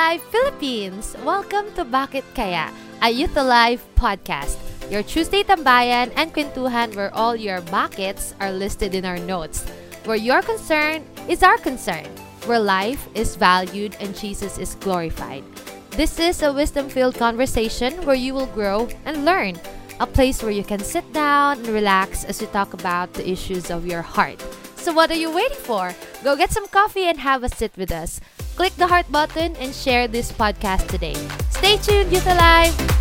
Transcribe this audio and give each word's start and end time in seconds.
Alive 0.00 0.32
Philippines! 0.32 1.12
Welcome 1.28 1.76
to 1.76 1.84
Bakit 1.84 2.24
Kaya, 2.32 2.72
a 3.04 3.12
Youth 3.12 3.36
Alive 3.36 3.84
podcast. 4.00 4.56
Your 4.88 5.04
Tuesday 5.04 5.44
tambayan 5.44 6.08
and 6.16 6.32
kwentuhan 6.32 6.96
where 6.96 7.12
all 7.12 7.36
your 7.36 7.60
buckets 7.68 8.32
are 8.40 8.48
listed 8.48 8.96
in 8.96 9.04
our 9.04 9.20
notes. 9.20 9.60
Where 10.08 10.16
your 10.16 10.40
concern 10.40 11.04
is 11.28 11.44
our 11.44 11.60
concern. 11.60 12.08
Where 12.48 12.56
life 12.56 13.12
is 13.12 13.36
valued 13.36 13.92
and 14.00 14.16
Jesus 14.16 14.56
is 14.56 14.72
glorified. 14.80 15.44
This 15.92 16.16
is 16.16 16.40
a 16.40 16.48
wisdom-filled 16.48 17.20
conversation 17.20 17.92
where 18.08 18.16
you 18.16 18.32
will 18.32 18.48
grow 18.56 18.88
and 19.04 19.28
learn. 19.28 19.60
A 20.00 20.08
place 20.08 20.40
where 20.40 20.56
you 20.56 20.64
can 20.64 20.80
sit 20.80 21.04
down 21.12 21.60
and 21.60 21.76
relax 21.76 22.24
as 22.24 22.40
we 22.40 22.48
talk 22.56 22.72
about 22.72 23.12
the 23.12 23.28
issues 23.28 23.68
of 23.68 23.84
your 23.84 24.00
heart. 24.00 24.40
So 24.80 24.96
what 24.96 25.12
are 25.12 25.20
you 25.20 25.28
waiting 25.28 25.60
for? 25.60 25.92
Go 26.24 26.40
get 26.40 26.56
some 26.56 26.72
coffee 26.72 27.04
and 27.04 27.20
have 27.20 27.44
a 27.44 27.52
sit 27.52 27.76
with 27.76 27.92
us. 27.92 28.16
Click 28.56 28.74
the 28.76 28.86
heart 28.86 29.10
button 29.10 29.56
and 29.56 29.74
share 29.74 30.08
this 30.08 30.30
podcast 30.32 30.86
today. 30.88 31.16
Stay 31.50 31.76
tuned, 31.78 32.12
Youth 32.12 32.26
Alive! 32.26 32.99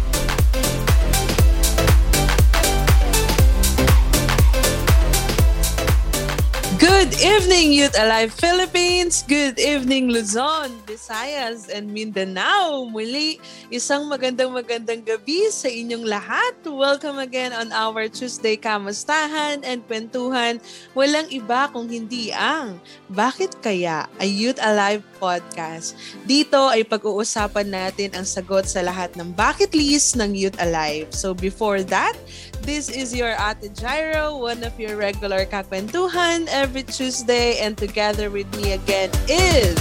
Good 6.80 7.12
evening, 7.20 7.76
Youth 7.76 8.00
Alive 8.00 8.32
Philippines! 8.32 9.28
Good 9.28 9.60
evening, 9.60 10.16
Luzon, 10.16 10.72
Visayas, 10.88 11.68
and 11.68 11.92
Mindanao! 11.92 12.88
Muli, 12.88 13.36
isang 13.68 14.08
magandang 14.08 14.56
magandang 14.56 15.04
gabi 15.04 15.52
sa 15.52 15.68
inyong 15.68 16.08
lahat. 16.08 16.56
Welcome 16.64 17.20
again 17.20 17.52
on 17.52 17.76
our 17.76 18.08
Tuesday 18.08 18.56
Kamustahan 18.56 19.60
and 19.68 19.84
Kwentuhan. 19.92 20.64
Walang 20.96 21.28
iba 21.36 21.68
kung 21.68 21.92
hindi 21.92 22.32
ang 22.32 22.80
Bakit 23.12 23.60
Kaya? 23.60 24.08
A 24.16 24.24
Youth 24.24 24.64
Alive 24.64 25.04
podcast. 25.20 26.00
Dito 26.24 26.72
ay 26.72 26.88
pag-uusapan 26.88 27.68
natin 27.68 28.16
ang 28.16 28.24
sagot 28.24 28.72
sa 28.72 28.80
lahat 28.80 29.20
ng 29.20 29.36
bucket 29.36 29.76
list 29.76 30.16
ng 30.16 30.32
Youth 30.32 30.56
Alive. 30.64 31.12
So 31.12 31.36
before 31.36 31.84
that, 31.92 32.16
This 32.62 32.90
is 32.90 33.16
your 33.16 33.36
Ate 33.40 33.74
Gyro, 33.74 34.38
one 34.38 34.64
of 34.64 34.80
your 34.80 34.98
regular 34.98 35.46
kakwentuhan 35.46 36.48
every 36.52 36.84
Tuesday, 36.84 37.58
and 37.60 37.78
together 37.78 38.30
with 38.30 38.48
me 38.56 38.74
again 38.74 39.10
is... 39.28 39.78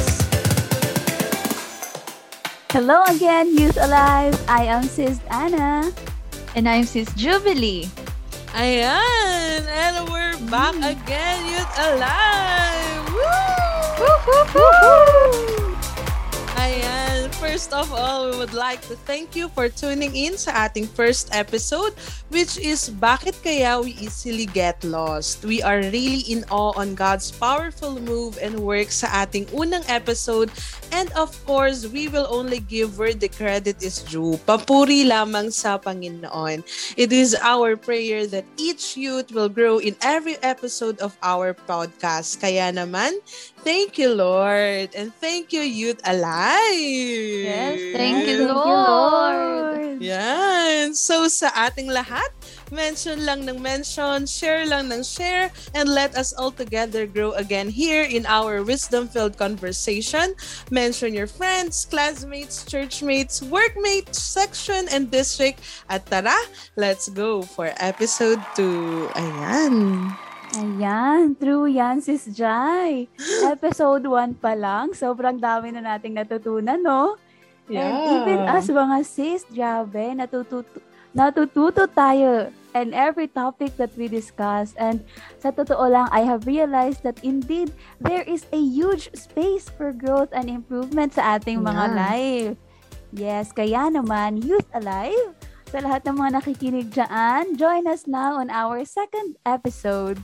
Hello 2.71 3.03
again, 3.11 3.57
Youth 3.59 3.77
Alive! 3.81 4.39
I 4.49 4.65
am 4.71 4.85
Sis 4.85 5.19
Anna. 5.31 5.91
And 6.55 6.69
I'm 6.69 6.85
Sis 6.85 7.13
Jubilee. 7.15 7.91
Ayan! 8.55 9.67
And 9.67 10.09
we're 10.09 10.39
back 10.47 10.75
mm. 10.79 10.87
again, 10.95 11.39
Youth 11.51 11.75
Alive! 11.79 13.03
Woo! 13.11 13.27
Woo, 13.99 14.17
woo, 14.27 14.45
woo, 14.55 14.71
woo! 14.83 15.75
Ayan. 16.55 17.18
First 17.39 17.71
of 17.73 17.95
all, 17.95 18.31
we 18.31 18.37
would 18.37 18.53
like 18.53 18.83
to 18.91 18.99
thank 19.07 19.39
you 19.39 19.47
for 19.55 19.71
tuning 19.71 20.11
in 20.11 20.35
sa 20.35 20.67
ating 20.67 20.91
first 20.91 21.31
episode, 21.31 21.95
which 22.35 22.59
is 22.59 22.91
Bakit 22.91 23.39
Kaya 23.47 23.79
We 23.79 23.95
Easily 23.95 24.51
Get 24.51 24.83
Lost? 24.83 25.47
We 25.47 25.63
are 25.63 25.79
really 25.79 26.27
in 26.27 26.43
awe 26.51 26.75
on 26.75 26.99
God's 26.99 27.31
powerful 27.31 28.03
move 28.03 28.43
and 28.43 28.59
work 28.59 28.91
sa 28.91 29.23
ating 29.23 29.47
unang 29.55 29.87
episode. 29.87 30.51
And 30.91 31.15
of 31.15 31.31
course, 31.47 31.87
we 31.87 32.11
will 32.11 32.27
only 32.27 32.59
give 32.59 32.99
where 32.99 33.15
the 33.15 33.31
credit 33.31 33.87
is 33.87 34.03
due. 34.03 34.35
Papuri 34.43 35.07
lamang 35.07 35.55
sa 35.55 35.79
Panginoon. 35.79 36.67
It 36.99 37.15
is 37.15 37.39
our 37.39 37.79
prayer 37.79 38.27
that 38.35 38.51
each 38.59 38.99
youth 38.99 39.31
will 39.31 39.49
grow 39.49 39.79
in 39.79 39.95
every 40.03 40.35
episode 40.43 40.99
of 40.99 41.15
our 41.23 41.55
podcast. 41.55 42.43
Kaya 42.43 42.75
naman, 42.75 43.15
Thank 43.69 44.01
you, 44.01 44.17
Lord. 44.17 44.97
And 44.97 45.13
thank 45.21 45.53
you, 45.53 45.61
Youth 45.61 46.01
Alive. 46.09 47.45
Yes, 47.45 47.77
thank 47.93 48.25
you, 48.25 48.49
Lord. 48.49 50.01
Yan. 50.01 50.97
So, 50.97 51.29
sa 51.29 51.53
ating 51.53 51.93
lahat, 51.93 52.33
mention 52.73 53.29
lang 53.29 53.45
ng 53.45 53.61
mention, 53.61 54.25
share 54.25 54.65
lang 54.65 54.89
ng 54.89 55.05
share, 55.05 55.53
and 55.77 55.85
let 55.85 56.17
us 56.17 56.33
all 56.33 56.49
together 56.49 57.05
grow 57.05 57.37
again 57.37 57.69
here 57.69 58.09
in 58.09 58.25
our 58.25 58.65
wisdom-filled 58.65 59.37
conversation. 59.37 60.33
Mention 60.73 61.13
your 61.13 61.29
friends, 61.29 61.85
classmates, 61.85 62.65
churchmates, 62.65 63.45
workmates, 63.45 64.17
section, 64.17 64.89
and 64.89 65.13
district. 65.13 65.61
At 65.93 66.09
tara, 66.09 66.41
let's 66.81 67.13
go 67.13 67.45
for 67.45 67.77
episode 67.77 68.41
2. 68.57 69.13
Ayan. 69.13 70.17
Ayan, 70.57 71.37
true 71.37 71.69
yan, 71.69 72.01
Sis 72.01 72.25
Jai. 72.33 73.05
Episode 73.45 74.09
1 74.09 74.41
pa 74.41 74.57
lang, 74.57 74.97
sobrang 74.97 75.37
dami 75.37 75.77
na 75.77 75.85
nating 75.85 76.17
natutunan, 76.17 76.81
no? 76.81 77.21
Yeah. 77.69 77.85
And 77.85 77.97
even 78.25 78.41
as 78.49 78.73
mga 78.73 79.05
sis, 79.05 79.45
grabe, 79.53 80.17
natututo, 80.17 80.81
natututo 81.13 81.85
tayo 81.85 82.49
and 82.73 82.97
every 82.97 83.29
topic 83.29 83.77
that 83.77 83.93
we 84.01 84.09
discuss. 84.09 84.73
And 84.81 85.05
sa 85.37 85.53
totoo 85.53 85.85
lang, 85.85 86.09
I 86.17 86.25
have 86.25 86.49
realized 86.49 87.05
that 87.05 87.21
indeed, 87.21 87.77
there 88.01 88.25
is 88.25 88.49
a 88.49 88.61
huge 88.61 89.13
space 89.13 89.69
for 89.69 89.93
growth 89.93 90.33
and 90.33 90.49
improvement 90.49 91.13
sa 91.13 91.37
ating 91.37 91.61
yeah. 91.61 91.69
mga 91.69 91.85
life. 91.93 92.57
Yes, 93.13 93.53
kaya 93.53 93.93
naman, 93.93 94.41
Youth 94.41 94.69
Alive, 94.73 95.37
sa 95.69 95.85
lahat 95.85 96.09
ng 96.09 96.17
mga 96.17 96.31
nakikinig 96.41 96.89
dyan, 96.89 97.61
join 97.61 97.85
us 97.85 98.09
now 98.09 98.41
on 98.41 98.49
our 98.49 98.81
second 98.89 99.37
episode 99.45 100.17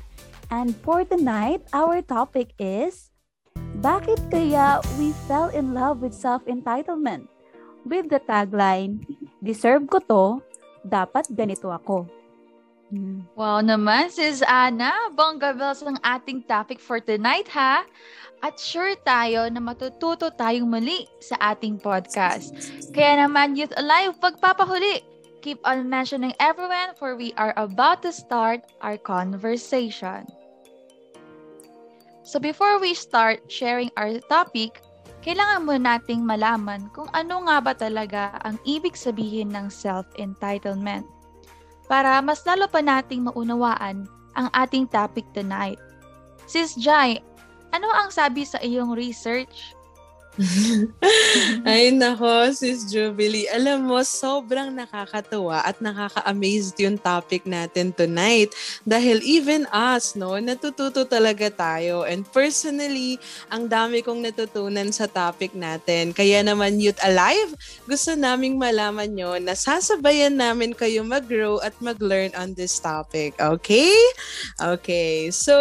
And 0.50 0.76
for 0.85 1.05
tonight, 1.05 1.64
our 1.73 2.02
topic 2.02 2.52
is 2.58 3.12
Bakit 3.85 4.32
kaya 4.32 4.81
we 4.96 5.12
fell 5.29 5.52
in 5.52 5.76
love 5.76 6.00
with 6.00 6.17
self-entitlement? 6.17 7.29
With 7.85 8.08
the 8.08 8.23
tagline, 8.25 9.05
Deserve 9.44 9.85
ko 9.93 10.00
to, 10.08 10.25
dapat 10.88 11.29
ganito 11.29 11.69
ako. 11.69 12.08
Hmm. 12.88 13.29
Wow 13.37 13.61
naman, 13.61 14.08
sis 14.08 14.41
Ana. 14.41 15.12
Bongga 15.12 15.52
bells 15.52 15.85
ang 15.85 16.00
ating 16.00 16.49
topic 16.49 16.81
for 16.81 16.96
tonight, 16.96 17.44
ha? 17.52 17.85
At 18.41 18.56
sure 18.56 18.96
tayo 19.05 19.52
na 19.52 19.61
matututo 19.61 20.32
tayong 20.32 20.64
muli 20.64 21.05
sa 21.20 21.52
ating 21.52 21.76
podcast. 21.76 22.56
Kaya 22.96 23.29
naman, 23.29 23.52
Youth 23.52 23.76
Alive, 23.76 24.17
pagpapahuli, 24.17 25.05
keep 25.44 25.61
on 25.69 25.93
mentioning 25.93 26.32
everyone 26.41 26.96
for 26.96 27.20
we 27.20 27.37
are 27.37 27.52
about 27.61 28.00
to 28.00 28.08
start 28.08 28.64
our 28.81 28.96
conversation. 28.96 30.25
So 32.25 32.41
before 32.41 32.81
we 32.81 32.96
start 32.96 33.44
sharing 33.52 33.93
our 34.00 34.17
topic, 34.32 34.81
kailangan 35.20 35.69
mo 35.69 35.76
nating 35.76 36.25
malaman 36.25 36.88
kung 36.96 37.12
ano 37.12 37.44
nga 37.44 37.61
ba 37.61 37.76
talaga 37.76 38.41
ang 38.41 38.56
ibig 38.64 38.96
sabihin 38.96 39.52
ng 39.52 39.69
self-entitlement 39.69 41.05
para 41.93 42.17
mas 42.25 42.41
lalo 42.49 42.64
pa 42.64 42.81
nating 42.81 43.29
maunawaan 43.29 44.08
ang 44.41 44.49
ating 44.56 44.88
topic 44.88 45.29
tonight. 45.37 45.76
Sis 46.49 46.73
Jai, 46.81 47.20
ano 47.76 47.93
ang 47.93 48.08
sabi 48.08 48.49
sa 48.49 48.56
iyong 48.64 48.96
research 48.96 49.73
Ay 51.69 51.94
nako, 51.94 52.50
sis 52.50 52.90
Jubilee. 52.90 53.46
Alam 53.54 53.86
mo, 53.86 54.02
sobrang 54.02 54.75
nakakatuwa 54.75 55.62
at 55.62 55.78
nakaka-amazed 55.78 56.75
yung 56.82 56.98
topic 56.98 57.46
natin 57.46 57.94
tonight. 57.94 58.50
Dahil 58.82 59.22
even 59.22 59.70
us, 59.70 60.19
no, 60.19 60.34
natututo 60.42 61.06
talaga 61.06 61.46
tayo. 61.54 62.02
And 62.02 62.26
personally, 62.26 63.22
ang 63.46 63.70
dami 63.70 64.02
kong 64.02 64.26
natutunan 64.26 64.90
sa 64.90 65.06
topic 65.06 65.54
natin. 65.54 66.10
Kaya 66.10 66.42
naman, 66.42 66.82
Youth 66.82 66.98
Alive, 67.06 67.54
gusto 67.86 68.19
naming 68.19 68.58
malaman 68.58 69.14
nyo 69.14 69.38
na 69.38 69.54
sasabayan 69.54 70.34
namin 70.34 70.75
kayo 70.75 71.06
mag-grow 71.06 71.62
at 71.62 71.78
mag-learn 71.78 72.34
on 72.34 72.58
this 72.58 72.82
topic. 72.82 73.38
Okay? 73.38 73.94
Okay. 74.58 75.31
So, 75.31 75.54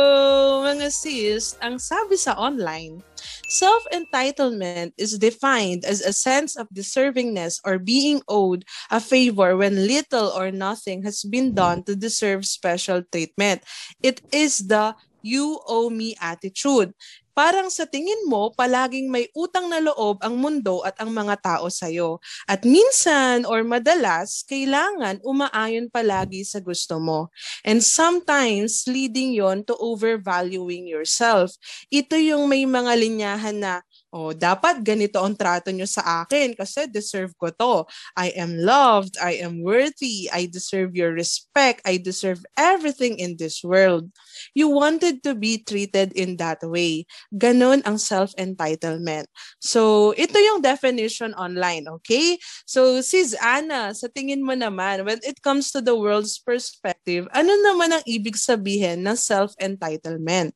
mga 0.65 0.89
sis, 0.89 1.53
ang 1.61 1.77
sabi 1.77 2.17
sa 2.17 2.33
online, 2.41 3.12
Self-entitlement 3.53 4.97
is 4.97 5.19
defined 5.21 5.85
as 5.85 6.01
a 6.01 6.11
sense 6.11 6.57
of 6.57 6.73
deservingness 6.73 7.61
or 7.61 7.77
being 7.77 8.25
owed 8.27 8.65
a 8.89 8.99
favor 8.99 9.55
when 9.55 9.85
little 9.85 10.33
or 10.33 10.49
nothing 10.49 11.03
has 11.03 11.21
been 11.21 11.53
done 11.53 11.83
to 11.85 11.95
deserve 11.95 12.49
special 12.49 13.03
treatment. 13.13 13.61
It 14.01 14.25
is 14.33 14.57
the 14.73 14.95
you 15.21 15.61
owe 15.67 15.89
me 15.89 16.17
attitude 16.19 16.97
parang 17.33 17.69
sa 17.69 17.85
tingin 17.89 18.29
mo, 18.29 18.53
palaging 18.53 19.09
may 19.09 19.27
utang 19.33 19.67
na 19.69 19.81
loob 19.81 20.21
ang 20.21 20.37
mundo 20.37 20.85
at 20.85 20.97
ang 21.01 21.09
mga 21.13 21.35
tao 21.41 21.67
sa'yo. 21.67 22.21
At 22.45 22.63
minsan 22.63 23.43
or 23.49 23.65
madalas, 23.65 24.45
kailangan 24.45 25.19
umaayon 25.25 25.89
palagi 25.89 26.45
sa 26.45 26.61
gusto 26.61 27.01
mo. 27.01 27.33
And 27.65 27.81
sometimes, 27.81 28.85
leading 28.87 29.33
yon 29.33 29.65
to 29.67 29.75
overvaluing 29.77 30.85
yourself. 30.85 31.57
Ito 31.89 32.15
yung 32.17 32.47
may 32.47 32.65
mga 32.69 32.93
linyahan 32.95 33.57
na 33.59 33.73
oh, 34.13 34.29
dapat 34.31 34.85
ganito 34.85 35.17
ang 35.17 35.33
trato 35.33 35.73
nyo 35.73 35.89
sa 35.89 36.21
akin 36.21 36.53
kasi 36.53 36.85
deserve 36.85 37.33
ko 37.33 37.49
to. 37.49 37.89
I 38.13 38.29
am 38.37 38.61
loved, 38.61 39.17
I 39.17 39.41
am 39.41 39.65
worthy, 39.65 40.29
I 40.29 40.45
deserve 40.45 40.93
your 40.93 41.17
respect, 41.17 41.81
I 41.81 41.97
deserve 41.97 42.45
everything 42.53 43.17
in 43.17 43.41
this 43.41 43.65
world. 43.65 44.13
You 44.53 44.69
wanted 44.69 45.25
to 45.25 45.33
be 45.33 45.65
treated 45.65 46.13
in 46.13 46.37
that 46.37 46.61
way. 46.61 47.09
Ganon 47.33 47.81
ang 47.89 47.97
self-entitlement. 47.97 49.25
So, 49.57 50.13
ito 50.13 50.37
yung 50.37 50.61
definition 50.61 51.33
online, 51.33 51.89
okay? 51.99 52.37
So, 52.69 53.01
sis 53.01 53.33
Anna, 53.41 53.97
sa 53.97 54.05
tingin 54.13 54.45
mo 54.45 54.53
naman, 54.53 55.09
when 55.09 55.19
it 55.25 55.41
comes 55.41 55.73
to 55.73 55.81
the 55.81 55.97
world's 55.97 56.37
perspective, 56.37 57.25
ano 57.33 57.51
naman 57.65 57.97
ang 57.97 58.03
ibig 58.05 58.37
sabihin 58.37 59.01
ng 59.09 59.17
self-entitlement? 59.17 60.53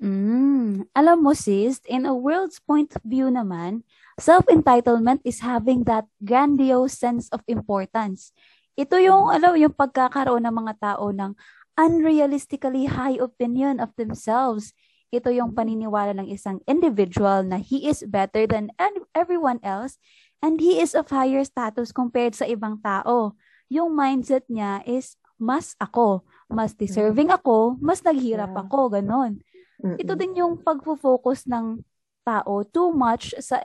Mm. 0.00 0.88
Alam 0.96 1.18
mo 1.20 1.36
sis, 1.36 1.84
in 1.84 2.08
a 2.08 2.16
world's 2.16 2.56
point 2.56 2.96
of 2.96 3.04
view 3.04 3.28
naman, 3.28 3.84
self-entitlement 4.16 5.20
is 5.28 5.44
having 5.44 5.84
that 5.84 6.08
grandiose 6.24 6.96
sense 6.96 7.28
of 7.36 7.44
importance. 7.44 8.32
Ito 8.80 8.96
yung, 8.96 9.28
alam, 9.28 9.60
yung 9.60 9.76
pagkakaroon 9.76 10.48
ng 10.48 10.56
mga 10.56 10.74
tao 10.80 11.12
ng 11.12 11.36
unrealistically 11.76 12.88
high 12.88 13.20
opinion 13.20 13.76
of 13.76 13.92
themselves. 14.00 14.72
Ito 15.12 15.28
yung 15.36 15.52
paniniwala 15.52 16.16
ng 16.16 16.32
isang 16.32 16.64
individual 16.64 17.44
na 17.44 17.60
he 17.60 17.84
is 17.84 18.00
better 18.08 18.48
than 18.48 18.72
everyone 19.12 19.60
else 19.60 20.00
and 20.40 20.64
he 20.64 20.80
is 20.80 20.96
of 20.96 21.12
higher 21.12 21.44
status 21.44 21.92
compared 21.92 22.32
sa 22.32 22.48
ibang 22.48 22.80
tao. 22.80 23.36
Yung 23.68 23.92
mindset 23.92 24.48
niya 24.48 24.80
is, 24.88 25.20
mas 25.40 25.76
ako, 25.80 26.24
mas 26.48 26.72
deserving 26.76 27.32
ako, 27.32 27.76
mas 27.80 28.04
naghirap 28.04 28.52
ako, 28.52 28.92
ganon. 28.92 29.40
Mm-mm. 29.80 29.96
Ito 29.96 30.12
din 30.14 30.36
yung 30.36 30.60
pagfo-focus 30.60 31.48
ng 31.48 31.80
tao 32.22 32.62
too 32.68 32.92
much 32.92 33.32
sa 33.40 33.64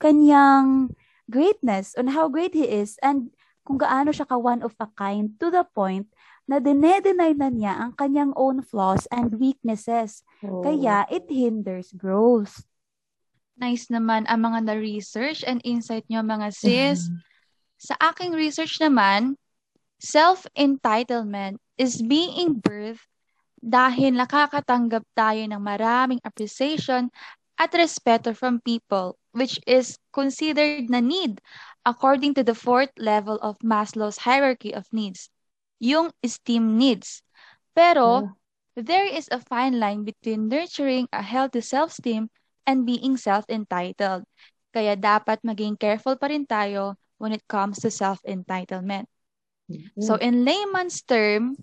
kanyang 0.00 0.90
greatness 1.28 1.92
on 1.94 2.10
how 2.10 2.26
great 2.26 2.56
he 2.56 2.64
is 2.66 2.96
and 3.04 3.30
kung 3.62 3.76
gaano 3.76 4.10
siya 4.10 4.26
ka 4.26 4.40
one 4.40 4.64
of 4.64 4.74
a 4.80 4.88
kind 4.96 5.36
to 5.38 5.52
the 5.52 5.62
point 5.76 6.08
na 6.50 6.58
dinedenay 6.58 7.36
na 7.36 7.52
niya 7.52 7.78
ang 7.78 7.94
kanyang 7.94 8.34
own 8.34 8.58
flaws 8.64 9.06
and 9.14 9.38
weaknesses. 9.38 10.26
Oh. 10.42 10.64
Kaya 10.66 11.06
it 11.06 11.30
hinders 11.30 11.94
growth. 11.94 12.66
Nice 13.54 13.86
naman 13.92 14.26
ang 14.26 14.42
mga 14.42 14.66
na-research 14.66 15.46
and 15.46 15.62
insight 15.62 16.02
nyo 16.10 16.24
mga 16.26 16.50
sis. 16.50 17.06
Mm-hmm. 17.06 17.20
Sa 17.78 17.94
aking 18.00 18.32
research 18.34 18.82
naman, 18.82 19.38
self-entitlement 20.00 21.60
is 21.76 22.02
being 22.02 22.58
birthed 22.58 23.06
dahil 23.60 24.16
nakakatanggap 24.16 25.04
tayo 25.12 25.44
ng 25.44 25.60
maraming 25.60 26.20
appreciation 26.24 27.12
at 27.60 27.76
respeto 27.76 28.32
from 28.32 28.60
people, 28.64 29.20
which 29.36 29.60
is 29.68 30.00
considered 30.16 30.88
na 30.88 31.04
need 31.04 31.44
according 31.84 32.32
to 32.32 32.40
the 32.40 32.56
fourth 32.56 32.92
level 32.96 33.36
of 33.44 33.60
Maslow's 33.60 34.24
hierarchy 34.24 34.72
of 34.72 34.88
needs, 34.92 35.28
yung 35.76 36.08
esteem 36.24 36.80
needs. 36.80 37.20
Pero, 37.76 38.32
yeah. 38.76 38.80
there 38.80 39.08
is 39.08 39.28
a 39.28 39.40
fine 39.44 39.76
line 39.76 40.08
between 40.08 40.48
nurturing 40.48 41.08
a 41.12 41.20
healthy 41.20 41.60
self-esteem 41.60 42.32
and 42.64 42.88
being 42.88 43.16
self-entitled. 43.16 44.24
Kaya 44.72 44.96
dapat 44.96 45.44
maging 45.44 45.76
careful 45.76 46.16
pa 46.16 46.32
rin 46.32 46.48
tayo 46.48 46.96
when 47.20 47.36
it 47.36 47.44
comes 47.44 47.84
to 47.84 47.92
self-entitlement. 47.92 49.04
Mm-hmm. 49.68 50.00
So 50.00 50.16
in 50.16 50.48
layman's 50.48 51.04
term, 51.04 51.60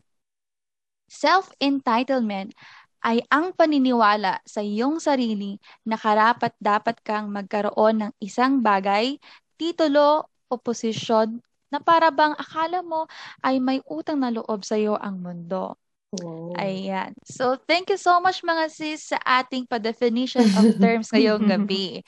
Self-entitlement 1.07 2.51
ay 3.07 3.23
ang 3.31 3.55
paniniwala 3.55 4.43
sa 4.43 4.59
iyong 4.59 4.99
sarili 4.99 5.57
na 5.87 5.95
karapat 5.95 6.51
dapat 6.59 6.99
kang 7.05 7.31
magkaroon 7.31 8.03
ng 8.03 8.11
isang 8.19 8.59
bagay, 8.59 9.15
titulo 9.55 10.27
o 10.51 10.53
posisyon 10.59 11.39
na 11.71 11.79
para 11.83 12.11
bang 12.11 12.35
akala 12.35 12.83
mo 12.83 13.07
ay 13.43 13.59
may 13.59 13.79
utang 13.87 14.23
na 14.23 14.31
loob 14.31 14.63
sa 14.63 14.79
iyo 14.79 14.95
ang 14.99 15.19
mundo. 15.19 15.75
Wow. 16.15 16.55
Ayan. 16.55 17.11
So, 17.27 17.59
thank 17.67 17.91
you 17.91 17.99
so 17.99 18.23
much 18.23 18.39
mga 18.39 18.71
sis 18.71 19.11
sa 19.11 19.19
ating 19.27 19.67
pa-definition 19.67 20.47
of 20.55 20.79
terms 20.79 21.11
ngayong 21.11 21.43
gabi. 21.51 21.99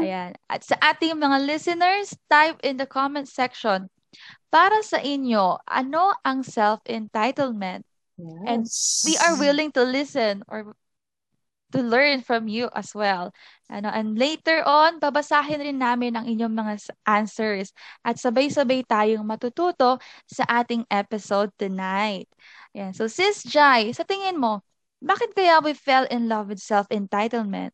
Ayan. 0.00 0.32
At 0.48 0.64
sa 0.64 0.80
ating 0.80 1.20
mga 1.20 1.44
listeners, 1.44 2.16
type 2.32 2.56
in 2.64 2.80
the 2.80 2.88
comment 2.88 3.28
section. 3.28 3.92
Para 4.48 4.80
sa 4.80 5.04
inyo, 5.04 5.60
ano 5.68 6.16
ang 6.24 6.40
self-entitlement? 6.40 7.84
Yes. 8.22 8.46
And 8.46 8.62
we 9.02 9.18
are 9.18 9.34
willing 9.34 9.74
to 9.74 9.82
listen 9.82 10.46
or 10.46 10.78
to 11.72 11.80
learn 11.80 12.20
from 12.20 12.46
you 12.46 12.68
as 12.76 12.94
well. 12.94 13.32
Ano, 13.66 13.88
and 13.88 14.14
later 14.14 14.60
on, 14.62 15.00
babasahin 15.00 15.64
rin 15.64 15.80
namin 15.80 16.14
ang 16.14 16.28
inyong 16.28 16.52
mga 16.52 16.74
answers 17.08 17.72
at 18.04 18.20
sabay-sabay 18.20 18.84
tayong 18.84 19.24
matututo 19.24 19.98
sa 20.28 20.44
ating 20.46 20.84
episode 20.92 21.48
tonight. 21.56 22.28
Yan. 22.76 22.92
So, 22.92 23.08
Sis 23.08 23.42
Jai, 23.42 23.90
sa 23.96 24.04
tingin 24.04 24.36
mo, 24.36 24.60
bakit 25.02 25.34
kaya 25.34 25.58
we 25.64 25.72
fell 25.74 26.06
in 26.12 26.28
love 26.28 26.52
with 26.52 26.60
self-entitlement? 26.62 27.72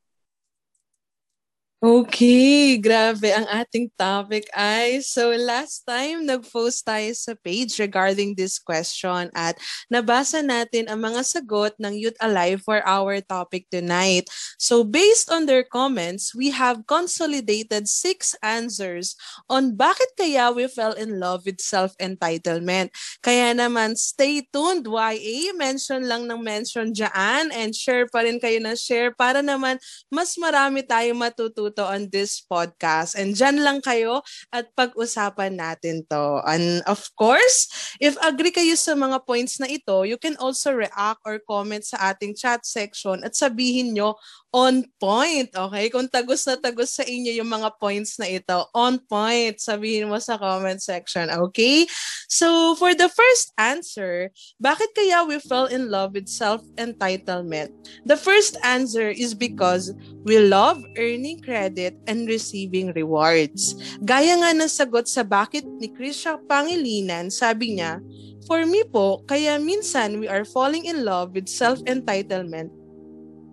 Okay, 1.79 2.75
grabe 2.75 3.31
ang 3.31 3.47
ating 3.47 3.87
topic 3.95 4.51
ay. 4.51 4.99
So 4.99 5.31
last 5.39 5.87
time 5.87 6.27
nag-post 6.27 6.83
tayo 6.83 7.07
sa 7.15 7.39
page 7.39 7.79
regarding 7.79 8.35
this 8.35 8.59
question 8.59 9.31
at 9.31 9.55
nabasa 9.87 10.43
natin 10.43 10.91
ang 10.91 10.99
mga 10.99 11.23
sagot 11.23 11.79
ng 11.79 11.95
Youth 11.95 12.19
Alive 12.19 12.67
for 12.67 12.83
our 12.83 13.23
topic 13.23 13.71
tonight. 13.71 14.27
So 14.59 14.83
based 14.83 15.31
on 15.31 15.47
their 15.47 15.63
comments, 15.63 16.35
we 16.35 16.51
have 16.51 16.83
consolidated 16.91 17.87
six 17.87 18.35
answers 18.43 19.15
on 19.47 19.79
bakit 19.79 20.19
kaya 20.19 20.51
we 20.51 20.67
fell 20.67 20.99
in 20.99 21.23
love 21.23 21.47
with 21.47 21.63
self-entitlement. 21.63 22.91
Kaya 23.23 23.55
naman 23.55 23.95
stay 23.95 24.43
tuned 24.51 24.91
YA, 24.91 25.55
mention 25.55 26.11
lang 26.11 26.27
ng 26.27 26.43
mention 26.43 26.91
dyan 26.91 27.55
and 27.55 27.71
share 27.71 28.11
pa 28.11 28.27
rin 28.27 28.43
kayo 28.43 28.59
ng 28.59 28.75
share 28.75 29.15
para 29.15 29.47
naman 29.47 29.79
mas 30.11 30.35
marami 30.35 30.83
tayong 30.83 31.23
matutunan 31.23 31.68
matututo 31.69 31.85
on 31.85 32.09
this 32.11 32.41
podcast. 32.41 33.15
And 33.15 33.37
dyan 33.37 33.61
lang 33.63 33.81
kayo 33.85 34.23
at 34.53 34.73
pag-usapan 34.75 35.61
natin 35.61 36.09
to. 36.09 36.41
And 36.49 36.83
of 36.89 37.05
course, 37.17 37.69
if 38.01 38.17
agree 38.25 38.53
kayo 38.53 38.77
sa 38.77 38.97
mga 38.97 39.25
points 39.29 39.61
na 39.61 39.69
ito, 39.69 40.03
you 40.03 40.17
can 40.17 40.37
also 40.41 40.73
react 40.73 41.21
or 41.25 41.41
comment 41.45 41.85
sa 41.85 42.13
ating 42.13 42.37
chat 42.37 42.65
section 42.65 43.21
at 43.25 43.37
sabihin 43.37 43.93
nyo 43.93 44.17
on 44.49 44.81
point, 44.97 45.53
okay? 45.53 45.93
Kung 45.93 46.09
tagus 46.09 46.49
na 46.49 46.57
tagus 46.57 46.97
sa 46.97 47.05
inyo 47.05 47.37
yung 47.37 47.53
mga 47.53 47.69
points 47.77 48.17
na 48.17 48.25
ito, 48.25 48.65
on 48.73 48.97
point, 49.05 49.61
sabihin 49.61 50.09
mo 50.09 50.17
sa 50.17 50.41
comment 50.41 50.81
section, 50.81 51.29
okay? 51.29 51.85
So, 52.33 52.73
for 52.81 52.97
the 52.97 53.13
first 53.13 53.53
answer, 53.61 54.33
bakit 54.57 54.97
kaya 54.97 55.29
we 55.29 55.37
fell 55.45 55.69
in 55.69 55.93
love 55.93 56.17
with 56.17 56.33
self-entitlement? 56.33 57.77
The 58.09 58.17
first 58.17 58.57
answer 58.65 59.13
is 59.13 59.37
because 59.37 59.93
we 60.25 60.41
love 60.41 60.81
earning 60.97 61.45
credit 61.45 61.58
and 62.07 62.31
receiving 62.31 62.95
rewards. 62.95 63.75
Gaya 63.99 64.39
nga 64.39 64.55
ng 64.55 64.71
sagot 64.71 65.11
sa 65.11 65.27
bakit 65.27 65.67
ni 65.67 65.91
Krisha 65.91 66.39
Pangilinan, 66.47 67.35
sabi 67.35 67.79
niya, 67.79 67.99
For 68.47 68.65
me 68.65 68.87
po, 68.87 69.27
kaya 69.27 69.59
minsan 69.61 70.23
we 70.23 70.31
are 70.31 70.47
falling 70.47 70.89
in 70.89 71.05
love 71.05 71.37
with 71.37 71.51
self-entitlement 71.51 72.73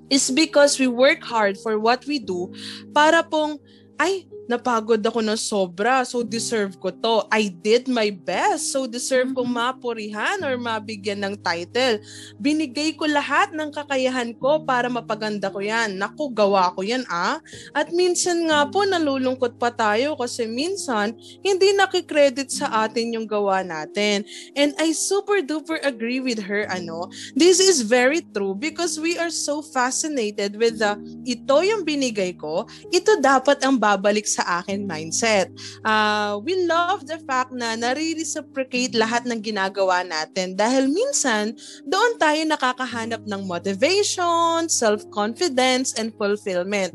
is 0.10 0.30
because 0.30 0.78
we 0.78 0.88
work 0.88 1.26
hard 1.26 1.58
for 1.58 1.82
what 1.82 2.06
we 2.06 2.22
do 2.22 2.54
para 2.94 3.26
pong, 3.26 3.58
ay, 3.98 4.30
napagod 4.46 5.02
ako 5.02 5.20
ng 5.26 5.38
sobra, 5.38 6.06
so 6.06 6.22
deserve 6.22 6.78
ko 6.78 6.94
to. 6.94 7.26
I 7.34 7.50
did 7.50 7.90
my 7.90 8.14
best, 8.14 8.70
so 8.74 8.86
deserve 8.86 9.34
kong 9.34 9.50
mm-hmm. 9.50 9.82
mapurihan 9.82 10.38
or 10.46 10.56
mabigyan 10.58 11.22
ng 11.26 11.36
title. 11.42 12.02
Binigay 12.38 12.94
ko 12.94 13.10
lahat 13.10 13.52
ng 13.54 13.74
kakayahan 13.74 14.38
ko 14.38 14.62
para 14.62 14.86
mapaganda 14.90 15.50
ko 15.50 15.62
yan. 15.62 15.98
Naku, 15.98 16.30
gawa 16.30 16.74
ko 16.78 16.86
yan 16.86 17.04
ah. 17.10 17.42
At 17.74 17.90
minsan 17.90 18.46
nga 18.46 18.70
po, 18.70 18.86
nalulungkot 18.86 19.58
pa 19.58 19.74
tayo 19.74 20.14
kasi 20.18 20.46
minsan, 20.46 21.18
hindi 21.42 21.74
nakikredit 21.74 22.54
sa 22.54 22.86
atin 22.86 23.18
yung 23.18 23.28
gawa 23.28 23.66
natin. 23.66 24.24
And 24.54 24.78
I 24.78 24.94
super 24.94 25.42
duper 25.42 25.82
agree 25.82 26.22
with 26.22 26.42
her, 26.46 26.70
ano, 26.70 27.10
this 27.34 27.58
is 27.58 27.82
very 27.82 28.22
true 28.34 28.54
because 28.54 29.02
we 29.02 29.18
are 29.18 29.34
so 29.34 29.66
fascinated 29.66 30.56
with 30.56 30.78
the, 30.78 30.98
ito 31.26 31.56
yung 31.66 31.82
binigay 31.82 32.38
ko, 32.38 32.70
ito 32.94 33.18
dapat 33.18 33.62
ang 33.66 33.82
babalik 33.82 34.28
sa 34.36 34.60
akin 34.60 34.84
mindset. 34.84 35.48
Uh, 35.88 36.36
we 36.44 36.60
love 36.68 37.08
the 37.08 37.16
fact 37.24 37.56
na 37.56 37.80
nare-reciprocate 37.80 38.92
lahat 38.92 39.24
ng 39.24 39.40
ginagawa 39.40 40.04
natin 40.04 40.60
dahil 40.60 40.92
minsan 40.92 41.56
doon 41.88 42.20
tayo 42.20 42.44
nakakahanap 42.44 43.24
ng 43.24 43.42
motivation, 43.48 44.68
self-confidence, 44.68 45.96
and 45.96 46.12
fulfillment. 46.20 46.92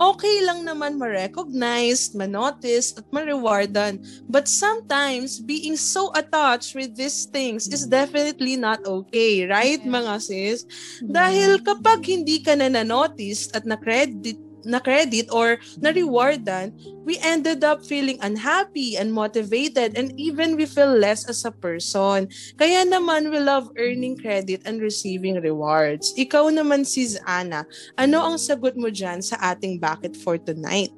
Okay 0.00 0.42
lang 0.42 0.66
naman 0.66 0.98
ma-recognize, 0.98 2.16
ma-notice, 2.16 2.96
at 2.96 3.06
ma-rewardan. 3.14 4.00
But 4.26 4.48
sometimes, 4.48 5.38
being 5.38 5.76
so 5.76 6.08
attached 6.16 6.72
with 6.72 6.96
these 6.96 7.28
things 7.28 7.68
is 7.68 7.84
definitely 7.84 8.56
not 8.56 8.80
okay, 8.82 9.44
right 9.44 9.78
mga 9.84 10.14
sis? 10.24 10.64
Dahil 11.04 11.60
kapag 11.60 12.00
hindi 12.08 12.40
ka 12.40 12.56
na 12.56 12.72
na-notice 12.72 13.52
at 13.52 13.68
na-credit 13.68 14.49
na 14.64 14.78
credit 14.78 15.28
or 15.32 15.58
na 15.80 15.90
rewardan, 15.90 16.74
we 17.04 17.16
ended 17.20 17.64
up 17.64 17.84
feeling 17.84 18.18
unhappy, 18.20 18.96
unmotivated, 18.96 19.96
and 19.96 20.12
even 20.20 20.56
we 20.56 20.64
feel 20.64 20.90
less 20.90 21.28
as 21.28 21.44
a 21.44 21.52
person. 21.52 22.28
Kaya 22.56 22.84
naman, 22.86 23.30
we 23.30 23.40
love 23.40 23.68
earning 23.76 24.16
credit 24.16 24.62
and 24.64 24.80
receiving 24.80 25.40
rewards. 25.40 26.12
Ikaw 26.16 26.52
naman, 26.52 26.86
Sis 26.86 27.20
Ana, 27.28 27.66
ano 27.96 28.24
ang 28.24 28.36
sagot 28.36 28.76
mo 28.76 28.88
dyan 28.88 29.20
sa 29.20 29.36
ating 29.54 29.80
Bakit 29.80 30.16
for 30.16 30.40
Tonight? 30.40 30.92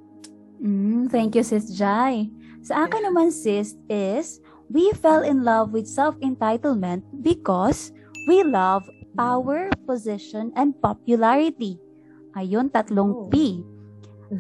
Mm, 0.63 1.11
thank 1.11 1.35
you, 1.35 1.43
Sis 1.43 1.75
Jai. 1.75 2.31
Sa 2.63 2.87
akin 2.87 3.11
naman, 3.11 3.35
Sis, 3.35 3.75
is 3.91 4.39
we 4.71 4.95
fell 5.03 5.27
in 5.27 5.43
love 5.43 5.75
with 5.75 5.91
self-entitlement 5.91 7.03
because 7.27 7.91
we 8.31 8.47
love 8.47 8.87
power, 9.19 9.69
position, 9.85 10.55
and 10.55 10.79
popularity. 10.79 11.82
Ayun, 12.33 12.73
tatlong 12.73 13.29
P. 13.29 13.61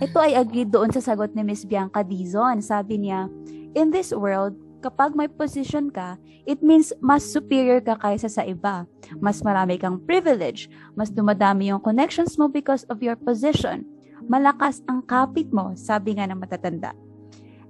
Ito 0.00 0.18
ay 0.24 0.32
agree 0.40 0.64
doon 0.64 0.88
sa 0.88 1.04
sagot 1.04 1.36
ni 1.36 1.44
Miss 1.44 1.68
Bianca 1.68 2.00
Dizon. 2.00 2.64
Sabi 2.64 3.04
niya, 3.04 3.28
In 3.76 3.92
this 3.92 4.12
world, 4.12 4.56
kapag 4.80 5.12
may 5.12 5.28
position 5.28 5.92
ka, 5.92 6.16
it 6.48 6.64
means 6.64 6.92
mas 7.04 7.24
superior 7.24 7.80
ka 7.84 8.00
kaysa 8.00 8.32
sa 8.32 8.42
iba. 8.44 8.88
Mas 9.20 9.44
marami 9.44 9.76
kang 9.76 10.00
privilege. 10.00 10.72
Mas 10.96 11.12
dumadami 11.12 11.68
yung 11.68 11.80
connections 11.80 12.40
mo 12.40 12.48
because 12.48 12.88
of 12.88 13.04
your 13.04 13.16
position. 13.16 13.84
Malakas 14.26 14.80
ang 14.88 15.04
kapit 15.04 15.52
mo, 15.52 15.76
sabi 15.76 16.16
nga 16.16 16.24
ng 16.28 16.40
matatanda. 16.40 16.96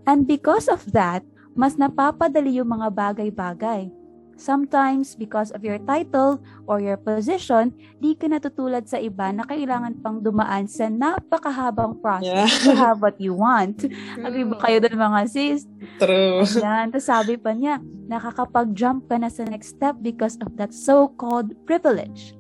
And 0.07 0.27
because 0.27 0.67
of 0.67 0.83
that, 0.95 1.23
mas 1.55 1.79
napapadali 1.79 2.59
yung 2.59 2.71
mga 2.71 2.89
bagay-bagay. 2.91 4.02
Sometimes, 4.43 5.15
because 5.15 5.55
of 5.55 5.63
your 5.63 5.79
title 5.87 6.43
or 6.67 6.83
your 6.83 6.99
position, 6.99 7.71
di 8.03 8.19
ka 8.19 8.27
natutulad 8.27 8.91
sa 8.91 8.99
iba 8.99 9.31
na 9.31 9.47
kailangan 9.47 10.03
pang 10.03 10.19
dumaan 10.19 10.67
sa 10.67 10.91
napakahabang 10.91 12.03
process 12.03 12.51
yeah. 12.51 12.67
to 12.67 12.75
have 12.75 12.99
what 12.99 13.15
you 13.23 13.39
want. 13.39 13.87
Agree 14.27 14.43
ba 14.43 14.59
kayo 14.59 14.83
doon 14.83 14.99
mga 14.99 15.21
sis? 15.31 15.63
True. 16.03 16.43
Yan. 16.59 16.91
Tapos 16.91 17.07
sabi 17.07 17.39
pa 17.39 17.55
niya, 17.55 17.79
nakakapag-jump 18.11 19.07
ka 19.07 19.15
na 19.23 19.31
sa 19.31 19.47
next 19.47 19.79
step 19.79 19.95
because 20.03 20.35
of 20.43 20.59
that 20.59 20.75
so-called 20.75 21.55
privilege. 21.63 22.35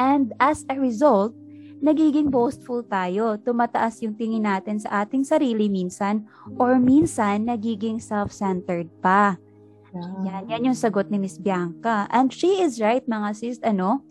And 0.00 0.32
as 0.40 0.64
a 0.72 0.80
result, 0.80 1.36
nagiging 1.84 2.32
boastful 2.32 2.88
tayo. 2.88 3.36
Tumataas 3.36 4.00
yung 4.00 4.16
tingin 4.16 4.48
natin 4.48 4.80
sa 4.80 5.04
ating 5.04 5.28
sarili 5.28 5.68
minsan 5.68 6.24
or 6.56 6.80
minsan 6.80 7.44
nagiging 7.44 8.00
self-centered 8.00 8.88
pa. 9.04 9.36
Yan, 9.96 10.46
yan 10.46 10.66
yung 10.70 10.78
sagot 10.78 11.10
ni 11.10 11.18
Miss 11.18 11.38
Bianca. 11.38 12.06
And 12.14 12.30
she 12.30 12.62
is 12.62 12.78
right, 12.78 13.02
mga 13.06 13.28
sis, 13.34 13.58
ano? 13.62 14.06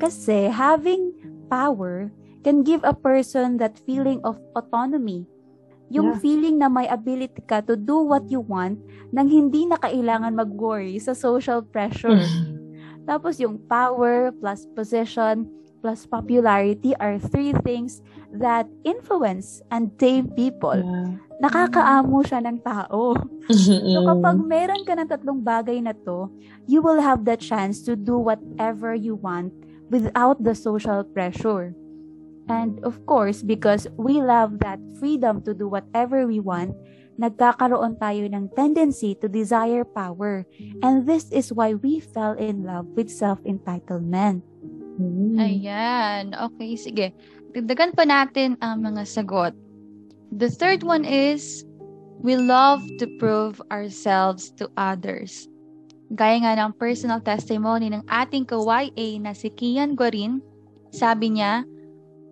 Kasi 0.00 0.48
having 0.52 1.12
power 1.48 2.12
can 2.44 2.64
give 2.64 2.80
a 2.84 2.92
person 2.96 3.56
that 3.60 3.76
feeling 3.84 4.20
of 4.24 4.40
autonomy. 4.56 5.28
Yung 5.88 6.16
yeah. 6.16 6.20
feeling 6.20 6.56
na 6.60 6.68
may 6.68 6.84
ability 6.88 7.40
ka 7.48 7.64
to 7.64 7.72
do 7.72 8.04
what 8.04 8.28
you 8.28 8.44
want 8.44 8.76
nang 9.08 9.28
hindi 9.28 9.64
na 9.64 9.80
kailangan 9.80 10.36
mag-worry 10.36 11.00
sa 11.00 11.16
social 11.16 11.64
pressure. 11.64 12.20
Mm-hmm. 12.20 12.56
Tapos 13.08 13.40
yung 13.40 13.56
power 13.64 14.28
plus 14.36 14.68
position 14.76 15.48
plus 15.80 16.04
popularity 16.04 16.92
are 17.00 17.16
three 17.16 17.56
things 17.64 18.04
that 18.36 18.68
influence 18.84 19.62
and 19.70 19.96
tame 19.98 20.28
people. 20.36 20.76
Yeah 20.76 21.28
nakakaamo 21.38 22.18
siya 22.26 22.42
ng 22.42 22.58
tao. 22.66 23.14
so 23.94 23.98
kapag 24.02 24.36
meron 24.42 24.82
ka 24.82 24.98
ng 24.98 25.08
tatlong 25.08 25.40
bagay 25.40 25.78
na 25.78 25.94
to, 25.94 26.26
you 26.66 26.82
will 26.82 26.98
have 26.98 27.22
the 27.22 27.38
chance 27.38 27.80
to 27.86 27.94
do 27.94 28.18
whatever 28.18 28.92
you 28.92 29.14
want 29.14 29.54
without 29.88 30.42
the 30.42 30.52
social 30.52 31.06
pressure. 31.06 31.72
And 32.48 32.80
of 32.82 32.98
course, 33.06 33.44
because 33.44 33.86
we 33.94 34.18
love 34.18 34.58
that 34.64 34.80
freedom 34.98 35.44
to 35.44 35.52
do 35.54 35.68
whatever 35.68 36.26
we 36.26 36.40
want, 36.40 36.74
nagkakaroon 37.20 38.00
tayo 38.00 38.24
ng 38.24 38.50
tendency 38.56 39.14
to 39.20 39.28
desire 39.28 39.84
power. 39.84 40.48
And 40.80 41.04
this 41.04 41.28
is 41.30 41.52
why 41.52 41.76
we 41.76 42.00
fell 42.00 42.34
in 42.34 42.64
love 42.64 42.88
with 42.96 43.12
self-entitlement. 43.12 44.42
Mm. 44.98 45.38
Ayan. 45.38 46.24
Okay, 46.34 46.74
sige. 46.74 47.14
Dagdagan 47.56 47.96
pa 47.96 48.04
natin 48.04 48.60
ang 48.60 48.84
mga 48.84 49.08
sagot. 49.08 49.56
The 50.28 50.52
third 50.52 50.84
one 50.84 51.08
is, 51.08 51.64
we 52.20 52.36
love 52.36 52.84
to 53.00 53.08
prove 53.16 53.62
ourselves 53.72 54.52
to 54.60 54.68
others. 54.76 55.48
Gaya 56.12 56.44
nga 56.44 56.56
ng 56.60 56.76
personal 56.76 57.24
testimony 57.24 57.88
ng 57.88 58.04
ating 58.08 58.44
ka-YA 58.48 59.20
na 59.20 59.32
si 59.32 59.48
Kian 59.48 59.96
Guarin, 59.96 60.44
sabi 60.92 61.36
niya, 61.36 61.64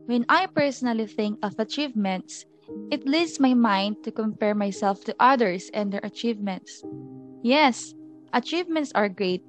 When 0.04 0.28
I 0.28 0.46
personally 0.52 1.08
think 1.08 1.40
of 1.42 1.56
achievements, 1.58 2.44
it 2.92 3.08
leads 3.08 3.40
my 3.40 3.56
mind 3.56 4.04
to 4.04 4.12
compare 4.12 4.54
myself 4.54 5.02
to 5.08 5.16
others 5.18 5.72
and 5.72 5.90
their 5.90 6.04
achievements. 6.04 6.84
Yes, 7.40 7.96
achievements 8.36 8.92
are 8.94 9.08
great. 9.08 9.42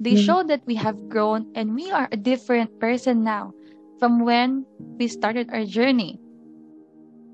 They 0.00 0.16
mm. 0.16 0.24
show 0.24 0.40
that 0.48 0.64
we 0.64 0.74
have 0.80 1.12
grown 1.12 1.52
and 1.54 1.76
we 1.76 1.92
are 1.92 2.08
a 2.10 2.16
different 2.16 2.80
person 2.80 3.22
now 3.22 3.52
from 4.00 4.24
when 4.24 4.64
we 4.98 5.06
started 5.06 5.52
our 5.52 5.64
journey. 5.64 6.18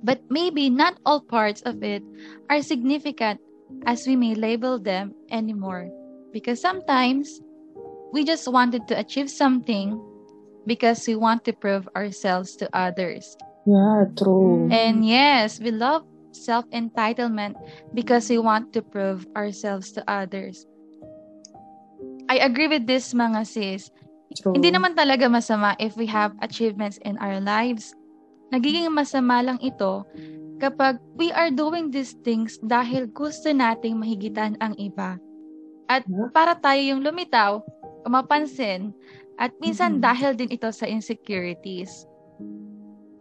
But 0.02 0.20
maybe 0.28 0.68
not 0.68 0.98
all 1.06 1.22
parts 1.22 1.62
of 1.62 1.82
it 1.82 2.02
are 2.50 2.60
significant 2.60 3.40
as 3.86 4.06
we 4.06 4.14
may 4.14 4.34
label 4.34 4.78
them 4.78 5.14
anymore. 5.30 5.88
Because 6.32 6.60
sometimes 6.60 7.40
we 8.12 8.24
just 8.24 8.46
wanted 8.50 8.86
to 8.88 8.98
achieve 8.98 9.30
something 9.30 9.96
because 10.66 11.06
we 11.06 11.16
want 11.16 11.44
to 11.46 11.54
prove 11.54 11.88
ourselves 11.96 12.56
to 12.56 12.68
others. 12.76 13.36
Yeah, 13.64 14.04
true. 14.18 14.68
And 14.70 15.06
yes, 15.06 15.58
we 15.58 15.70
love 15.70 16.04
self 16.32 16.68
entitlement 16.70 17.56
because 17.94 18.28
we 18.28 18.38
want 18.38 18.72
to 18.74 18.82
prove 18.82 19.26
ourselves 19.34 19.92
to 19.92 20.04
others. 20.06 20.66
I 22.28 22.38
agree 22.38 22.68
with 22.68 22.86
this 22.86 23.14
mga 23.14 23.46
sis. 23.46 23.90
True. 24.34 24.58
Hindi 24.58 24.74
naman 24.74 24.98
talaga 24.98 25.30
masama 25.30 25.78
if 25.78 25.94
we 25.94 26.10
have 26.10 26.34
achievements 26.42 26.98
in 27.06 27.14
our 27.22 27.38
lives 27.38 27.94
Nagiging 28.54 28.86
masama 28.94 29.42
lang 29.42 29.58
ito 29.58 30.06
kapag 30.62 31.02
we 31.18 31.34
are 31.34 31.50
doing 31.50 31.90
these 31.90 32.14
things 32.22 32.56
dahil 32.62 33.10
gusto 33.10 33.50
nating 33.50 33.98
mahigitan 33.98 34.54
ang 34.62 34.78
iba. 34.78 35.18
At 35.90 36.06
para 36.30 36.54
tayo 36.54 36.78
yung 36.78 37.02
lumitaw, 37.02 37.62
mapansin, 38.06 38.94
at 39.36 39.50
minsan 39.58 39.98
mm-hmm. 39.98 40.06
dahil 40.06 40.30
din 40.38 40.50
ito 40.54 40.70
sa 40.70 40.86
insecurities. 40.86 42.06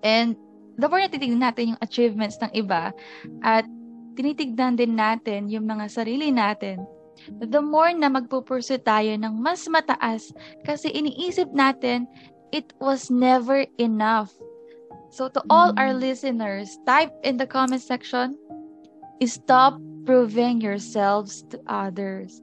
And 0.06 0.38
the 0.78 0.86
more 0.86 1.02
natitignan 1.02 1.42
natin 1.42 1.76
yung 1.76 1.82
achievements 1.82 2.38
ng 2.46 2.54
iba 2.54 2.94
at 3.42 3.66
tinitignan 4.16 4.78
din 4.78 4.94
natin 4.94 5.50
yung 5.50 5.66
mga 5.66 5.90
sarili 5.90 6.30
natin, 6.30 6.86
the 7.40 7.62
more 7.62 7.92
na 7.94 8.12
magpupursu 8.12 8.80
tayo 8.82 9.14
ng 9.16 9.34
mas 9.40 9.66
mataas 9.70 10.34
kasi 10.68 10.92
iniisip 10.92 11.50
natin 11.56 12.08
it 12.54 12.72
was 12.80 13.12
never 13.12 13.68
enough 13.78 14.32
So 15.16 15.30
to 15.30 15.42
all 15.50 15.72
our 15.78 15.94
listeners, 15.94 16.78
type 16.86 17.16
in 17.24 17.38
the 17.38 17.48
comment 17.48 17.82
section, 17.82 18.36
stop 19.24 19.80
proving 20.06 20.60
yourselves 20.60 21.48
to 21.56 21.62
others. 21.68 22.42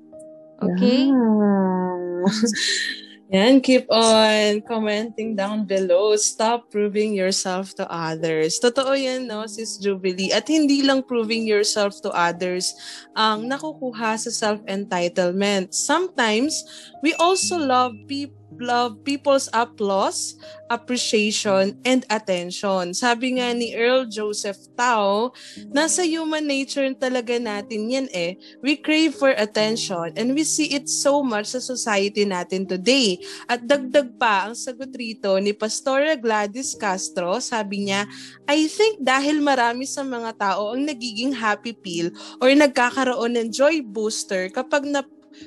Okay? 0.62 1.12
Yeah. 1.12 2.24
Yan, 3.32 3.64
keep 3.64 3.88
on 3.88 4.60
commenting 4.68 5.32
down 5.32 5.64
below. 5.64 6.12
Stop 6.20 6.68
proving 6.68 7.16
yourself 7.16 7.72
to 7.80 7.88
others. 7.88 8.60
Totoo 8.60 8.92
yan, 8.92 9.24
no, 9.24 9.48
Sis 9.48 9.80
Jubilee. 9.80 10.36
At 10.36 10.52
hindi 10.52 10.84
lang 10.84 11.00
proving 11.00 11.48
yourself 11.48 11.96
to 12.04 12.12
others 12.12 12.76
ang 13.16 13.48
nakukuha 13.48 14.20
sa 14.20 14.28
self-entitlement. 14.28 15.72
Sometimes, 15.72 16.60
we 17.00 17.16
also 17.16 17.56
love 17.56 17.96
people 18.04 18.41
love 18.62 19.02
people's 19.02 19.50
applause, 19.50 20.38
appreciation, 20.70 21.76
and 21.82 22.06
attention. 22.06 22.94
Sabi 22.94 23.36
nga 23.36 23.50
ni 23.50 23.74
Earl 23.74 24.06
Joseph 24.06 24.70
Tao, 24.78 25.34
nasa 25.74 26.06
human 26.06 26.46
nature 26.46 26.86
talaga 26.94 27.36
natin 27.42 27.90
yan 27.90 28.08
eh. 28.14 28.38
We 28.62 28.78
crave 28.78 29.18
for 29.18 29.34
attention 29.34 30.14
and 30.14 30.32
we 30.32 30.46
see 30.46 30.70
it 30.72 30.86
so 30.86 31.20
much 31.20 31.52
sa 31.52 31.60
society 31.60 32.22
natin 32.22 32.70
today. 32.70 33.18
At 33.50 33.66
dagdag 33.66 34.14
pa 34.16 34.48
ang 34.48 34.54
sagot 34.54 34.94
rito 34.94 35.34
ni 35.42 35.50
Pastora 35.50 36.14
Gladys 36.14 36.78
Castro, 36.78 37.42
sabi 37.42 37.90
niya, 37.90 38.06
I 38.46 38.70
think 38.70 39.02
dahil 39.02 39.42
marami 39.42 39.84
sa 39.84 40.06
mga 40.06 40.38
tao 40.38 40.72
ang 40.72 40.86
nagiging 40.86 41.34
happy 41.34 41.74
pill 41.74 42.14
or 42.38 42.48
nagkakaroon 42.54 43.34
ng 43.34 43.48
joy 43.50 43.82
booster 43.82 44.46
kapag 44.48 44.86
na 44.86 45.02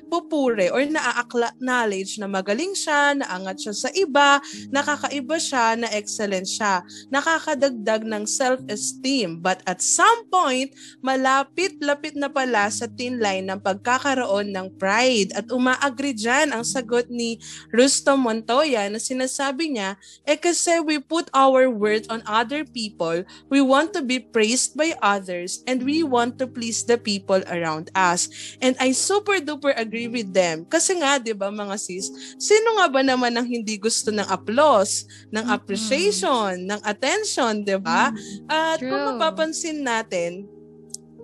pupure 0.10 0.72
or 0.74 0.82
na-acknowledge 0.86 2.18
na 2.18 2.26
magaling 2.26 2.74
siya, 2.74 3.14
naangat 3.18 3.62
siya 3.62 3.74
sa 3.76 3.90
iba, 3.94 4.40
nakakaiba 4.74 5.38
siya, 5.38 5.78
na 5.78 5.88
excellent 5.94 6.48
siya. 6.50 6.82
Nakakadagdag 7.14 8.08
ng 8.08 8.24
self-esteem. 8.26 9.44
But 9.44 9.62
at 9.68 9.84
some 9.84 10.26
point, 10.32 10.74
malapit-lapit 11.04 12.18
na 12.18 12.32
pala 12.32 12.72
sa 12.72 12.88
thin 12.90 13.20
line 13.20 13.52
ng 13.52 13.60
pagkakaroon 13.60 14.50
ng 14.56 14.74
pride. 14.80 15.36
At 15.36 15.52
umaagree 15.52 16.16
dyan 16.16 16.56
ang 16.56 16.64
sagot 16.64 17.12
ni 17.12 17.38
Rustom 17.70 18.24
Montoya 18.24 18.88
na 18.88 18.98
sinasabi 18.98 19.76
niya, 19.76 20.00
eh 20.24 20.40
kasi 20.40 20.80
we 20.82 20.98
put 20.98 21.28
our 21.36 21.68
worth 21.68 22.08
on 22.08 22.24
other 22.24 22.64
people, 22.64 23.22
we 23.52 23.60
want 23.60 23.92
to 23.92 24.02
be 24.02 24.18
praised 24.18 24.74
by 24.80 24.96
others, 25.04 25.62
and 25.68 25.84
we 25.84 26.02
want 26.02 26.40
to 26.40 26.48
please 26.48 26.88
the 26.88 26.96
people 26.96 27.44
around 27.52 27.92
us. 27.92 28.32
And 28.64 28.74
I 28.80 28.96
super 28.96 29.44
duper 29.44 29.75
agree 29.76 30.08
with 30.08 30.32
them. 30.32 30.64
Kasi 30.66 30.96
nga, 30.98 31.20
di 31.20 31.36
ba 31.36 31.52
mga 31.52 31.76
sis, 31.76 32.10
sino 32.40 32.80
nga 32.80 32.88
ba 32.88 33.04
naman 33.04 33.36
ang 33.36 33.46
hindi 33.46 33.76
gusto 33.76 34.10
ng 34.10 34.26
applause, 34.32 35.06
ng 35.30 35.46
appreciation, 35.52 36.66
ng 36.66 36.82
attention, 36.82 37.62
di 37.62 37.78
ba? 37.78 38.10
At 38.48 38.80
kung 38.80 38.90
True. 38.90 39.08
mapapansin 39.16 39.84
natin, 39.84 40.48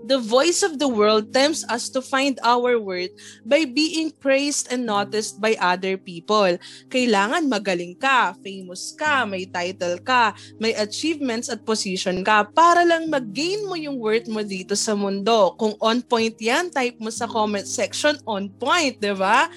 the 0.04 0.20
voice 0.20 0.62
of 0.64 0.78
the 0.80 0.88
world 0.88 1.34
tempts 1.34 1.64
us 1.70 1.90
to 1.90 2.02
find 2.02 2.40
our 2.44 2.78
worth 2.80 3.12
by 3.46 3.66
being 3.66 4.12
praised 4.20 4.68
and 4.72 4.86
noticed 4.86 5.40
by 5.40 5.56
other 5.62 5.98
people. 5.98 6.58
Kailangan 6.90 7.48
magaling 7.50 7.98
ka, 8.00 8.34
famous 8.44 8.94
ka, 8.98 9.26
may 9.26 9.46
title 9.46 9.98
ka, 10.02 10.34
may 10.60 10.74
achievements 10.74 11.50
at 11.50 11.66
position 11.66 12.24
ka 12.26 12.46
para 12.52 12.84
lang 12.86 13.10
mag-gain 13.10 13.66
mo 13.68 13.76
yung 13.78 13.98
worth 14.00 14.28
mo 14.28 14.42
dito 14.42 14.74
sa 14.78 14.94
mundo. 14.98 15.54
Kung 15.58 15.76
on 15.82 16.02
point 16.06 16.36
yan, 16.42 16.70
type 16.74 16.98
mo 17.00 17.10
sa 17.10 17.28
comment 17.30 17.66
section, 17.66 18.18
on 18.26 18.50
point, 18.60 18.98
di 19.00 19.14
ba? 19.14 19.48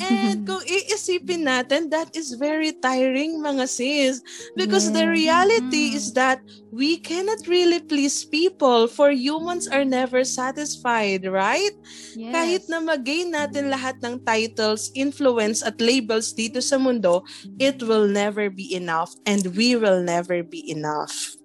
And 0.00 0.42
kung 0.46 0.62
iisipin 0.64 1.46
natin, 1.46 1.88
that 1.90 2.10
is 2.14 2.34
very 2.36 2.72
tiring 2.76 3.40
mga 3.40 3.66
sis. 3.68 4.20
Because 4.54 4.90
the 4.90 5.04
Yeah. 5.04 5.12
reality 5.24 5.94
is 5.94 6.12
that 6.14 6.40
we 6.70 6.98
cannot 6.98 7.38
really 7.46 7.80
please 7.80 8.24
people 8.24 8.86
for 8.88 9.10
humans 9.10 9.68
are 9.68 9.84
never 9.94 10.26
satisfied, 10.26 11.22
right? 11.30 11.74
Yes. 12.18 12.34
Kahit 12.34 12.62
na 12.66 12.82
mag-gain 12.82 13.30
natin 13.30 13.70
lahat 13.70 14.02
ng 14.02 14.18
titles, 14.26 14.90
influence 14.98 15.62
at 15.62 15.78
labels 15.78 16.34
dito 16.34 16.58
sa 16.58 16.74
mundo, 16.74 17.22
it 17.62 17.78
will 17.86 18.10
never 18.10 18.50
be 18.50 18.74
enough 18.74 19.14
and 19.22 19.54
we 19.54 19.78
will 19.78 20.02
never 20.02 20.42
be 20.42 20.66
enough. 20.66 21.38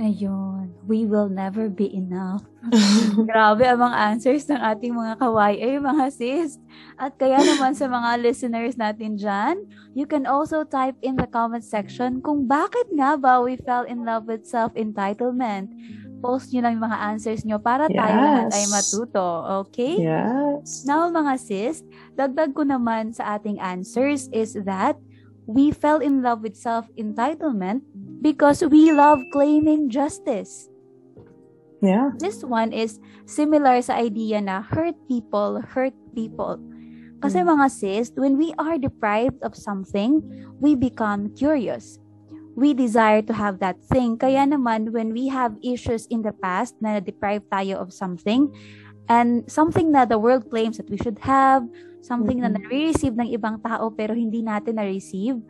Ayun, 0.00 0.72
we 0.88 1.04
will 1.04 1.28
never 1.28 1.68
be 1.68 1.90
enough. 1.92 2.40
Grabe 3.28 3.68
ang 3.68 3.84
mga 3.84 3.96
answers 4.16 4.48
ng 4.48 4.56
ating 4.56 4.96
mga 4.96 5.20
kawaii, 5.20 5.76
mga 5.76 6.06
sis. 6.08 6.56
At 6.96 7.20
kaya 7.20 7.36
naman 7.36 7.76
sa 7.76 7.84
mga 7.84 8.16
listeners 8.24 8.80
natin 8.80 9.20
dyan, 9.20 9.60
you 9.92 10.08
can 10.08 10.24
also 10.24 10.64
type 10.64 10.96
in 11.04 11.20
the 11.20 11.28
comment 11.28 11.66
section 11.66 12.24
kung 12.24 12.48
bakit 12.48 12.88
nga 12.96 13.20
ba 13.20 13.44
we 13.44 13.60
fell 13.60 13.84
in 13.84 14.08
love 14.08 14.24
with 14.24 14.48
self-entitlement. 14.48 15.68
Post 16.20 16.52
nyo 16.52 16.60
lang 16.64 16.76
yung 16.76 16.84
mga 16.84 17.00
answers 17.00 17.42
nyo 17.48 17.56
para 17.56 17.88
tayo 17.88 18.16
lahat 18.16 18.52
ay 18.52 18.64
Yes. 18.64 18.72
matuto. 18.72 19.28
Okay? 19.64 20.04
Yes. 20.04 20.84
Now 20.84 21.08
mga 21.08 21.34
sis, 21.40 21.80
dagdag 22.12 22.52
ko 22.52 22.64
naman 22.64 23.16
sa 23.16 23.36
ating 23.36 23.56
answers 23.56 24.28
is 24.30 24.56
that 24.68 25.00
we 25.48 25.72
fell 25.72 25.98
in 25.98 26.20
love 26.20 26.44
with 26.44 26.54
self-entitlement 26.54 27.82
because 28.20 28.60
we 28.64 28.92
love 28.92 29.18
claiming 29.32 29.88
justice. 29.88 30.68
Yeah. 31.80 32.12
This 32.20 32.44
one 32.44 32.76
is 32.76 33.00
similar 33.24 33.80
sa 33.80 33.96
idea 33.96 34.44
na 34.44 34.60
hurt 34.60 34.96
people, 35.08 35.64
hurt 35.64 35.96
people. 36.12 36.60
Kasi 37.20 37.44
mga 37.44 37.68
sis, 37.68 38.12
when 38.16 38.40
we 38.40 38.56
are 38.56 38.80
deprived 38.80 39.40
of 39.44 39.52
something, 39.52 40.24
we 40.60 40.72
become 40.72 41.32
curious. 41.36 41.99
We 42.60 42.76
desire 42.76 43.24
to 43.24 43.32
have 43.32 43.56
that 43.64 43.80
thing. 43.88 44.20
Kaya 44.20 44.44
naman, 44.44 44.92
when 44.92 45.16
we 45.16 45.32
have 45.32 45.56
issues 45.64 46.04
in 46.12 46.20
the 46.20 46.36
past 46.36 46.76
na 46.76 47.00
na-deprive 47.00 47.48
tayo 47.48 47.80
of 47.80 47.88
something, 47.88 48.52
and 49.08 49.48
something 49.48 49.88
na 49.88 50.04
the 50.04 50.20
world 50.20 50.52
claims 50.52 50.76
that 50.76 50.92
we 50.92 51.00
should 51.00 51.24
have, 51.24 51.64
something 52.04 52.44
na 52.44 52.52
Mhm. 52.52 52.60
nare-receive 52.60 53.16
ng 53.16 53.32
ibang 53.32 53.56
tao 53.64 53.88
pero 53.88 54.12
hindi 54.12 54.44
natin 54.44 54.76
na-receive, 54.76 55.40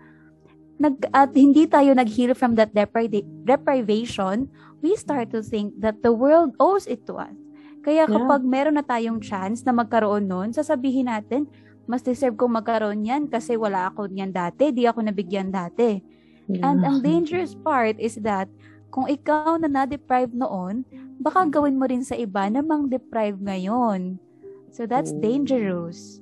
nag, 0.78 1.02
at 1.10 1.34
hindi 1.34 1.66
tayo 1.66 1.90
nag-heal 1.98 2.32
from 2.38 2.54
that 2.54 2.70
depri- 2.70 3.26
deprivation, 3.42 4.46
we 4.78 4.94
start 4.94 5.34
to 5.34 5.42
think 5.42 5.74
that 5.82 6.00
the 6.06 6.14
world 6.14 6.54
owes 6.62 6.86
it 6.86 7.02
to 7.10 7.18
us. 7.18 7.34
Kaya 7.82 8.06
Yeah. 8.06 8.12
kapag 8.12 8.46
meron 8.46 8.78
na 8.78 8.86
tayong 8.86 9.18
chance 9.18 9.66
na 9.66 9.74
magkaroon 9.74 10.30
nun, 10.30 10.54
sasabihin 10.54 11.10
natin, 11.10 11.50
mas 11.90 12.06
deserve 12.06 12.38
kong 12.38 12.62
magkaroon 12.62 13.02
yan 13.02 13.26
kasi 13.26 13.58
wala 13.58 13.90
ako 13.90 14.06
niyan 14.06 14.30
dati, 14.30 14.70
di 14.70 14.86
ako 14.86 15.02
nabigyan 15.02 15.50
dati. 15.50 15.98
And 16.58 16.82
ang 16.82 17.06
dangerous 17.06 17.54
part 17.54 17.94
is 18.02 18.18
that 18.26 18.50
kung 18.90 19.06
ikaw 19.06 19.54
na 19.62 19.70
na-deprive 19.70 20.34
noon, 20.34 20.82
baka 21.22 21.46
gawin 21.46 21.78
mo 21.78 21.86
rin 21.86 22.02
sa 22.02 22.18
iba 22.18 22.50
na 22.50 22.58
mang-deprive 22.58 23.38
ngayon. 23.38 24.18
So 24.74 24.86
that's 24.86 25.14
Oh. 25.14 25.22
dangerous. 25.22 26.18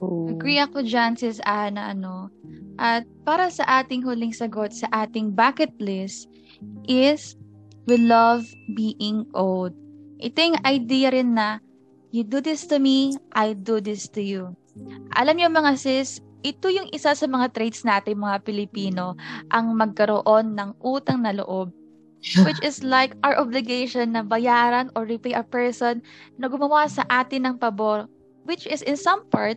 Agree 0.00 0.56
ako 0.56 0.80
dyan, 0.80 1.12
sis 1.18 1.44
Ana, 1.44 1.92
ano. 1.92 2.32
At 2.80 3.04
para 3.28 3.52
sa 3.52 3.84
ating 3.84 4.00
huling 4.00 4.32
sagot 4.32 4.72
sa 4.72 4.88
ating 5.04 5.36
bucket 5.36 5.76
list 5.76 6.24
is 6.88 7.36
we 7.84 8.00
love 8.00 8.48
being 8.72 9.28
owed. 9.36 9.76
Ito 10.24 10.38
yung 10.40 10.58
idea 10.64 11.12
rin 11.12 11.36
na 11.36 11.60
you 12.08 12.24
do 12.24 12.40
this 12.40 12.64
to 12.72 12.80
me, 12.80 13.12
I 13.36 13.52
do 13.52 13.84
this 13.84 14.08
to 14.16 14.24
you. 14.24 14.56
Alam 15.12 15.36
niyo 15.36 15.52
mga 15.52 15.76
sis, 15.76 16.24
ito 16.40 16.72
yung 16.72 16.88
isa 16.92 17.12
sa 17.12 17.26
mga 17.28 17.52
traits 17.52 17.84
natin 17.84 18.20
mga 18.20 18.40
Pilipino, 18.44 19.16
ang 19.52 19.72
magkaroon 19.76 20.56
ng 20.56 20.70
utang 20.80 21.24
na 21.24 21.32
loob. 21.36 21.72
Which 22.44 22.60
is 22.60 22.84
like 22.84 23.16
our 23.24 23.40
obligation 23.40 24.12
na 24.12 24.20
bayaran 24.20 24.92
or 24.92 25.08
repay 25.08 25.32
a 25.32 25.42
person 25.42 26.04
na 26.36 26.52
gumawa 26.52 26.84
sa 26.86 27.02
atin 27.08 27.48
ng 27.48 27.56
pabor. 27.56 28.06
Which 28.44 28.68
is 28.68 28.84
in 28.84 29.00
some 29.00 29.24
part, 29.32 29.56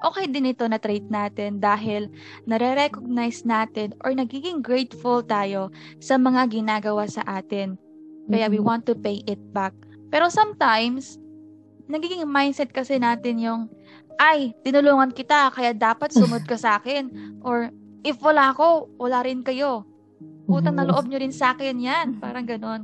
okay 0.00 0.24
din 0.24 0.48
ito 0.48 0.64
na 0.64 0.80
trait 0.80 1.04
natin 1.12 1.60
dahil 1.60 2.08
nare-recognize 2.48 3.44
natin 3.44 3.92
or 4.02 4.16
nagiging 4.16 4.64
grateful 4.64 5.20
tayo 5.20 5.68
sa 6.00 6.16
mga 6.16 6.48
ginagawa 6.48 7.04
sa 7.06 7.20
atin. 7.28 7.76
Kaya 8.28 8.48
we 8.48 8.60
Mhm. 8.60 8.66
want 8.66 8.82
to 8.88 8.96
pay 8.96 9.20
it 9.28 9.40
back. 9.52 9.72
Pero 10.08 10.32
sometimes, 10.32 11.20
nagiging 11.88 12.24
mindset 12.28 12.72
kasi 12.72 13.00
natin 13.00 13.40
yung, 13.40 13.62
ay, 14.18 14.52
tinulungan 14.66 15.14
kita, 15.14 15.54
kaya 15.54 15.70
dapat 15.72 16.10
sumunod 16.10 16.44
ka 16.44 16.58
sa 16.58 16.82
akin. 16.82 17.08
Or, 17.46 17.70
if 18.02 18.18
wala 18.18 18.50
ako, 18.50 18.90
wala 18.98 19.22
rin 19.22 19.46
kayo. 19.46 19.86
Utang 20.50 20.74
na 20.74 20.82
Mhm. 20.84 20.90
loob 20.90 21.06
nyo 21.06 21.18
rin 21.22 21.32
sa 21.32 21.54
akin 21.54 21.78
yan. 21.78 22.18
Parang 22.18 22.44
ganon. 22.44 22.82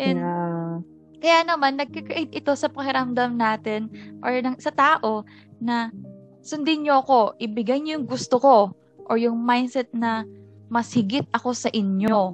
And, 0.00 0.18
Yeah. 0.18 0.80
kaya 1.20 1.44
naman, 1.44 1.76
nag-create 1.76 2.32
ito 2.32 2.52
sa 2.56 2.72
pakiramdam 2.72 3.36
natin 3.36 3.92
or 4.24 4.32
ng, 4.32 4.56
sa 4.56 4.72
tao 4.72 5.28
na 5.60 5.92
sundin 6.40 6.88
nyo 6.88 7.04
ako, 7.04 7.36
ibigay 7.36 7.76
nyo 7.84 8.00
yung 8.00 8.08
gusto 8.08 8.40
ko 8.40 8.72
or 9.04 9.20
yung 9.20 9.36
mindset 9.36 9.92
na 9.92 10.24
mas 10.72 10.88
higit 10.96 11.28
ako 11.34 11.52
sa 11.52 11.68
inyo. 11.68 12.32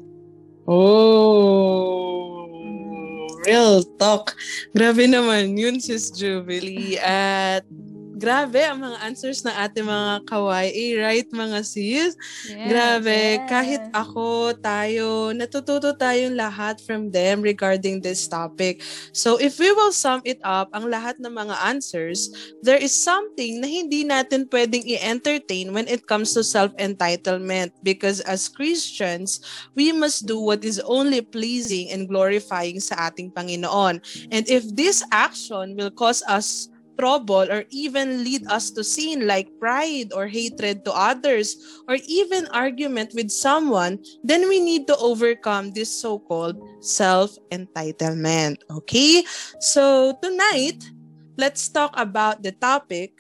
Oh, 0.66 2.46
real 3.46 3.80
talk. 3.96 4.34
Grabe 4.74 5.06
naman 5.06 5.54
yun, 5.56 5.78
Sis 5.78 6.10
Jubilee. 6.12 6.98
At 7.00 7.64
grabe 8.16 8.64
ang 8.64 8.80
mga 8.80 8.98
answers 9.04 9.44
ng 9.44 9.52
ating 9.52 9.84
mga 9.84 10.24
kawaii, 10.24 10.96
right 10.96 11.28
mga 11.28 11.60
sis? 11.60 12.16
Yes. 12.48 12.68
Grabe, 12.72 13.36
yes. 13.36 13.44
kahit 13.44 13.84
ako, 13.92 14.56
tayo, 14.56 15.36
natututo 15.36 15.92
tayong 15.92 16.32
lahat 16.32 16.80
from 16.80 17.12
them 17.12 17.44
regarding 17.44 18.00
this 18.00 18.24
topic. 18.24 18.80
So 19.12 19.36
if 19.36 19.60
we 19.60 19.68
will 19.76 19.92
sum 19.92 20.24
it 20.24 20.40
up, 20.40 20.72
ang 20.72 20.88
lahat 20.88 21.20
ng 21.20 21.28
mga 21.28 21.56
answers, 21.60 22.32
there 22.64 22.80
is 22.80 22.96
something 22.96 23.60
na 23.60 23.68
hindi 23.68 24.02
natin 24.08 24.48
pwedeng 24.48 24.88
i-entertain 24.88 25.76
when 25.76 25.84
it 25.84 26.08
comes 26.08 26.32
to 26.32 26.40
self-entitlement 26.40 27.76
because 27.84 28.24
as 28.24 28.48
Christians, 28.48 29.44
we 29.76 29.92
must 29.92 30.24
do 30.24 30.40
what 30.40 30.64
is 30.64 30.80
only 30.88 31.20
pleasing 31.20 31.92
and 31.92 32.08
glorifying 32.08 32.80
sa 32.80 33.12
ating 33.12 33.28
Panginoon. 33.36 34.00
And 34.32 34.44
if 34.48 34.64
this 34.72 35.04
action 35.12 35.76
will 35.76 35.92
cause 35.92 36.24
us 36.24 36.72
trouble 36.98 37.46
or 37.50 37.64
even 37.70 38.24
lead 38.24 38.46
us 38.48 38.70
to 38.72 38.82
sin 38.82 39.26
like 39.26 39.48
pride 39.60 40.12
or 40.12 40.26
hatred 40.26 40.84
to 40.84 40.92
others 40.92 41.56
or 41.88 41.96
even 42.08 42.46
argument 42.48 43.12
with 43.14 43.30
someone, 43.30 43.98
then 44.24 44.48
we 44.48 44.60
need 44.60 44.86
to 44.86 44.96
overcome 44.98 45.72
this 45.72 45.90
so-called 45.92 46.56
self-entitlement. 46.80 48.56
Okay? 48.70 49.24
So 49.60 50.16
tonight, 50.22 50.84
let's 51.36 51.68
talk 51.68 51.92
about 51.96 52.42
the 52.42 52.52
topic, 52.52 53.12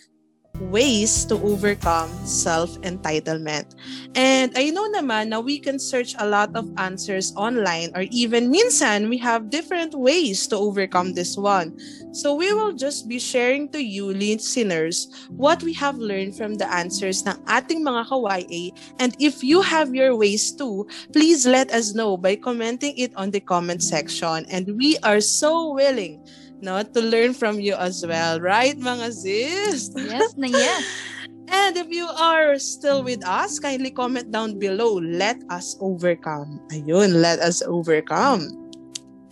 ways 0.60 1.24
to 1.26 1.34
overcome 1.44 2.08
self-entitlement. 2.24 3.76
And 4.16 4.52
I 4.56 4.70
know 4.70 4.88
naman 4.88 5.28
na 5.28 5.40
we 5.40 5.58
can 5.58 5.78
search 5.78 6.14
a 6.18 6.26
lot 6.26 6.56
of 6.56 6.68
answers 6.78 7.32
online 7.36 7.92
or 7.94 8.08
even 8.10 8.50
minsan 8.50 9.08
we 9.08 9.18
have 9.18 9.50
different 9.50 9.94
ways 9.94 10.46
to 10.48 10.56
overcome 10.56 11.12
this 11.12 11.36
one. 11.36 11.76
So 12.16 12.32
we 12.32 12.48
will 12.56 12.72
just 12.72 13.12
be 13.12 13.20
sharing 13.20 13.68
to 13.76 13.82
you 13.84 14.08
listeners 14.08 15.28
what 15.28 15.62
we 15.62 15.76
have 15.76 16.00
learned 16.00 16.32
from 16.32 16.56
the 16.56 16.64
answers 16.72 17.20
ng 17.28 17.36
ating 17.44 17.84
mga 17.84 18.08
kawaii 18.08 18.72
and 18.96 19.12
if 19.20 19.44
you 19.44 19.60
have 19.60 19.92
your 19.92 20.16
ways 20.16 20.48
too, 20.48 20.88
please 21.12 21.44
let 21.44 21.68
us 21.76 21.92
know 21.92 22.16
by 22.16 22.40
commenting 22.40 22.96
it 22.96 23.12
on 23.20 23.28
the 23.36 23.40
comment 23.44 23.84
section 23.84 24.48
and 24.48 24.64
we 24.80 24.96
are 25.04 25.20
so 25.20 25.76
willing 25.76 26.24
no, 26.64 26.80
to 26.80 27.00
learn 27.04 27.36
from 27.36 27.60
you 27.60 27.76
as 27.76 28.00
well. 28.00 28.40
Right, 28.40 28.80
mga 28.80 29.12
sis? 29.12 29.92
Yes 29.92 30.32
na 30.40 30.48
yes. 30.48 30.88
And 31.52 31.76
if 31.76 31.92
you 31.92 32.08
are 32.08 32.58
still 32.58 33.04
with 33.04 33.22
us, 33.22 33.60
kindly 33.60 33.92
comment 33.92 34.32
down 34.32 34.58
below. 34.58 34.98
Let 34.98 35.38
us 35.46 35.76
overcome. 35.78 36.58
Ayun, 36.74 37.22
let 37.22 37.38
us 37.38 37.62
overcome 37.62 38.65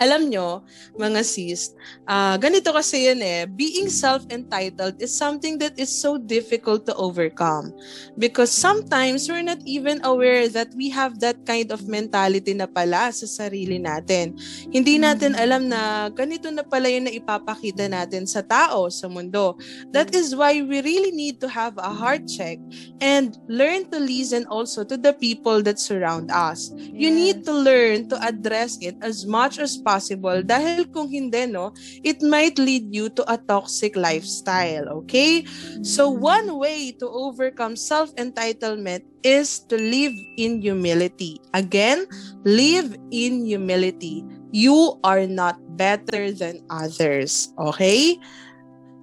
alam 0.03 0.27
nyo, 0.27 0.67
mga 0.99 1.23
sis, 1.23 1.71
uh, 2.07 2.35
ganito 2.39 2.75
kasi 2.75 3.07
yun 3.07 3.23
eh, 3.23 3.47
being 3.47 3.87
self-entitled 3.87 4.99
is 4.99 5.15
something 5.15 5.55
that 5.59 5.79
is 5.79 5.91
so 5.91 6.19
difficult 6.19 6.83
to 6.87 6.95
overcome. 6.99 7.71
Because 8.19 8.51
sometimes 8.51 9.31
we're 9.31 9.47
not 9.47 9.63
even 9.63 10.03
aware 10.03 10.51
that 10.51 10.75
we 10.75 10.91
have 10.91 11.23
that 11.23 11.39
kind 11.47 11.71
of 11.71 11.87
mentality 11.87 12.55
na 12.55 12.67
pala 12.67 13.15
sa 13.15 13.27
sarili 13.27 13.79
natin. 13.79 14.35
Hindi 14.75 14.99
natin 14.99 15.39
mm-hmm. 15.39 15.45
alam 15.45 15.63
na 15.71 16.11
ganito 16.11 16.51
na 16.51 16.67
pala 16.67 16.91
yun 16.91 17.07
na 17.07 17.15
ipapakita 17.15 17.87
natin 17.87 18.27
sa 18.27 18.43
tao, 18.43 18.91
sa 18.91 19.07
mundo. 19.07 19.55
That 19.95 20.11
is 20.11 20.35
why 20.35 20.59
we 20.59 20.83
really 20.83 21.15
need 21.15 21.39
to 21.45 21.49
have 21.49 21.79
a 21.79 21.91
heart 21.95 22.27
check 22.27 22.59
and 22.99 23.39
learn 23.47 23.87
to 23.95 23.99
listen 24.03 24.43
also 24.51 24.83
to 24.83 24.99
the 24.99 25.15
people 25.15 25.63
that 25.63 25.79
surround 25.79 26.35
us. 26.35 26.75
You 26.75 27.15
need 27.15 27.47
to 27.47 27.55
learn 27.55 28.11
to 28.11 28.17
address 28.19 28.79
it 28.83 28.99
as 28.99 29.23
much 29.23 29.63
as 29.63 29.84
possible. 29.85 30.41
Dahil 30.41 30.89
kung 30.89 31.13
hindi 31.13 31.45
no 31.45 31.77
it 32.01 32.25
might 32.25 32.57
lead 32.57 32.89
you 32.89 33.13
to 33.13 33.23
a 33.29 33.37
toxic 33.37 33.95
lifestyle 33.95 34.89
okay? 35.05 35.45
So 35.85 36.09
one 36.09 36.57
way 36.57 36.97
to 36.99 37.07
overcome 37.07 37.77
self 37.77 38.11
entitlement 38.17 39.05
is 39.21 39.61
to 39.69 39.77
live 39.77 40.17
in 40.41 40.65
humility. 40.65 41.39
Again 41.53 42.09
live 42.49 42.97
in 43.13 43.45
humility. 43.45 44.25
You 44.55 44.97
are 45.05 45.29
not 45.29 45.61
better 45.77 46.33
than 46.33 46.65
others 46.73 47.53
okay? 47.61 48.17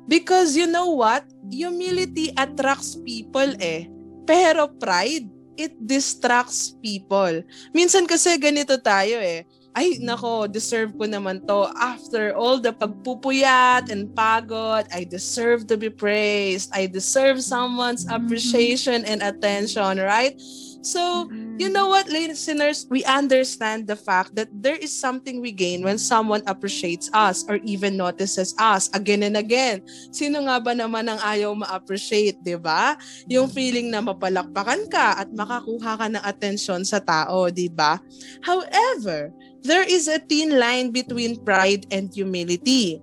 Because 0.10 0.58
you 0.58 0.66
know 0.66 0.92
what? 0.98 1.24
Humility 1.54 2.34
attracts 2.36 2.98
people 2.98 3.54
eh. 3.62 3.86
Pero 4.26 4.68
pride 4.82 5.30
it 5.62 5.78
distracts 5.78 6.74
people. 6.82 7.44
Minsan 7.76 8.10
kasi 8.10 8.34
ganito 8.42 8.80
tayo 8.82 9.22
eh 9.22 9.46
ay 9.76 10.04
nako, 10.04 10.52
deserve 10.52 10.92
ko 11.00 11.08
naman 11.08 11.44
to. 11.48 11.72
After 11.80 12.36
all 12.36 12.60
the 12.60 12.76
pagpupuyat 12.76 13.88
and 13.88 14.12
pagod, 14.12 14.88
I 14.92 15.08
deserve 15.08 15.68
to 15.72 15.80
be 15.80 15.90
praised. 15.90 16.72
I 16.76 16.88
deserve 16.88 17.40
someone's 17.40 18.04
mm-hmm. 18.04 18.20
appreciation 18.20 19.08
and 19.08 19.24
attention, 19.24 20.00
right? 20.04 20.36
So, 20.82 21.30
you 21.62 21.70
mm-hmm. 21.70 21.74
know 21.74 21.88
what, 21.94 22.10
listeners? 22.10 22.90
We 22.90 23.06
understand 23.06 23.86
the 23.86 23.96
fact 23.96 24.34
that 24.36 24.50
there 24.50 24.76
is 24.76 24.90
something 24.90 25.38
we 25.38 25.54
gain 25.54 25.86
when 25.86 26.02
someone 26.02 26.42
appreciates 26.50 27.10
us 27.14 27.46
or 27.46 27.62
even 27.62 27.98
notices 27.98 28.58
us 28.58 28.90
again 28.98 29.22
and 29.22 29.38
again. 29.38 29.86
Sino 30.10 30.42
nga 30.50 30.58
ba 30.58 30.74
naman 30.74 31.06
ang 31.06 31.22
ayaw 31.22 31.54
ma-appreciate, 31.54 32.42
di 32.42 32.58
ba? 32.58 32.98
Yung 33.30 33.46
mm-hmm. 33.46 33.56
feeling 33.56 33.88
na 33.94 34.02
mapalakpakan 34.02 34.90
ka 34.90 35.22
at 35.22 35.30
makakuha 35.30 36.02
ka 36.02 36.08
ng 36.10 36.24
atensyon 36.26 36.82
sa 36.82 36.98
tao, 36.98 37.54
di 37.54 37.70
ba? 37.70 38.02
However, 38.42 39.30
there 39.62 39.86
is 39.86 40.10
a 40.10 40.18
thin 40.18 40.58
line 40.58 40.90
between 40.90 41.38
pride 41.46 41.86
and 41.94 42.10
humility. 42.10 42.98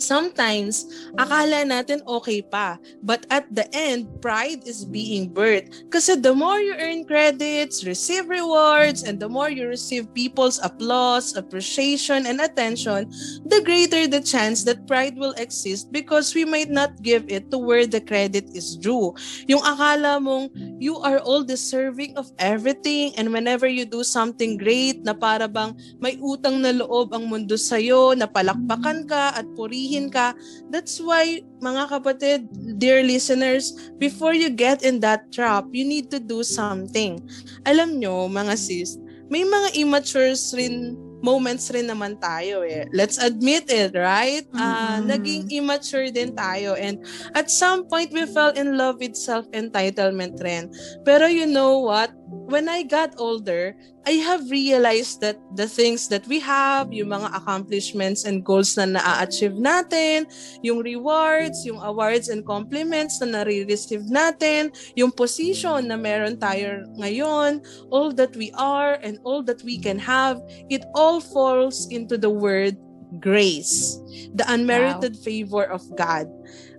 Sometimes, 0.00 0.88
akala 1.20 1.62
natin 1.68 2.00
okay 2.08 2.40
pa. 2.40 2.80
But 3.04 3.28
at 3.28 3.46
the 3.52 3.68
end, 3.76 4.08
pride 4.24 4.64
is 4.64 4.88
being 4.88 5.28
birthed. 5.28 5.92
Kasi 5.92 6.16
the 6.16 6.32
more 6.32 6.56
you 6.58 6.72
earn 6.80 7.04
credits, 7.04 7.84
receive 7.84 8.32
rewards, 8.32 9.04
and 9.04 9.20
the 9.20 9.28
more 9.28 9.52
you 9.52 9.68
receive 9.68 10.08
people's 10.16 10.56
applause, 10.64 11.36
appreciation, 11.36 12.24
and 12.24 12.40
attention, 12.40 13.12
the 13.44 13.60
greater 13.60 14.08
the 14.08 14.24
chance 14.24 14.64
that 14.64 14.88
pride 14.88 15.20
will 15.20 15.36
exist 15.36 15.92
because 15.92 16.32
we 16.32 16.48
might 16.48 16.72
not 16.72 16.96
give 17.04 17.28
it 17.28 17.50
to 17.52 17.58
where 17.60 17.84
the 17.84 18.00
credit 18.00 18.48
is 18.56 18.80
due. 18.80 19.12
Yung 19.46 19.60
akala 19.60 20.16
mong 20.16 20.48
you 20.80 20.96
are 21.04 21.20
all 21.20 21.44
deserving 21.44 22.16
of 22.16 22.32
everything 22.40 23.12
and 23.20 23.28
whenever 23.28 23.68
you 23.68 23.84
do 23.84 24.00
something 24.00 24.56
great 24.56 25.04
na 25.04 25.12
para 25.12 25.44
bang 25.44 25.76
may 26.00 26.16
utang 26.22 26.64
na 26.64 26.72
loob 26.72 27.12
ang 27.12 27.28
mundo 27.28 27.58
sa'yo, 27.58 28.14
na 28.14 28.24
palakpakan 28.24 29.04
ka 29.04 29.34
at 29.34 29.44
purihin 29.58 29.89
sabihin 29.90 30.06
ka. 30.14 30.34
That's 30.70 31.02
why, 31.02 31.42
mga 31.58 31.90
kapatid, 31.90 32.46
dear 32.78 33.02
listeners, 33.02 33.74
before 33.98 34.34
you 34.34 34.50
get 34.50 34.86
in 34.86 35.02
that 35.02 35.32
trap, 35.34 35.66
you 35.74 35.82
need 35.82 36.10
to 36.14 36.22
do 36.22 36.46
something. 36.46 37.18
Alam 37.66 37.98
nyo, 37.98 38.30
mga 38.30 38.54
sis, 38.54 38.94
may 39.26 39.42
mga 39.42 39.74
immatures 39.82 40.54
rin 40.54 40.94
moments 41.20 41.68
rin 41.68 41.84
naman 41.84 42.16
tayo 42.16 42.64
eh. 42.64 42.88
Let's 42.96 43.20
admit 43.20 43.68
it, 43.68 43.92
right? 43.92 44.48
Uh, 44.56 45.04
mm-hmm. 45.04 45.12
Naging 45.12 45.44
immature 45.52 46.08
din 46.08 46.32
tayo. 46.32 46.72
And 46.80 47.04
at 47.36 47.52
some 47.52 47.84
point, 47.92 48.08
we 48.08 48.24
fell 48.24 48.56
in 48.56 48.80
love 48.80 49.04
with 49.04 49.20
self-entitlement 49.20 50.40
rin. 50.40 50.72
Pero 51.04 51.28
you 51.28 51.44
know 51.44 51.84
what? 51.84 52.08
When 52.30 52.68
I 52.68 52.82
got 52.82 53.14
older, 53.18 53.76
I 54.06 54.22
have 54.24 54.50
realized 54.50 55.20
that 55.20 55.36
the 55.54 55.68
things 55.68 56.08
that 56.08 56.26
we 56.26 56.40
have, 56.40 56.92
yung 56.92 57.12
mga 57.12 57.36
accomplishments 57.36 58.24
and 58.24 58.42
goals 58.42 58.78
na 58.80 58.86
na-achieve 58.86 59.58
natin, 59.60 60.24
yung 60.64 60.80
rewards, 60.80 61.66
yung 61.66 61.82
awards 61.82 62.32
and 62.32 62.46
compliments 62.46 63.20
na 63.20 63.42
nare-receive 63.42 64.08
natin, 64.08 64.72
yung 64.96 65.12
position 65.12 65.90
na 65.90 66.00
meron 66.00 66.40
tayo 66.40 66.86
ngayon, 66.96 67.60
all 67.92 68.14
that 68.14 68.34
we 68.34 68.54
are 68.56 68.96
and 69.04 69.20
all 69.22 69.42
that 69.44 69.60
we 69.66 69.76
can 69.76 69.98
have, 69.98 70.40
it 70.72 70.82
all 70.94 71.10
all 71.10 71.18
falls 71.18 71.88
into 71.90 72.16
the 72.16 72.30
word 72.30 72.78
grace, 73.18 73.98
the 74.38 74.44
unmerited 74.46 75.16
wow. 75.16 75.22
favor 75.26 75.64
of 75.64 75.82
God. 75.96 76.30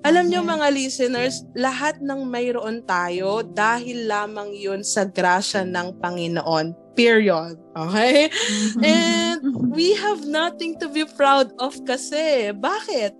Alam 0.02 0.30
niyo 0.30 0.42
mga 0.42 0.68
listeners, 0.74 1.46
lahat 1.54 2.02
ng 2.02 2.26
mayroon 2.26 2.82
tayo 2.84 3.46
dahil 3.46 4.10
lamang 4.10 4.50
'yun 4.54 4.82
sa 4.82 5.06
grasya 5.06 5.62
ng 5.62 6.02
Panginoon. 6.02 6.74
Period. 6.98 7.56
Okay? 7.78 8.28
Mm-hmm. 8.28 8.82
And 8.84 9.40
we 9.72 9.96
have 9.96 10.28
nothing 10.28 10.76
to 10.82 10.92
be 10.92 11.08
proud 11.16 11.54
of 11.62 11.78
kasi. 11.88 12.52
Bakit? 12.52 13.16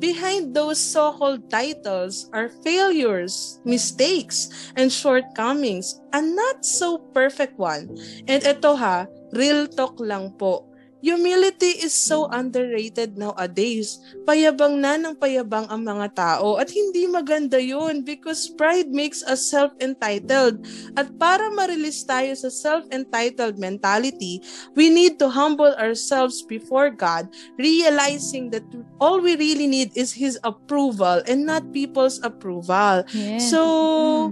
Behind 0.00 0.56
those 0.56 0.80
so-called 0.80 1.52
titles 1.52 2.32
are 2.32 2.48
failures, 2.64 3.60
mistakes, 3.68 4.48
and 4.80 4.88
shortcomings, 4.88 6.00
a 6.16 6.24
not 6.24 6.64
so 6.64 7.04
perfect 7.12 7.60
one. 7.60 7.92
And 8.24 8.40
ito 8.40 8.72
ha, 8.80 9.04
Real 9.32 9.68
talk 9.68 10.00
lang 10.00 10.32
po. 10.40 10.67
Humility 10.98 11.78
is 11.78 11.94
so 11.94 12.26
underrated 12.26 13.14
nowadays. 13.14 14.02
Payabang 14.26 14.82
na 14.82 14.98
ng 14.98 15.14
payabang 15.14 15.70
ang 15.70 15.86
mga 15.86 16.08
tao 16.14 16.58
at 16.58 16.74
hindi 16.74 17.06
maganda 17.06 17.62
yun 17.62 18.02
because 18.02 18.50
pride 18.58 18.90
makes 18.90 19.22
us 19.22 19.46
self-entitled. 19.46 20.58
At 20.98 21.14
para 21.14 21.54
ma-release 21.54 22.02
tayo 22.02 22.34
sa 22.34 22.50
self-entitled 22.50 23.62
mentality, 23.62 24.42
we 24.74 24.90
need 24.90 25.22
to 25.22 25.30
humble 25.30 25.70
ourselves 25.78 26.42
before 26.42 26.90
God, 26.90 27.30
realizing 27.54 28.50
that 28.50 28.66
all 28.98 29.22
we 29.22 29.38
really 29.38 29.70
need 29.70 29.94
is 29.94 30.10
His 30.10 30.34
approval 30.42 31.22
and 31.30 31.46
not 31.46 31.70
people's 31.70 32.18
approval. 32.26 33.06
Yeah. 33.14 33.38
So, 33.38 33.60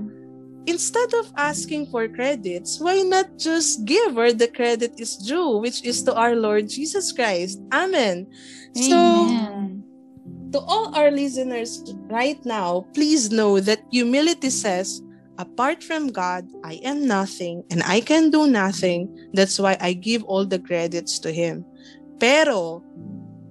mm 0.03 0.16
instead 0.67 1.15
of 1.15 1.33
asking 1.37 1.87
for 1.87 2.09
credits, 2.09 2.79
why 2.81 3.03
not 3.03 3.39
just 3.39 3.85
give 3.85 4.15
where 4.15 4.33
the 4.33 4.49
credit 4.49 4.99
is 4.99 5.17
due, 5.17 5.59
which 5.59 5.85
is 5.85 6.03
to 6.05 6.15
our 6.15 6.35
Lord 6.35 6.69
Jesus 6.69 7.13
Christ? 7.13 7.61
Amen. 7.73 8.27
Amen. 8.77 8.91
So, 8.91 9.01
to 10.53 10.59
all 10.61 10.95
our 10.95 11.11
listeners 11.11 11.83
right 12.11 12.39
now, 12.45 12.87
please 12.95 13.31
know 13.31 13.61
that 13.61 13.83
humility 13.91 14.51
says, 14.51 15.03
apart 15.39 15.83
from 15.83 16.09
God, 16.09 16.47
I 16.65 16.81
am 16.83 17.07
nothing 17.07 17.65
and 17.71 17.83
I 17.85 18.01
can 18.01 18.31
do 18.31 18.47
nothing. 18.47 19.09
That's 19.33 19.59
why 19.59 19.77
I 19.81 19.93
give 19.95 20.25
all 20.25 20.45
the 20.45 20.59
credits 20.59 21.19
to 21.21 21.33
Him. 21.33 21.65
Pero, 22.19 22.83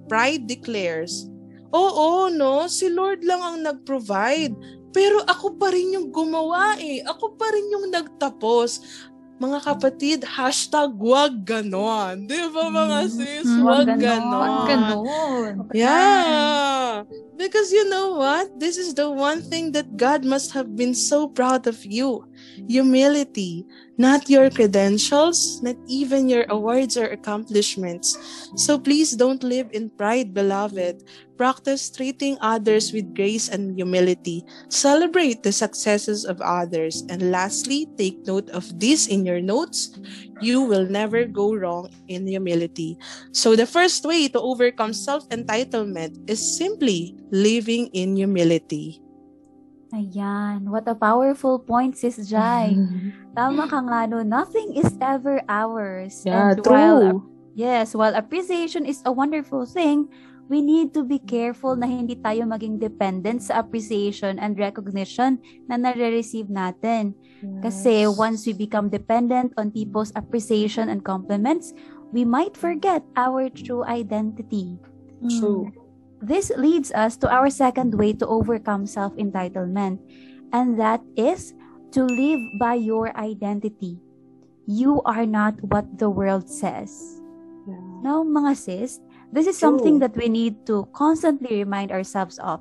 pride 0.08 0.46
declares, 0.46 1.30
Oo, 1.74 2.30
no, 2.30 2.64
si 2.70 2.88
Lord 2.88 3.20
lang 3.26 3.42
ang 3.42 3.58
nag-provide. 3.60 4.54
Pero 4.96 5.20
ako 5.28 5.60
pa 5.60 5.68
rin 5.68 5.92
yung 5.92 6.08
gumawa 6.08 6.80
eh. 6.80 7.04
Ako 7.04 7.36
pa 7.36 7.52
rin 7.52 7.68
yung 7.68 7.92
nagtapos. 7.92 8.80
Mga 9.36 9.58
kapatid, 9.68 10.18
hashtag 10.24 10.96
wag 10.96 11.44
ganon. 11.44 12.24
Di 12.24 12.40
ba 12.48 12.72
mga 12.72 13.04
mm-hmm. 13.04 13.20
sis? 13.20 13.48
Wag, 13.60 13.84
wag 13.84 14.00
ganon. 14.00 14.40
Wag 14.40 14.64
ganon. 14.64 15.52
Yeah. 15.76 17.04
Because 17.36 17.68
you 17.68 17.84
know 17.92 18.16
what? 18.16 18.56
This 18.56 18.80
is 18.80 18.96
the 18.96 19.12
one 19.12 19.44
thing 19.44 19.76
that 19.76 20.00
God 20.00 20.24
must 20.24 20.56
have 20.56 20.72
been 20.72 20.96
so 20.96 21.28
proud 21.28 21.68
of 21.68 21.84
you 21.84 22.24
humility, 22.64 23.68
not 23.98 24.28
your 24.32 24.48
credentials, 24.48 25.60
not 25.60 25.76
even 25.86 26.28
your 26.28 26.48
awards 26.48 26.96
or 26.96 27.04
accomplishments. 27.12 28.16
So 28.56 28.78
please 28.78 29.12
don't 29.12 29.44
live 29.44 29.68
in 29.72 29.90
pride, 29.90 30.32
beloved. 30.32 31.04
Practice 31.36 31.90
treating 31.92 32.36
others 32.40 32.92
with 32.92 33.14
grace 33.14 33.48
and 33.48 33.76
humility. 33.76 34.44
Celebrate 34.68 35.42
the 35.42 35.52
successes 35.52 36.24
of 36.24 36.40
others. 36.40 37.04
And 37.08 37.30
lastly, 37.30 37.86
take 37.96 38.26
note 38.26 38.48
of 38.50 38.64
this 38.80 39.06
in 39.06 39.24
your 39.24 39.40
notes. 39.40 39.92
You 40.40 40.62
will 40.62 40.88
never 40.88 41.24
go 41.24 41.54
wrong 41.54 41.92
in 42.08 42.26
humility. 42.26 42.96
So 43.32 43.54
the 43.56 43.66
first 43.66 44.04
way 44.04 44.28
to 44.28 44.40
overcome 44.40 44.92
self-entitlement 44.92 46.28
is 46.28 46.40
simply 46.40 47.14
living 47.30 47.88
in 47.92 48.16
humility. 48.16 49.00
Ayan, 49.94 50.66
what 50.68 50.88
a 50.88 50.94
powerful 50.98 51.58
point, 51.62 51.96
Sis 51.96 52.26
Jai. 52.28 52.74
Mm-hmm. 52.74 53.32
Tama 53.36 53.68
ka 53.70 53.80
nga 53.86 54.04
no, 54.10 54.20
nothing 54.26 54.74
is 54.74 54.90
ever 55.00 55.40
ours. 55.48 56.26
Yeah, 56.26 56.52
And 56.52 56.60
while, 56.66 57.00
true. 57.00 57.22
yes, 57.54 57.94
while 57.94 58.12
appreciation 58.16 58.84
is 58.84 59.00
a 59.06 59.12
wonderful 59.12 59.64
thing, 59.64 60.10
we 60.48 60.62
need 60.62 60.94
to 60.94 61.02
be 61.02 61.18
careful 61.18 61.74
na 61.74 61.86
hindi 61.86 62.14
tayo 62.22 62.46
maging 62.46 62.78
dependent 62.78 63.42
sa 63.42 63.58
appreciation 63.62 64.38
and 64.38 64.58
recognition 64.58 65.38
na 65.66 65.74
nare-receive 65.74 66.46
natin. 66.46 67.14
Kasi 67.62 68.06
once 68.06 68.46
we 68.46 68.54
become 68.54 68.86
dependent 68.86 69.50
on 69.58 69.74
people's 69.74 70.14
appreciation 70.14 70.88
and 70.88 71.02
compliments, 71.02 71.74
we 72.14 72.22
might 72.22 72.54
forget 72.54 73.02
our 73.18 73.50
true 73.50 73.82
identity. 73.84 74.78
True. 75.26 75.70
This 76.22 76.48
leads 76.56 76.92
us 76.92 77.16
to 77.20 77.28
our 77.28 77.50
second 77.50 77.92
way 77.92 78.14
to 78.16 78.26
overcome 78.26 78.86
self 78.86 79.12
entitlement, 79.20 80.00
and 80.52 80.78
that 80.80 81.04
is 81.16 81.52
to 81.92 82.08
live 82.08 82.40
by 82.56 82.80
your 82.80 83.12
identity. 83.18 84.00
You 84.64 85.04
are 85.04 85.26
not 85.26 85.60
what 85.60 85.98
the 85.98 86.08
world 86.08 86.48
says. 86.48 87.20
Now, 88.02 88.22
mga 88.24 88.56
sis, 88.56 89.02
this 89.32 89.46
is 89.46 89.58
something 89.58 89.98
that 90.00 90.16
we 90.16 90.28
need 90.28 90.66
to 90.66 90.88
constantly 90.92 91.56
remind 91.62 91.92
ourselves 91.92 92.38
of. 92.38 92.60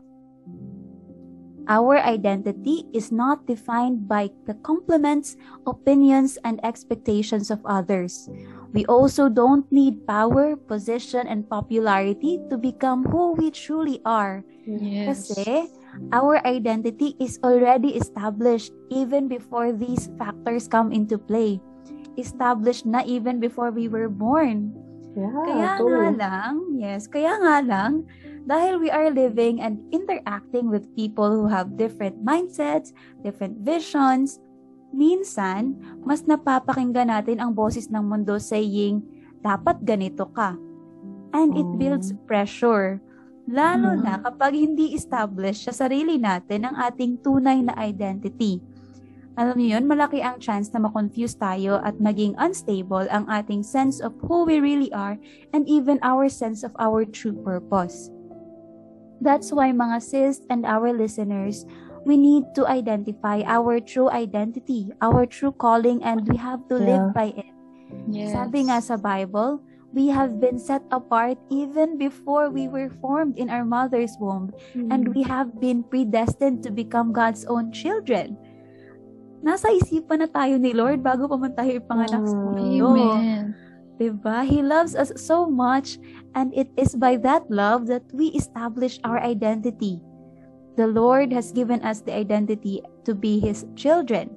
Our 1.68 1.98
identity 1.98 2.86
is 2.94 3.12
not 3.12 3.48
defined 3.50 4.08
by 4.08 4.30
the 4.46 4.54
compliments, 4.62 5.36
opinions, 5.66 6.38
and 6.46 6.62
expectations 6.64 7.50
of 7.50 7.66
others. 7.66 8.30
We 8.74 8.86
also 8.86 9.30
don't 9.30 9.66
need 9.72 10.06
power, 10.06 10.56
position, 10.56 11.26
and 11.26 11.50
popularity 11.50 12.38
to 12.50 12.58
become 12.58 13.04
who 13.10 13.34
we 13.34 13.50
truly 13.50 13.98
are. 14.06 14.46
Yes. 14.68 15.34
Kasi 15.34 15.74
our 16.14 16.38
identity 16.46 17.18
is 17.18 17.42
already 17.42 17.98
established 17.98 18.70
even 18.94 19.26
before 19.26 19.74
these 19.74 20.14
factors 20.22 20.70
come 20.70 20.94
into 20.94 21.18
play. 21.18 21.58
Established 22.14 22.86
na 22.86 23.02
even 23.10 23.42
before 23.42 23.74
we 23.74 23.90
were 23.90 24.10
born. 24.10 24.85
Yeah, 25.16 25.32
Kaya 25.32 25.72
nga 25.80 26.06
lang, 26.12 26.54
yes, 26.76 27.08
kaya 27.08 27.40
nga 27.40 27.64
lang, 27.64 28.04
dahil 28.44 28.84
we 28.84 28.92
are 28.92 29.08
living 29.08 29.64
and 29.64 29.80
interacting 29.96 30.68
with 30.68 30.92
people 30.92 31.32
who 31.32 31.48
have 31.48 31.80
different 31.80 32.20
mindsets, 32.20 32.92
different 33.24 33.64
visions, 33.64 34.44
minsan, 34.92 35.80
mas 36.04 36.28
napapakinggan 36.28 37.08
natin 37.08 37.40
ang 37.40 37.56
boses 37.56 37.88
ng 37.88 38.04
mundo 38.04 38.36
saying, 38.36 39.00
dapat 39.40 39.80
ganito 39.88 40.28
ka. 40.36 40.60
And 41.32 41.56
it 41.56 41.68
Mm. 41.68 41.80
builds 41.80 42.12
pressure. 42.28 43.00
Lalo 43.46 43.94
na 43.96 44.20
kapag 44.20 44.58
hindi 44.58 44.98
established 44.98 45.70
sa 45.70 45.86
sarili 45.86 46.18
natin 46.18 46.66
ang 46.66 46.76
ating 46.76 47.22
tunay 47.22 47.62
na 47.62 47.78
identity. 47.78 48.58
Alam 49.36 49.60
niyo 49.60 49.76
yun, 49.76 49.86
malaki 49.92 50.24
ang 50.24 50.40
chance 50.40 50.72
na 50.72 50.80
makonfuse 50.80 51.36
tayo 51.36 51.84
at 51.84 52.00
maging 52.00 52.40
unstable 52.40 53.04
ang 53.12 53.28
ating 53.28 53.68
sense 53.68 54.00
of 54.00 54.16
who 54.24 54.48
we 54.48 54.64
really 54.64 54.88
are 54.96 55.20
and 55.52 55.68
even 55.68 56.00
our 56.00 56.32
sense 56.32 56.64
of 56.64 56.72
our 56.80 57.04
true 57.04 57.36
purpose. 57.44 58.08
That's 59.20 59.52
why 59.52 59.76
mga 59.76 60.00
sis 60.00 60.40
and 60.48 60.64
our 60.64 60.96
listeners, 60.96 61.68
we 62.08 62.16
need 62.16 62.48
to 62.56 62.64
identify 62.64 63.44
our 63.44 63.80
true 63.84 64.08
identity, 64.08 64.92
our 65.04 65.28
true 65.28 65.52
calling, 65.52 66.00
and 66.04 66.24
we 66.28 66.40
have 66.40 66.64
to 66.72 66.80
live 66.80 67.12
Yeah. 67.12 67.16
by 67.16 67.28
it. 67.36 67.52
Yes. 68.08 68.32
Sabi 68.32 68.72
nga 68.72 68.80
sa 68.80 68.96
Bible, 68.96 69.60
we 69.96 70.12
have 70.12 70.40
been 70.44 70.60
set 70.60 70.84
apart 70.92 71.40
even 71.50 71.96
before 71.98 72.52
we 72.52 72.68
were 72.68 72.92
formed 73.00 73.40
in 73.40 73.48
our 73.48 73.64
mother's 73.64 74.16
womb, 74.20 74.52
and 74.76 75.16
we 75.16 75.24
have 75.24 75.60
been 75.64 75.82
predestined 75.88 76.62
to 76.68 76.72
become 76.72 77.16
God's 77.16 77.48
own 77.48 77.72
children. 77.72 78.36
Nasa 79.46 79.70
isipan 79.70 80.26
na 80.26 80.30
tayo 80.30 80.58
ni 80.58 80.74
Lord 80.74 81.06
bago 81.06 81.30
pa 81.30 81.38
man 81.38 81.54
tayo 81.54 81.78
ipanganak 81.78 82.26
sa 82.26 82.34
mundo. 82.34 83.14
Amen. 83.14 83.54
Diba? 84.02 84.42
He 84.42 84.66
loves 84.66 84.98
us 84.98 85.14
so 85.16 85.46
much 85.46 86.02
and 86.34 86.50
it 86.52 86.68
is 86.76 86.98
by 86.98 87.16
that 87.22 87.46
love 87.54 87.86
that 87.86 88.04
we 88.10 88.34
establish 88.34 88.98
our 89.06 89.22
identity. 89.22 90.02
The 90.76 90.90
Lord 90.90 91.32
has 91.32 91.54
given 91.54 91.80
us 91.86 92.02
the 92.02 92.12
identity 92.12 92.84
to 93.06 93.14
be 93.14 93.40
His 93.40 93.64
children. 93.78 94.34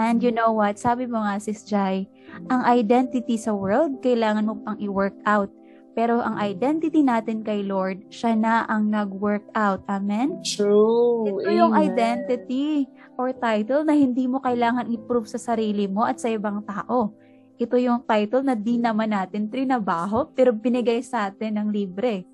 And 0.00 0.24
you 0.24 0.32
know 0.32 0.56
what? 0.56 0.80
Sabi 0.80 1.04
mo 1.04 1.20
nga, 1.20 1.36
Sis 1.36 1.62
Jai, 1.68 2.08
ang 2.48 2.64
identity 2.64 3.36
sa 3.36 3.52
world, 3.52 4.00
kailangan 4.00 4.48
mo 4.48 4.56
pang 4.64 4.80
i-work 4.80 5.14
out. 5.28 5.52
Pero 5.94 6.18
ang 6.18 6.40
identity 6.42 7.06
natin 7.06 7.46
kay 7.46 7.62
Lord, 7.62 8.10
siya 8.10 8.34
na 8.34 8.66
ang 8.66 8.90
nag-work 8.90 9.46
out. 9.54 9.86
Amen? 9.86 10.42
True. 10.42 11.28
Ito 11.30 11.50
yung 11.54 11.76
Amen. 11.76 11.94
identity 11.94 12.90
or 13.16 13.30
title 13.34 13.86
na 13.86 13.94
hindi 13.94 14.26
mo 14.26 14.42
kailangan 14.42 14.90
i-prove 14.90 15.30
sa 15.30 15.38
sarili 15.38 15.86
mo 15.86 16.04
at 16.06 16.18
sa 16.18 16.30
ibang 16.30 16.62
tao. 16.66 17.14
Ito 17.54 17.78
yung 17.78 18.02
title 18.02 18.42
na 18.42 18.58
di 18.58 18.78
naman 18.82 19.14
natin 19.14 19.46
trinabaho 19.46 20.30
pero 20.34 20.50
binigay 20.50 21.00
sa 21.02 21.30
atin 21.30 21.58
ng 21.62 21.68
libre. 21.70 22.26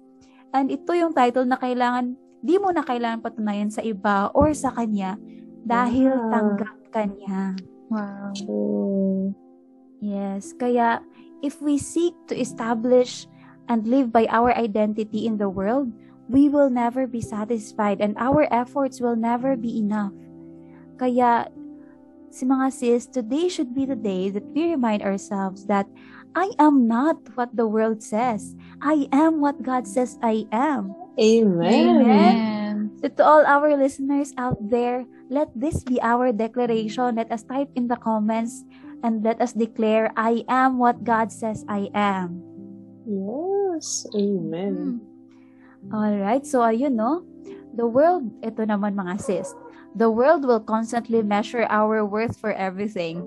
And 0.51 0.73
ito 0.73 0.91
yung 0.97 1.13
title 1.13 1.45
na 1.45 1.61
kailangan, 1.61 2.17
di 2.41 2.57
mo 2.57 2.73
na 2.73 2.81
kailangan 2.81 3.21
patunayan 3.21 3.71
sa 3.71 3.85
iba 3.85 4.33
or 4.33 4.51
sa 4.57 4.73
kanya 4.73 5.21
dahil 5.63 6.09
Yeah. 6.11 6.31
tanggap 6.33 6.77
ka 6.91 7.03
niya. 7.05 7.43
Wow. 7.93 8.33
Yes, 10.01 10.57
kaya 10.57 11.05
if 11.45 11.61
we 11.61 11.77
seek 11.77 12.17
to 12.33 12.35
establish 12.35 13.29
and 13.69 13.85
live 13.85 14.09
by 14.09 14.25
our 14.33 14.57
identity 14.57 15.29
in 15.29 15.37
the 15.37 15.53
world, 15.53 15.93
we 16.31 16.49
will 16.49 16.71
never 16.71 17.05
be 17.05 17.21
satisfied 17.21 18.01
and 18.01 18.17
our 18.17 18.49
efforts 18.49 19.03
will 19.03 19.19
never 19.19 19.59
be 19.59 19.77
enough. 19.77 20.15
Kaya, 21.01 21.49
si 22.29 22.45
mga 22.45 22.69
sis, 22.69 23.09
today 23.09 23.49
should 23.49 23.73
be 23.73 23.89
the 23.89 23.97
day 23.97 24.29
that 24.29 24.45
we 24.53 24.77
remind 24.77 25.01
ourselves 25.01 25.65
that 25.65 25.89
I 26.37 26.53
am 26.61 26.85
not 26.85 27.17
what 27.41 27.57
the 27.57 27.65
world 27.65 28.05
says. 28.05 28.53
I 28.85 29.09
am 29.09 29.41
what 29.41 29.65
God 29.65 29.89
says 29.89 30.21
I 30.21 30.45
am. 30.53 30.93
Amen. 31.17 32.05
Amen. 32.05 32.93
So 33.01 33.09
to 33.09 33.23
all 33.25 33.45
our 33.49 33.73
listeners 33.81 34.37
out 34.37 34.61
there, 34.61 35.09
let 35.33 35.49
this 35.57 35.81
be 35.83 35.97
our 36.05 36.37
declaration. 36.37 37.17
Let 37.17 37.33
us 37.33 37.49
type 37.49 37.73
in 37.75 37.89
the 37.89 37.97
comments 37.97 38.61
and 39.03 39.25
let 39.25 39.41
us 39.41 39.57
declare, 39.57 40.13
I 40.21 40.45
am 40.53 40.77
what 40.77 41.03
God 41.03 41.33
says 41.33 41.65
I 41.65 41.89
am. 41.97 42.45
Yes. 43.09 44.05
Amen. 44.13 45.01
Alright, 45.89 46.45
so 46.45 46.61
ayun 46.61 47.01
no, 47.01 47.25
the 47.73 47.89
world, 47.89 48.29
ito 48.45 48.69
naman 48.69 48.93
mga 48.93 49.17
sis, 49.17 49.57
the 49.95 50.11
world 50.11 50.45
will 50.45 50.61
constantly 50.61 51.23
measure 51.23 51.67
our 51.69 52.05
worth 52.05 52.39
for 52.39 52.53
everything. 52.53 53.27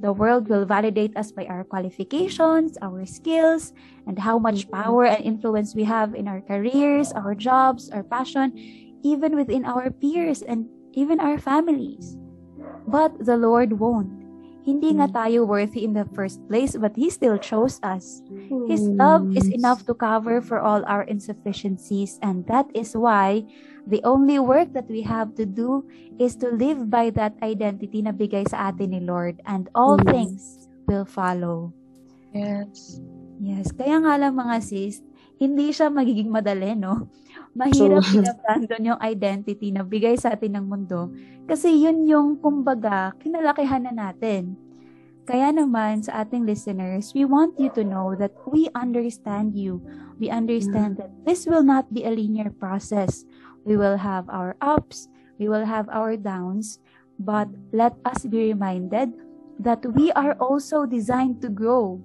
The 0.00 0.12
world 0.12 0.48
will 0.48 0.66
validate 0.66 1.16
us 1.16 1.30
by 1.30 1.46
our 1.46 1.62
qualifications, 1.62 2.76
our 2.82 3.06
skills, 3.06 3.72
and 4.06 4.18
how 4.18 4.38
much 4.38 4.70
power 4.70 5.06
and 5.06 5.22
influence 5.24 5.74
we 5.74 5.84
have 5.84 6.14
in 6.14 6.26
our 6.26 6.40
careers, 6.40 7.12
our 7.12 7.34
jobs, 7.34 7.88
our 7.90 8.02
passion, 8.02 8.50
even 9.04 9.36
within 9.36 9.64
our 9.64 9.90
peers 9.90 10.42
and 10.42 10.66
even 10.92 11.20
our 11.20 11.38
families. 11.38 12.18
But 12.86 13.14
the 13.24 13.36
Lord 13.36 13.78
won't. 13.78 14.21
Hindi 14.62 14.94
nga 14.94 15.10
Mm. 15.10 15.14
tayo 15.14 15.38
worthy 15.42 15.82
in 15.82 15.90
the 15.90 16.06
first 16.14 16.38
place, 16.46 16.78
but 16.78 16.94
He 16.94 17.10
still 17.10 17.34
chose 17.34 17.82
us. 17.82 18.22
His 18.70 18.86
love 18.94 19.26
is 19.34 19.50
enough 19.50 19.82
to 19.90 19.94
cover 19.94 20.38
for 20.38 20.62
all 20.62 20.86
our 20.86 21.02
insufficiencies, 21.02 22.22
and 22.22 22.46
that 22.46 22.70
is 22.70 22.94
why 22.94 23.42
the 23.90 23.98
only 24.06 24.38
work 24.38 24.70
that 24.78 24.86
we 24.86 25.02
have 25.02 25.34
to 25.34 25.42
do 25.42 25.82
is 26.22 26.38
to 26.38 26.54
live 26.54 26.86
by 26.86 27.10
that 27.18 27.34
identity 27.42 28.06
na 28.06 28.14
bigay 28.14 28.46
sa 28.46 28.70
atin 28.70 28.94
ni 28.94 29.02
Lord, 29.02 29.42
and 29.50 29.66
all 29.74 29.98
Yes. 29.98 30.06
things 30.14 30.42
will 30.86 31.06
follow. 31.06 31.74
Yes. 32.30 33.02
Yes, 33.42 33.74
kaya 33.74 33.98
nga 33.98 34.14
lang 34.14 34.38
mga 34.38 34.62
sis, 34.62 35.02
hindi 35.42 35.74
siya 35.74 35.90
magiging 35.90 36.30
madali, 36.30 36.78
no? 36.78 37.10
Mahirap 37.52 38.04
True. 38.08 38.24
i-abandon 38.24 38.88
yung 38.94 39.00
identity 39.04 39.68
na 39.70 39.84
bigay 39.84 40.16
sa 40.16 40.32
atin 40.32 40.56
ng 40.56 40.66
mundo 40.66 41.12
kasi 41.44 41.74
yun 41.84 42.06
yung, 42.08 42.40
kumbaga, 42.40 43.12
kinalakihan 43.20 43.84
na 43.84 43.92
natin. 43.92 44.56
Kaya 45.22 45.54
naman 45.54 46.02
sa 46.02 46.26
ating 46.26 46.42
listeners, 46.42 47.14
we 47.14 47.22
want 47.22 47.54
you 47.54 47.70
to 47.78 47.86
know 47.86 48.18
that 48.18 48.34
we 48.50 48.66
understand 48.74 49.54
you. 49.54 49.78
We 50.18 50.34
understand 50.34 50.98
that 50.98 51.14
this 51.22 51.46
will 51.46 51.62
not 51.62 51.86
be 51.94 52.02
a 52.02 52.10
linear 52.10 52.50
process. 52.50 53.22
We 53.62 53.78
will 53.78 54.02
have 54.02 54.26
our 54.26 54.58
ups, 54.58 55.06
we 55.38 55.46
will 55.46 55.62
have 55.62 55.86
our 55.94 56.18
downs, 56.18 56.82
but 57.22 57.46
let 57.70 57.94
us 58.02 58.26
be 58.26 58.50
reminded 58.50 59.14
that 59.62 59.86
we 59.94 60.10
are 60.18 60.34
also 60.42 60.86
designed 60.86 61.38
to 61.46 61.50
grow. 61.50 62.02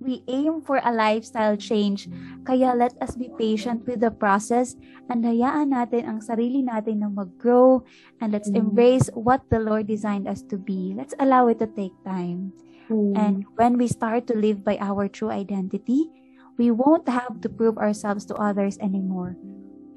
We 0.00 0.24
aim 0.32 0.64
for 0.64 0.80
a 0.80 0.88
lifestyle 0.88 1.60
change, 1.60 2.08
kaya 2.48 2.72
let 2.72 2.96
us 3.04 3.20
be 3.20 3.28
patient 3.36 3.84
with 3.84 4.00
the 4.00 4.08
process 4.08 4.72
and 5.12 5.20
hayaan 5.20 5.76
natin 5.76 6.08
ang 6.08 6.18
sarili 6.24 6.64
natin 6.64 7.04
na 7.04 7.12
mag-grow 7.12 7.84
and 8.16 8.32
let's 8.32 8.48
Mm. 8.48 8.64
embrace 8.64 9.12
what 9.12 9.44
the 9.52 9.60
Lord 9.60 9.84
designed 9.84 10.24
us 10.24 10.40
to 10.48 10.56
be. 10.56 10.96
Let's 10.96 11.12
allow 11.20 11.52
it 11.52 11.60
to 11.60 11.68
take 11.68 11.92
time. 12.00 12.56
Mm. 12.88 13.12
And 13.12 13.34
when 13.60 13.76
we 13.76 13.92
start 13.92 14.24
to 14.32 14.34
live 14.34 14.64
by 14.64 14.80
our 14.80 15.04
true 15.04 15.28
identity, 15.28 16.08
we 16.56 16.72
won't 16.72 17.08
have 17.08 17.44
to 17.44 17.48
prove 17.52 17.76
ourselves 17.76 18.24
to 18.32 18.34
others 18.40 18.80
anymore. 18.80 19.36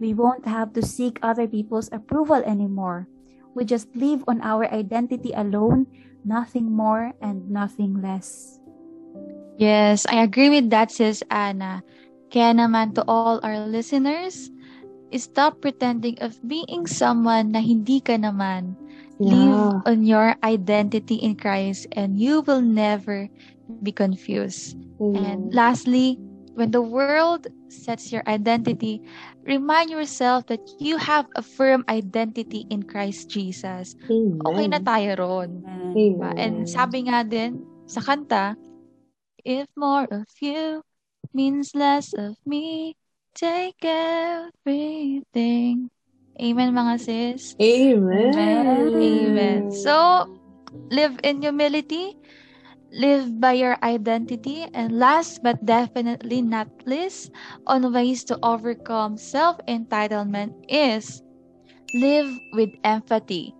We 0.03 0.11
won't 0.11 0.43
have 0.43 0.75
to 0.75 0.83
seek 0.83 1.19
other 1.23 1.47
people's 1.47 1.87
approval 1.95 2.43
anymore. 2.43 3.07
We 3.55 3.63
just 3.63 3.87
live 3.95 4.23
on 4.27 4.43
our 4.43 4.67
identity 4.67 5.31
alone, 5.31 5.87
nothing 6.25 6.71
more 6.71 7.15
and 7.21 7.47
nothing 7.47 8.03
less. 8.03 8.59
Yes, 9.57 10.05
I 10.09 10.23
agree 10.23 10.49
with 10.49 10.69
that, 10.73 10.89
sis 10.91 11.21
Anna. 11.29 11.85
Kaya 12.33 12.57
naman 12.57 12.97
to 12.97 13.05
all 13.05 13.37
our 13.45 13.61
listeners, 13.69 14.49
stop 15.13 15.61
pretending 15.61 16.17
of 16.25 16.41
being 16.49 16.89
someone 16.89 17.53
na 17.53 17.61
hindi 17.61 18.01
ka 18.01 18.17
naman. 18.17 18.73
Live 19.21 19.85
on 19.85 20.03
your 20.03 20.35
identity 20.43 21.15
in 21.21 21.37
Christ 21.37 21.85
and 21.93 22.17
you 22.19 22.41
will 22.43 22.65
never 22.65 23.29
be 23.85 23.93
confused. 23.93 24.75
Mm. 24.99 25.15
And 25.15 25.39
lastly, 25.53 26.17
when 26.57 26.73
the 26.73 26.81
world 26.81 27.47
sets 27.69 28.11
your 28.11 28.25
identity, 28.27 28.99
remind 29.45 29.89
yourself 29.93 30.49
that 30.49 30.59
you 30.81 30.97
have 30.97 31.29
a 31.37 31.45
firm 31.45 31.85
identity 31.87 32.65
in 32.73 32.83
Christ 32.83 33.29
Jesus. 33.29 33.95
Okay 34.43 34.67
na 34.67 34.81
tayo 34.81 35.15
ron. 35.21 35.61
And 36.35 36.65
sabi 36.67 37.07
nga 37.07 37.23
din 37.23 37.63
sa 37.85 38.01
kanta, 38.01 38.57
If 39.45 39.67
more 39.75 40.07
of 40.09 40.27
you 40.41 40.83
means 41.33 41.75
less 41.75 42.13
of 42.13 42.37
me, 42.45 42.95
take 43.35 43.83
everything. 43.83 45.89
Amen 46.39 46.73
mga 46.73 46.99
sis. 46.99 47.55
Amen. 47.61 48.91
Amen. 48.95 49.71
So, 49.71 50.25
live 50.91 51.19
in 51.23 51.41
humility, 51.41 52.15
live 52.91 53.39
by 53.39 53.53
your 53.53 53.77
identity, 53.83 54.65
and 54.73 54.97
last 54.97 55.43
but 55.43 55.63
definitely 55.65 56.41
not 56.41 56.67
least, 56.85 57.31
on 57.67 57.91
ways 57.91 58.23
to 58.31 58.39
overcome 58.43 59.17
self-entitlement 59.17 60.53
is 60.69 61.21
live 61.93 62.31
with 62.53 62.69
empathy. 62.83 63.53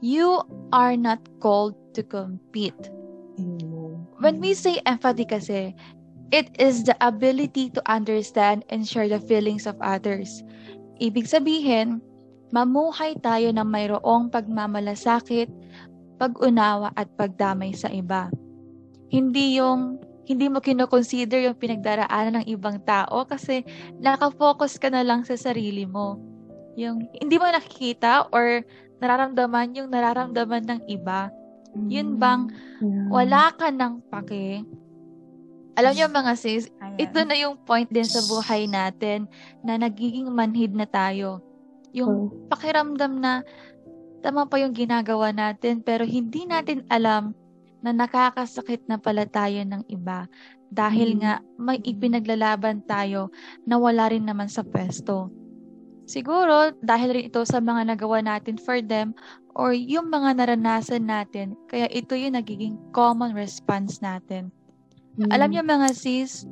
You 0.00 0.42
are 0.72 0.96
not 0.96 1.20
called 1.40 1.76
to 1.94 2.02
compete. 2.02 2.90
When 4.22 4.38
we 4.38 4.54
say 4.54 4.78
empathy 4.86 5.26
kasi, 5.26 5.74
it 6.30 6.46
is 6.62 6.86
the 6.86 6.94
ability 7.02 7.74
to 7.74 7.82
understand 7.90 8.62
and 8.70 8.86
share 8.86 9.10
the 9.10 9.18
feelings 9.18 9.66
of 9.66 9.74
others. 9.82 10.46
Ibig 11.02 11.26
sabihin, 11.26 11.98
mamuhay 12.54 13.18
tayo 13.18 13.50
ng 13.50 13.66
mayroong 13.66 14.30
pagmamalasakit, 14.30 15.50
pag-unawa 16.22 16.94
at 16.94 17.10
pagdamay 17.18 17.74
sa 17.74 17.90
iba. 17.90 18.30
Hindi 19.10 19.58
yung 19.58 19.98
hindi 20.22 20.46
mo 20.46 20.62
kinoconsider 20.62 21.42
yung 21.42 21.58
pinagdaraanan 21.58 22.46
ng 22.46 22.46
ibang 22.46 22.78
tao 22.86 23.26
kasi 23.26 23.66
nakafocus 23.98 24.78
ka 24.78 24.86
na 24.86 25.02
lang 25.02 25.26
sa 25.26 25.34
sarili 25.34 25.82
mo. 25.82 26.14
Yung 26.78 27.10
hindi 27.18 27.42
mo 27.42 27.50
nakikita 27.50 28.30
or 28.30 28.62
nararamdaman 29.02 29.74
yung 29.74 29.90
nararamdaman 29.90 30.62
ng 30.62 30.80
iba. 30.86 31.26
Yun 31.74 32.16
bang 32.16 32.52
wala 33.08 33.52
ka 33.52 33.68
ng 33.68 34.04
pake. 34.08 34.64
Alam 35.72 35.92
niyo 35.96 36.06
mga 36.06 36.32
sis, 36.36 36.68
ito 37.00 37.18
na 37.24 37.32
yung 37.32 37.56
point 37.64 37.88
din 37.88 38.04
sa 38.04 38.20
buhay 38.28 38.68
natin 38.68 39.24
na 39.64 39.80
nagiging 39.80 40.28
manhid 40.28 40.76
na 40.76 40.84
tayo. 40.84 41.40
Yung 41.92 42.12
pakiramdam 42.48 43.20
na 43.20 43.40
tama 44.20 44.44
pa 44.44 44.60
yung 44.60 44.76
ginagawa 44.76 45.32
natin 45.32 45.80
pero 45.80 46.04
hindi 46.04 46.44
natin 46.44 46.84
alam 46.92 47.32
na 47.82 47.90
nakakasakit 47.90 48.86
na 48.86 49.00
pala 49.00 49.26
tayo 49.26 49.58
ng 49.64 49.82
iba 49.88 50.28
dahil 50.70 51.16
Mm. 51.16 51.18
nga 51.20 51.32
may 51.58 51.78
ipinaglalaban 51.82 52.84
tayo 52.86 53.32
na 53.66 53.76
wala 53.76 54.08
rin 54.08 54.24
naman 54.24 54.46
sa 54.46 54.62
pwesto. 54.62 55.32
Siguro 56.06 56.70
dahil 56.78 57.16
rin 57.16 57.24
ito 57.32 57.42
sa 57.42 57.58
mga 57.58 57.94
nagawa 57.94 58.20
natin 58.22 58.60
for 58.60 58.78
them 58.84 59.16
or 59.52 59.76
yung 59.76 60.08
mga 60.08 60.38
naranasan 60.38 61.04
natin 61.04 61.56
kaya 61.68 61.88
ito 61.92 62.16
yung 62.16 62.36
nagiging 62.36 62.76
common 62.96 63.36
response 63.36 64.00
natin. 64.00 64.48
Alam 65.28 65.52
niyo 65.52 65.62
mga 65.64 65.92
sis, 65.92 66.48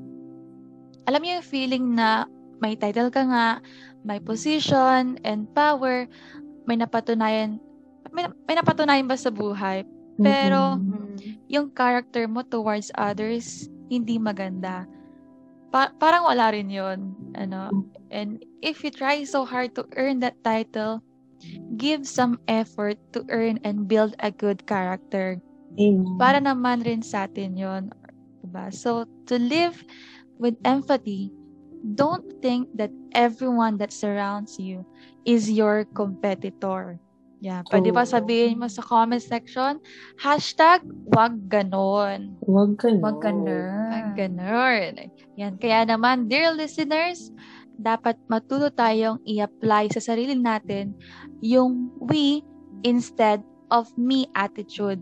alam 1.09 1.25
niyo 1.25 1.41
yung 1.41 1.49
feeling 1.49 1.85
na 1.97 2.29
may 2.61 2.77
title 2.77 3.09
ka 3.09 3.25
nga, 3.25 3.49
may 4.05 4.21
position 4.21 5.17
and 5.25 5.49
power, 5.57 6.05
may 6.69 6.77
napatunayan, 6.77 7.57
may, 8.13 8.29
may 8.45 8.55
napatunayan 8.57 9.09
ba 9.09 9.17
sa 9.17 9.33
buhay? 9.33 9.81
Pero 10.21 10.77
yung 11.49 11.73
character 11.73 12.29
mo 12.29 12.45
towards 12.45 12.93
others, 13.01 13.73
hindi 13.89 14.21
maganda. 14.21 14.85
Pa- 15.73 15.97
parang 15.97 16.29
wala 16.29 16.53
rin 16.53 16.69
yun. 16.69 17.17
Ano? 17.33 17.89
And 18.13 18.45
if 18.61 18.85
you 18.85 18.93
try 18.93 19.25
so 19.25 19.49
hard 19.49 19.73
to 19.81 19.89
earn 19.97 20.21
that 20.21 20.37
title, 20.45 21.01
give 21.77 22.07
some 22.07 22.39
effort 22.49 22.99
to 23.13 23.25
earn 23.31 23.59
and 23.65 23.89
build 23.89 24.15
a 24.21 24.31
good 24.31 24.67
character 24.67 25.41
para 26.19 26.43
naman 26.43 26.83
rin 26.83 27.03
sa 27.03 27.31
atin 27.31 27.55
yon 27.55 27.95
diba? 28.43 28.75
So, 28.75 29.07
to 29.31 29.39
live 29.39 29.79
with 30.41 30.59
empathy, 30.67 31.31
don't 31.95 32.27
think 32.43 32.69
that 32.77 32.91
everyone 33.15 33.79
that 33.79 33.93
surrounds 33.95 34.59
you 34.59 34.85
is 35.25 35.51
your 35.51 35.87
competitor. 35.95 36.99
Yeah. 37.41 37.65
Pwede 37.65 37.89
Oo. 37.89 38.05
sabihin 38.05 38.61
mo 38.61 38.69
sa 38.69 38.85
comment 38.85 39.23
section, 39.25 39.81
hashtag 40.21 40.85
wag 41.17 41.49
ganon. 41.49 42.37
Wag 42.45 42.77
ka 42.77 42.93
Wag 43.01 43.25
na. 43.25 43.61
Wag 43.89 44.09
ganon. 44.13 44.93
Yan. 45.41 45.57
Kaya 45.57 45.89
naman, 45.89 46.29
dear 46.29 46.53
listeners, 46.53 47.33
dapat 47.81 48.17
matuto 48.29 48.69
tayong 48.71 49.19
i-apply 49.25 49.91
sa 49.93 50.01
sarili 50.01 50.37
natin 50.37 50.93
yung 51.41 51.89
we 51.99 52.45
instead 52.85 53.41
of 53.73 53.89
me 53.97 54.29
attitude. 54.37 55.01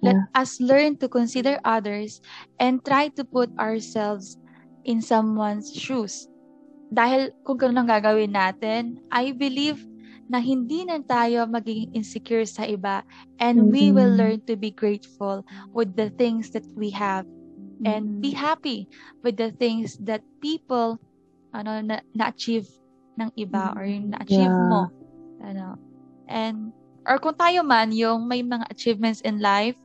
Let 0.00 0.16
us 0.32 0.56
learn 0.64 0.96
to 1.04 1.12
consider 1.12 1.60
others 1.60 2.24
and 2.56 2.80
try 2.80 3.12
to 3.20 3.22
put 3.24 3.52
ourselves 3.60 4.40
in 4.88 5.04
someone's 5.04 5.68
shoes. 5.76 6.24
Dahil 6.88 7.36
kung 7.44 7.60
ganun 7.60 7.84
ang 7.84 7.90
gagawin 8.00 8.32
natin, 8.32 8.96
I 9.12 9.36
believe 9.36 9.84
na 10.30 10.40
hindi 10.40 10.86
na 10.86 11.02
tayo 11.04 11.44
magiging 11.44 11.90
insecure 11.92 12.46
sa 12.46 12.64
iba 12.64 13.02
and 13.42 13.68
we 13.74 13.90
will 13.90 14.14
learn 14.14 14.38
to 14.46 14.54
be 14.54 14.70
grateful 14.70 15.42
with 15.74 15.98
the 15.98 16.08
things 16.16 16.54
that 16.54 16.64
we 16.78 16.88
have 16.88 17.26
and 17.82 18.22
be 18.22 18.30
happy 18.30 18.86
with 19.26 19.34
the 19.36 19.50
things 19.58 19.98
that 19.98 20.22
people 20.38 21.02
ano 21.52 21.82
na, 21.82 21.96
na-achieve 22.14 22.68
ng 23.18 23.30
iba 23.36 23.74
or 23.74 23.84
yung 23.84 24.10
na-achieve 24.14 24.54
Yeah. 24.54 24.68
mo 24.70 24.82
ano 25.40 25.76
and 26.30 26.70
or 27.08 27.18
kung 27.18 27.34
tayo 27.36 27.64
man 27.64 27.90
yung 27.90 28.28
may 28.28 28.44
mga 28.44 28.66
achievements 28.70 29.20
in 29.24 29.40
life 29.42 29.76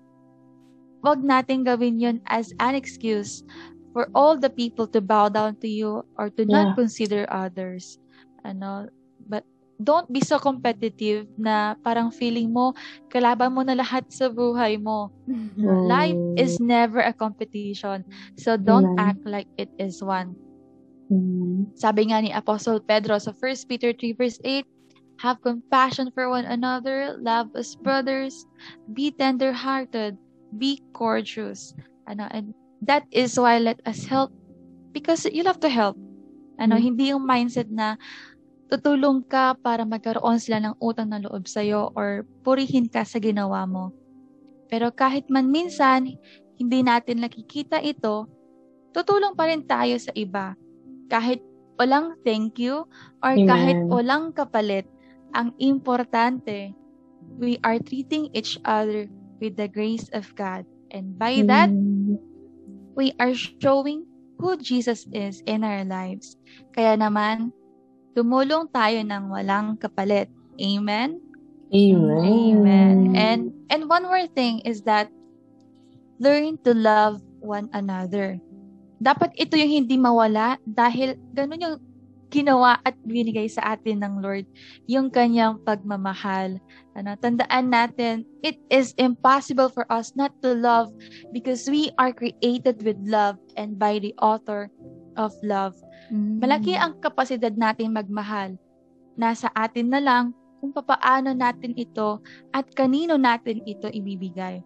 wag 1.01 1.21
natin 1.21 1.63
gawin 1.65 2.01
yun 2.01 2.17
as 2.27 2.51
an 2.59 2.75
excuse 2.75 3.45
for 3.93 4.09
all 4.13 4.35
the 4.35 4.49
people 4.51 4.85
to 4.89 4.99
bow 4.99 5.29
down 5.29 5.55
to 5.61 5.69
you 5.69 6.03
or 6.17 6.29
to 6.33 6.43
Yeah. 6.45 6.73
not 6.73 6.77
consider 6.77 7.25
others 7.29 7.97
ano 8.43 8.89
but 9.25 9.43
don't 9.75 10.07
be 10.07 10.23
so 10.23 10.39
competitive 10.39 11.27
na 11.35 11.75
parang 11.83 12.07
feeling 12.07 12.51
mo 12.51 12.71
kalaban 13.11 13.51
mo 13.51 13.61
na 13.65 13.75
lahat 13.75 14.07
sa 14.07 14.31
buhay 14.31 14.79
mo 14.79 15.11
Oh. 15.65 15.81
Life 15.89 16.17
is 16.37 16.61
never 16.61 17.01
a 17.01 17.13
competition. 17.13 18.05
So 18.37 18.53
don't 18.53 18.85
Amen. 18.85 19.17
act 19.17 19.25
like 19.25 19.49
it 19.57 19.69
is 19.81 19.97
one. 20.03 20.37
Mm. 21.09 21.75
Sabi 21.77 22.09
nga 22.09 22.21
ni 22.21 22.33
Apostle 22.33 22.81
Pedro 22.81 23.17
sa 23.21 23.29
1 23.29 23.69
Peter 23.69 23.93
3 23.93 24.17
verse 24.17 24.39
8, 24.43 24.65
Have 25.23 25.39
compassion 25.39 26.11
for 26.11 26.27
one 26.27 26.43
another, 26.43 27.15
love 27.23 27.47
as 27.55 27.71
brothers, 27.79 28.43
be 28.91 29.15
tender-hearted, 29.15 30.19
be 30.59 30.83
courteous. 30.91 31.71
Ano, 32.03 32.27
and 32.35 32.51
that 32.83 33.07
is 33.15 33.39
why 33.39 33.55
let 33.55 33.79
us 33.87 34.03
help 34.03 34.35
because 34.91 35.23
you 35.23 35.47
love 35.47 35.63
to 35.63 35.71
help. 35.71 35.95
Ano, 36.59 36.75
Mm. 36.75 36.83
hindi 36.83 37.03
yung 37.15 37.23
mindset 37.23 37.71
na 37.71 37.95
tutulong 38.67 39.23
ka 39.23 39.55
para 39.55 39.87
magkaroon 39.87 40.35
sila 40.35 40.59
ng 40.59 40.75
utang 40.83 41.07
na 41.07 41.23
loob 41.23 41.47
sa'yo 41.47 41.95
or 41.95 42.27
purihin 42.43 42.91
ka 42.91 43.07
sa 43.07 43.21
ginawa 43.21 43.63
mo. 43.63 43.95
Pero 44.67 44.91
kahit 44.91 45.29
man 45.31 45.47
minsan, 45.47 46.11
hindi 46.59 46.79
natin 46.83 47.23
nakikita 47.23 47.79
ito, 47.79 48.27
tutulong 48.91 49.31
pa 49.37 49.47
rin 49.47 49.63
tayo 49.63 49.95
sa 49.95 50.11
iba. 50.11 50.59
Kahit 51.09 51.41
walang 51.79 52.15
thank 52.25 52.57
you 52.59 52.85
or 53.21 53.35
Amen. 53.35 53.47
kahit 53.47 53.77
walang 53.91 54.31
kapalit, 54.33 54.87
ang 55.35 55.51
importante, 55.59 56.73
we 57.37 57.59
are 57.63 57.79
treating 57.79 58.29
each 58.31 58.57
other 58.63 59.09
with 59.41 59.55
the 59.59 59.67
grace 59.67 60.07
of 60.15 60.31
God. 60.35 60.65
And 60.91 61.17
by 61.19 61.43
that, 61.47 61.69
Mm. 61.71 62.17
we 62.95 63.11
are 63.19 63.33
showing 63.35 64.07
who 64.39 64.55
Jesus 64.57 65.05
is 65.11 65.41
in 65.45 65.63
our 65.63 65.83
lives. 65.83 66.35
Kaya 66.71 66.95
naman, 66.95 67.51
tumulong 68.15 68.71
tayo 68.71 68.99
ng 69.03 69.23
walang 69.31 69.75
kapalit. 69.79 70.31
Amen? 70.59 71.19
Amen. 71.73 72.23
Amen. 72.23 72.97
And 73.13 73.41
and 73.69 73.89
one 73.89 74.07
more 74.07 74.27
thing 74.31 74.61
is 74.63 74.83
that 74.87 75.11
learn 76.19 76.57
to 76.63 76.73
love 76.73 77.19
one 77.39 77.67
another. 77.73 78.39
Dapat 79.05 79.37
ito 79.37 79.53
yung 79.53 79.85
hindi 79.85 80.01
mawala 80.01 80.57
dahil 80.65 81.13
ganun 81.37 81.61
yung 81.61 81.77
ginawa 82.33 82.81
at 82.83 82.97
binigay 83.05 83.45
sa 83.45 83.77
atin 83.77 84.01
ng 84.01 84.19
Lord, 84.19 84.49
yung 84.89 85.13
kanyang 85.13 85.61
pagmamahal. 85.61 86.57
Ano, 86.97 87.13
tandaan 87.21 87.69
natin, 87.69 88.25
it 88.41 88.57
is 88.73 88.97
impossible 88.97 89.69
for 89.69 89.85
us 89.93 90.11
not 90.17 90.33
to 90.41 90.57
love 90.57 90.89
because 91.31 91.69
we 91.69 91.93
are 92.01 92.11
created 92.11 92.81
with 92.81 92.97
love 93.05 93.37
and 93.55 93.77
by 93.77 94.01
the 94.01 94.11
author 94.19 94.67
of 95.15 95.31
love. 95.45 95.77
Mm. 96.11 96.43
Malaki 96.43 96.75
ang 96.75 96.97
kapasidad 96.99 97.55
natin 97.55 97.95
magmahal. 97.95 98.57
Nasa 99.15 99.47
atin 99.55 99.93
na 99.93 100.01
lang 100.03 100.35
kung 100.59 100.75
papaano 100.75 101.31
natin 101.31 101.77
ito 101.77 102.19
at 102.51 102.67
kanino 102.73 103.15
natin 103.15 103.63
ito 103.63 103.87
ibibigay. 103.87 104.59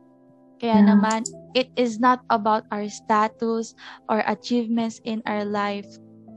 Kaya 0.60 0.84
Yeah. 0.84 0.91
naman, 0.95 1.24
it 1.55 1.72
is 1.80 1.97
not 2.03 2.20
about 2.28 2.68
our 2.70 2.86
status 2.91 3.74
or 4.12 4.22
achievements 4.28 4.99
in 5.07 5.24
our 5.24 5.47
life 5.47 5.88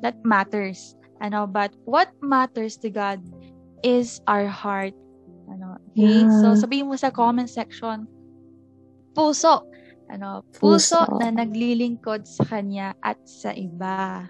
that 0.01 0.14
matters. 0.23 0.95
Ano, 1.23 1.47
but 1.47 1.75
what 1.87 2.11
matters 2.23 2.79
to 2.83 2.91
God 2.91 3.23
is 3.83 4.23
our 4.27 4.47
heart. 4.47 4.95
Ano, 5.51 5.79
okay? 5.93 6.27
Yeah. 6.27 6.31
So, 6.43 6.55
sabihin 6.55 6.87
mo 6.91 6.95
sa 6.95 7.11
comment 7.11 7.51
section, 7.51 8.07
puso. 9.14 9.66
Ano, 10.11 10.43
puso, 10.55 11.03
Puso. 11.07 11.18
na 11.18 11.31
naglilingkod 11.31 12.27
sa 12.27 12.45
Kanya 12.47 12.95
at 13.03 13.18
sa 13.27 13.55
iba. 13.55 14.29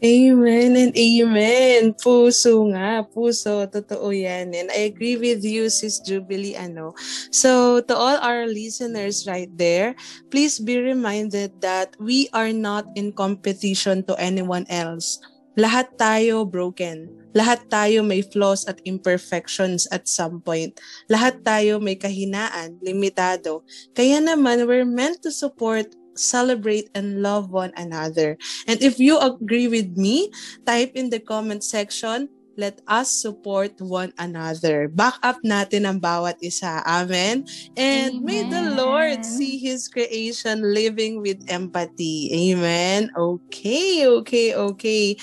Amen 0.00 0.80
and 0.80 0.96
amen. 0.96 1.92
Puso 1.92 2.64
nga, 2.72 3.04
puso. 3.04 3.68
Totoo 3.68 4.08
yan. 4.16 4.48
And 4.56 4.72
I 4.72 4.88
agree 4.88 5.20
with 5.20 5.44
you, 5.44 5.68
Sis 5.68 6.00
Jubilee. 6.00 6.56
Ano. 6.56 6.96
So, 7.28 7.84
to 7.84 7.92
all 7.92 8.16
our 8.24 8.48
listeners 8.48 9.28
right 9.28 9.52
there, 9.60 9.92
please 10.32 10.56
be 10.56 10.80
reminded 10.80 11.60
that 11.60 12.00
we 12.00 12.32
are 12.32 12.48
not 12.48 12.88
in 12.96 13.12
competition 13.12 14.00
to 14.08 14.16
anyone 14.16 14.64
else. 14.72 15.20
Lahat 15.60 15.92
tayo 16.00 16.48
broken. 16.48 17.12
Lahat 17.36 17.68
tayo 17.68 18.00
may 18.00 18.24
flaws 18.24 18.64
at 18.64 18.80
imperfections 18.88 19.84
at 19.92 20.08
some 20.08 20.40
point. 20.40 20.80
Lahat 21.12 21.44
tayo 21.44 21.76
may 21.76 22.00
kahinaan, 22.00 22.80
limitado. 22.80 23.60
Kaya 23.92 24.24
naman, 24.24 24.64
we're 24.64 24.88
meant 24.88 25.20
to 25.20 25.28
support 25.28 25.92
celebrate 26.16 26.90
and 26.94 27.22
love 27.22 27.50
one 27.50 27.72
another. 27.76 28.36
And 28.66 28.82
if 28.82 28.98
you 28.98 29.18
agree 29.18 29.68
with 29.68 29.96
me, 29.96 30.30
type 30.66 30.92
in 30.94 31.10
the 31.10 31.20
comment 31.20 31.64
section, 31.64 32.28
let 32.60 32.82
us 32.84 33.08
support 33.08 33.72
one 33.80 34.12
another. 34.20 34.92
Back 34.92 35.16
up 35.24 35.40
natin 35.40 35.88
ang 35.88 35.96
bawat 35.96 36.36
isa. 36.44 36.84
Amen. 36.84 37.48
And 37.72 38.20
may 38.20 38.44
the 38.44 38.60
Amen. 38.60 38.76
Lord 38.76 39.20
see 39.24 39.56
His 39.56 39.88
creation 39.88 40.60
living 40.60 41.24
with 41.24 41.40
empathy. 41.48 42.28
Amen. 42.52 43.08
Okay, 43.16 44.04
okay, 44.04 44.52
okay. 44.52 45.16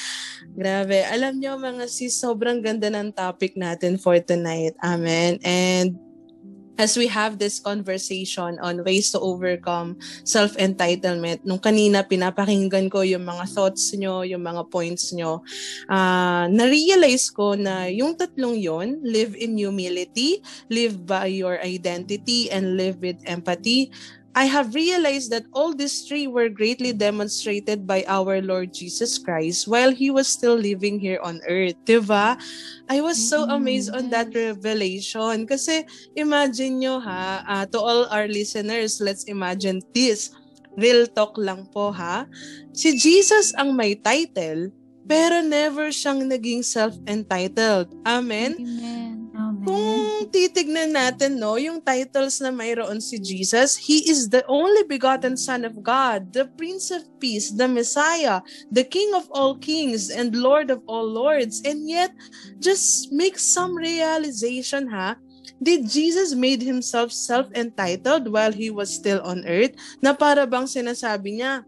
Grabe. 0.57 1.05
Alam 1.13 1.37
nyo 1.37 1.61
mga 1.61 1.85
sis, 1.85 2.17
sobrang 2.17 2.65
ganda 2.65 2.89
ng 2.89 3.13
topic 3.13 3.53
natin 3.53 4.01
for 4.01 4.17
tonight. 4.17 4.73
Amen. 4.81 5.37
And 5.45 6.06
as 6.77 6.95
we 6.95 7.09
have 7.09 7.41
this 7.41 7.59
conversation 7.59 8.61
on 8.61 8.85
ways 8.85 9.09
to 9.11 9.19
overcome 9.19 9.97
self-entitlement, 10.23 11.41
nung 11.43 11.59
kanina 11.59 12.05
pinapakinggan 12.05 12.87
ko 12.87 13.01
yung 13.01 13.25
mga 13.25 13.49
thoughts 13.51 13.91
nyo, 13.97 14.21
yung 14.21 14.45
mga 14.45 14.69
points 14.69 15.11
nyo, 15.11 15.41
ah 15.89 16.45
na-realize 16.47 17.33
ko 17.33 17.57
na 17.57 17.89
yung 17.89 18.13
tatlong 18.13 18.55
yon 18.57 19.01
live 19.01 19.33
in 19.35 19.57
humility, 19.57 20.39
live 20.69 20.95
by 21.03 21.27
your 21.27 21.57
identity, 21.59 22.47
and 22.53 22.77
live 22.77 23.01
with 23.01 23.17
empathy, 23.25 23.89
I 24.37 24.45
have 24.45 24.77
realized 24.77 25.33
that 25.33 25.49
all 25.49 25.73
these 25.73 26.05
three 26.05 26.29
were 26.29 26.45
greatly 26.45 26.93
demonstrated 26.93 27.89
by 27.89 28.05
our 28.05 28.37
Lord 28.37 28.69
Jesus 28.69 29.17
Christ 29.17 29.65
while 29.65 29.89
He 29.89 30.13
was 30.13 30.29
still 30.29 30.53
living 30.53 31.01
here 31.01 31.17
on 31.25 31.41
earth. 31.49 31.73
Diba? 31.89 32.37
I 32.85 33.01
was 33.01 33.17
so 33.17 33.49
Mm, 33.49 33.57
amazed 33.57 33.89
on 33.97 34.13
that 34.13 34.29
revelation. 34.37 35.49
Kasi 35.49 35.89
imagine 36.13 36.85
nyo 36.85 37.01
ha, 37.01 37.41
ah, 37.49 37.65
to 37.65 37.81
all 37.81 38.05
our 38.13 38.29
listeners, 38.29 39.01
let's 39.01 39.25
imagine 39.25 39.81
this. 39.97 40.29
Real 40.77 41.09
talk 41.09 41.33
lang 41.41 41.65
po 41.73 41.89
ha. 41.89 42.29
Si 42.77 42.93
Jesus 42.93 43.57
ang 43.57 43.73
may 43.73 43.97
title, 43.97 44.69
pero 45.09 45.41
never 45.41 45.89
siyang 45.89 46.29
naging 46.29 46.61
self-entitled. 46.61 47.89
Amen? 48.05 48.53
Amen. 48.61 49.26
Kung 49.67 50.31
titignan 50.31 50.95
natin, 50.95 51.43
no, 51.43 51.59
yung 51.59 51.83
titles 51.83 52.39
na 52.39 52.55
mayroon 52.55 53.03
si 53.03 53.19
Jesus, 53.19 53.75
He 53.75 54.07
is 54.07 54.31
the 54.31 54.47
only 54.47 54.87
begotten 54.87 55.35
Son 55.35 55.67
of 55.67 55.83
God, 55.83 56.31
the 56.31 56.47
Prince 56.55 56.87
of 56.87 57.03
Peace, 57.19 57.51
the 57.51 57.67
Messiah, 57.67 58.39
the 58.71 58.87
King 58.87 59.11
of 59.11 59.27
all 59.35 59.59
kings, 59.59 60.07
and 60.07 60.31
Lord 60.39 60.71
of 60.71 60.79
all 60.87 61.03
lords. 61.03 61.59
And 61.67 61.83
yet, 61.83 62.15
just 62.63 63.11
make 63.11 63.35
some 63.35 63.75
realization, 63.75 64.87
ha? 64.87 65.19
Did 65.59 65.91
Jesus 65.91 66.31
made 66.31 66.63
himself 66.63 67.11
self-entitled 67.11 68.31
while 68.31 68.55
he 68.55 68.71
was 68.71 68.87
still 68.87 69.19
on 69.27 69.43
earth? 69.43 69.75
Na 69.99 70.15
para 70.15 70.47
bang 70.47 70.63
sinasabi 70.63 71.43
niya, 71.43 71.67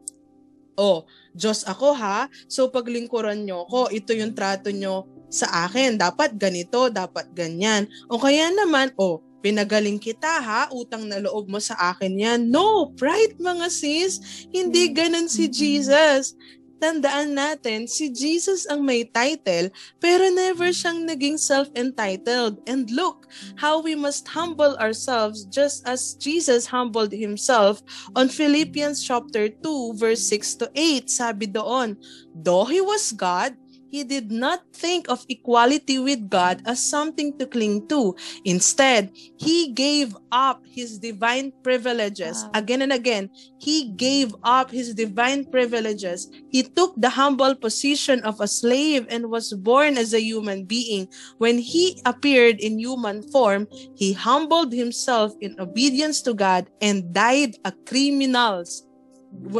Oh, 0.80 1.04
Diyos 1.36 1.68
ako 1.68 1.91
ha, 1.91 2.32
so 2.47 2.72
paglingkuran 2.72 3.43
nyo 3.43 3.68
ko, 3.68 3.91
ito 3.91 4.16
yung 4.16 4.32
trato 4.32 4.72
nyo 4.72 5.18
sa 5.30 5.70
akin. 5.70 5.96
Dapat 5.96 6.36
ganito, 6.36 6.90
dapat 6.90 7.30
ganyan. 7.32 7.88
O 8.10 8.20
kaya 8.20 8.50
naman, 8.52 8.92
oh, 9.00 9.22
pinagaling 9.40 9.98
kita 10.02 10.44
ha, 10.44 10.68
utang 10.76 11.08
na 11.08 11.24
loob 11.24 11.48
mo 11.48 11.64
sa 11.64 11.76
akin 11.96 12.12
yan. 12.20 12.40
No, 12.52 12.92
pride 13.00 13.40
mga 13.40 13.72
sis, 13.72 14.20
hindi 14.52 14.92
ganun 14.92 15.32
si 15.32 15.48
Mhm. 15.48 15.54
Jesus. 15.56 16.36
Tandaan 16.80 17.36
natin, 17.36 17.92
si 17.92 18.08
Jesus 18.08 18.64
ang 18.64 18.88
may 18.88 19.04
title, 19.04 19.68
pero 20.00 20.32
never 20.32 20.72
siyang 20.72 21.04
naging 21.04 21.36
self-entitled. 21.36 22.56
And 22.64 22.88
look, 22.88 23.28
how 23.60 23.84
we 23.84 24.00
must 24.00 24.32
humble 24.32 24.80
ourselves 24.80 25.44
just 25.52 25.84
as 25.84 26.16
Jesus 26.16 26.72
humbled 26.72 27.12
himself 27.12 27.84
on 28.16 28.32
Philippians 28.32 29.04
chapter 29.04 29.52
2 29.52 29.92
verse 30.00 30.24
6 30.24 30.56
to 30.64 30.72
8. 30.72 31.12
Sabi 31.12 31.52
doon, 31.52 32.00
though 32.32 32.64
he 32.64 32.80
was 32.80 33.12
God, 33.12 33.60
he 33.90 34.04
did 34.04 34.32
not 34.32 34.62
think 34.74 35.10
of 35.10 35.26
equality 35.30 36.00
with 36.00 36.30
God 36.30 36.62
as 36.66 36.84
something 36.84 37.38
to 37.38 37.46
cling 37.46 37.88
to. 37.88 38.16
Instead, 38.46 39.12
he 39.38 39.72
gave 39.74 40.16
up 40.32 40.62
his 40.66 41.00
divine 41.00 41.52
privileges. 41.64 42.44
Wow. 42.44 42.52
Again 42.54 42.82
and 42.82 42.94
again, 42.94 43.30
he 43.60 43.92
gave 43.96 44.36
up 44.44 44.72
his 44.72 44.94
divine 44.94 45.46
privileges. 45.46 46.30
He 46.50 46.64
took 46.64 46.94
the 46.98 47.10
humble 47.10 47.56
position 47.56 48.22
of 48.22 48.40
a 48.40 48.48
slave 48.48 49.08
and 49.10 49.30
was 49.30 49.54
born 49.54 49.98
as 49.98 50.14
a 50.14 50.22
human 50.22 50.66
being. 50.66 51.08
When 51.38 51.58
he 51.58 52.02
appeared 52.06 52.60
in 52.60 52.80
human 52.80 53.24
form, 53.32 53.68
he 53.96 54.14
humbled 54.14 54.74
himself 54.74 55.34
in 55.42 55.60
obedience 55.60 56.22
to 56.24 56.34
God 56.34 56.70
and 56.82 57.14
died 57.14 57.56
a 57.66 57.74
criminal's 57.86 58.86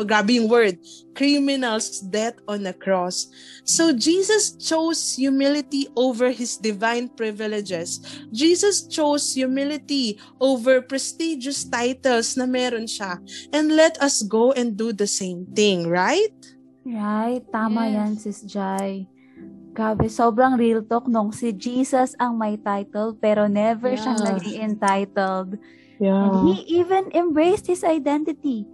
grabe 0.06 0.42
yung 0.42 0.50
word, 0.50 0.78
criminal's 1.14 2.02
death 2.02 2.36
on 2.48 2.64
the 2.64 2.74
cross. 2.74 3.30
So 3.64 3.94
Jesus 3.94 4.58
chose 4.58 5.14
humility 5.16 5.88
over 5.96 6.32
his 6.34 6.58
divine 6.58 7.10
privileges. 7.14 8.02
Jesus 8.34 8.90
chose 8.90 9.34
humility 9.34 10.18
over 10.42 10.82
prestigious 10.82 11.64
titles 11.70 12.34
na 12.36 12.46
meron 12.50 12.90
siya. 12.90 13.22
And 13.54 13.78
let 13.78 14.02
us 14.02 14.26
go 14.26 14.52
and 14.52 14.74
do 14.76 14.92
the 14.92 15.08
same 15.08 15.46
thing, 15.54 15.86
right? 15.88 16.34
Right, 16.82 17.46
tama 17.54 17.86
Yes. 17.86 17.94
yan, 17.94 18.12
Sis 18.18 18.40
Jai. 18.50 19.06
Grabe, 19.78 20.10
sobrang 20.10 20.58
real 20.58 20.82
talk 20.82 21.06
nung 21.06 21.30
si 21.30 21.54
Jesus 21.54 22.18
ang 22.18 22.36
may 22.36 22.58
title 22.58 23.14
pero 23.16 23.46
never 23.46 23.94
siyang 23.94 24.18
Yeah. 24.18 24.28
naging 24.34 24.58
entitled. 24.74 25.62
Yeah. 26.02 26.26
And 26.26 26.34
he 26.42 26.82
even 26.82 27.14
embraced 27.14 27.70
his 27.70 27.86
identity. 27.86 28.66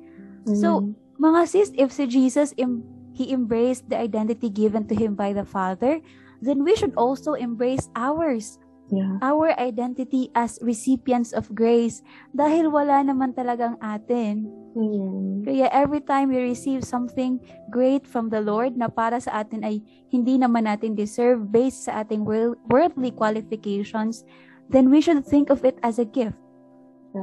So, 0.53 0.93
mga 1.17 1.49
sis, 1.49 1.69
if 1.73 1.89
si 1.89 2.05
Jesus, 2.05 2.53
em- 2.57 2.85
he 3.15 3.33
embraced 3.33 3.89
the 3.89 3.97
identity 3.97 4.49
given 4.49 4.85
to 4.87 4.95
him 4.95 5.15
by 5.15 5.33
the 5.33 5.47
Father, 5.47 6.03
then 6.43 6.63
we 6.63 6.75
should 6.75 6.93
also 6.95 7.33
embrace 7.33 7.89
ours. 7.95 8.59
Yeah. 8.93 9.17
Our 9.25 9.57
identity 9.57 10.29
as 10.37 10.61
recipients 10.61 11.33
of 11.33 11.49
grace 11.57 12.05
dahil 12.37 12.69
wala 12.69 13.01
naman 13.01 13.33
talagang 13.33 13.81
atin. 13.81 14.45
Mm. 14.77 15.41
Kaya 15.41 15.65
every 15.73 16.05
time 16.05 16.29
we 16.29 16.37
receive 16.37 16.85
something 16.85 17.41
great 17.73 18.05
from 18.05 18.29
the 18.29 18.37
Lord 18.37 18.77
na 18.77 18.85
para 18.85 19.17
sa 19.17 19.41
atin 19.41 19.65
ay 19.65 19.81
hindi 20.13 20.37
naman 20.37 20.69
natin 20.69 20.93
deserve 20.93 21.49
based 21.49 21.89
sa 21.89 22.05
ating 22.05 22.21
worldly 22.69 23.09
qualifications, 23.09 24.21
then 24.69 24.93
we 24.93 25.01
should 25.01 25.25
think 25.25 25.49
of 25.49 25.65
it 25.65 25.81
as 25.81 25.97
a 25.97 26.05
gift. 26.05 26.37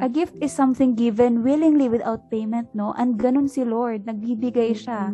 A 0.00 0.08
gift 0.08 0.38
is 0.40 0.54
something 0.54 0.96
given 0.96 1.44
willingly 1.44 1.90
without 1.90 2.30
payment, 2.32 2.72
no? 2.72 2.96
And 2.96 3.20
ganun 3.20 3.50
si 3.50 3.66
Lord, 3.66 4.08
nagbibigay 4.08 4.72
siya. 4.72 5.12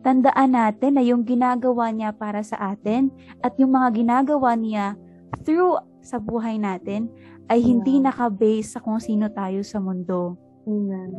Tandaan 0.00 0.56
natin 0.56 0.96
na 0.96 1.04
yung 1.04 1.26
ginagawa 1.26 1.92
niya 1.92 2.14
para 2.14 2.40
sa 2.40 2.72
atin 2.72 3.12
at 3.44 3.58
yung 3.60 3.74
mga 3.74 3.92
ginagawa 3.98 4.56
niya 4.56 4.96
through 5.44 5.76
sa 6.00 6.16
buhay 6.16 6.56
natin 6.56 7.10
ay 7.52 7.60
hindi 7.60 8.00
yeah. 8.00 8.08
naka-base 8.08 8.76
sa 8.76 8.80
kung 8.80 8.96
sino 9.02 9.28
tayo 9.28 9.60
sa 9.60 9.82
mundo. 9.82 10.38
Amen. 10.64 11.10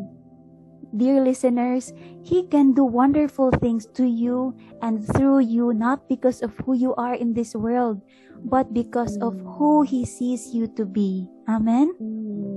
Dear 0.95 1.21
listeners, 1.21 1.93
He 2.25 2.49
can 2.49 2.73
do 2.73 2.83
wonderful 2.83 3.51
things 3.61 3.85
to 3.93 4.05
you 4.05 4.57
and 4.81 5.05
through 5.05 5.45
you 5.45 5.73
not 5.73 6.09
because 6.09 6.41
of 6.41 6.55
who 6.65 6.73
you 6.73 6.95
are 6.97 7.13
in 7.13 7.33
this 7.33 7.53
world, 7.53 8.01
but 8.45 8.73
because 8.73 9.17
of 9.21 9.37
who 9.57 9.83
He 9.85 10.05
sees 10.05 10.49
you 10.49 10.65
to 10.79 10.85
be. 10.85 11.29
Amen? 11.45 11.93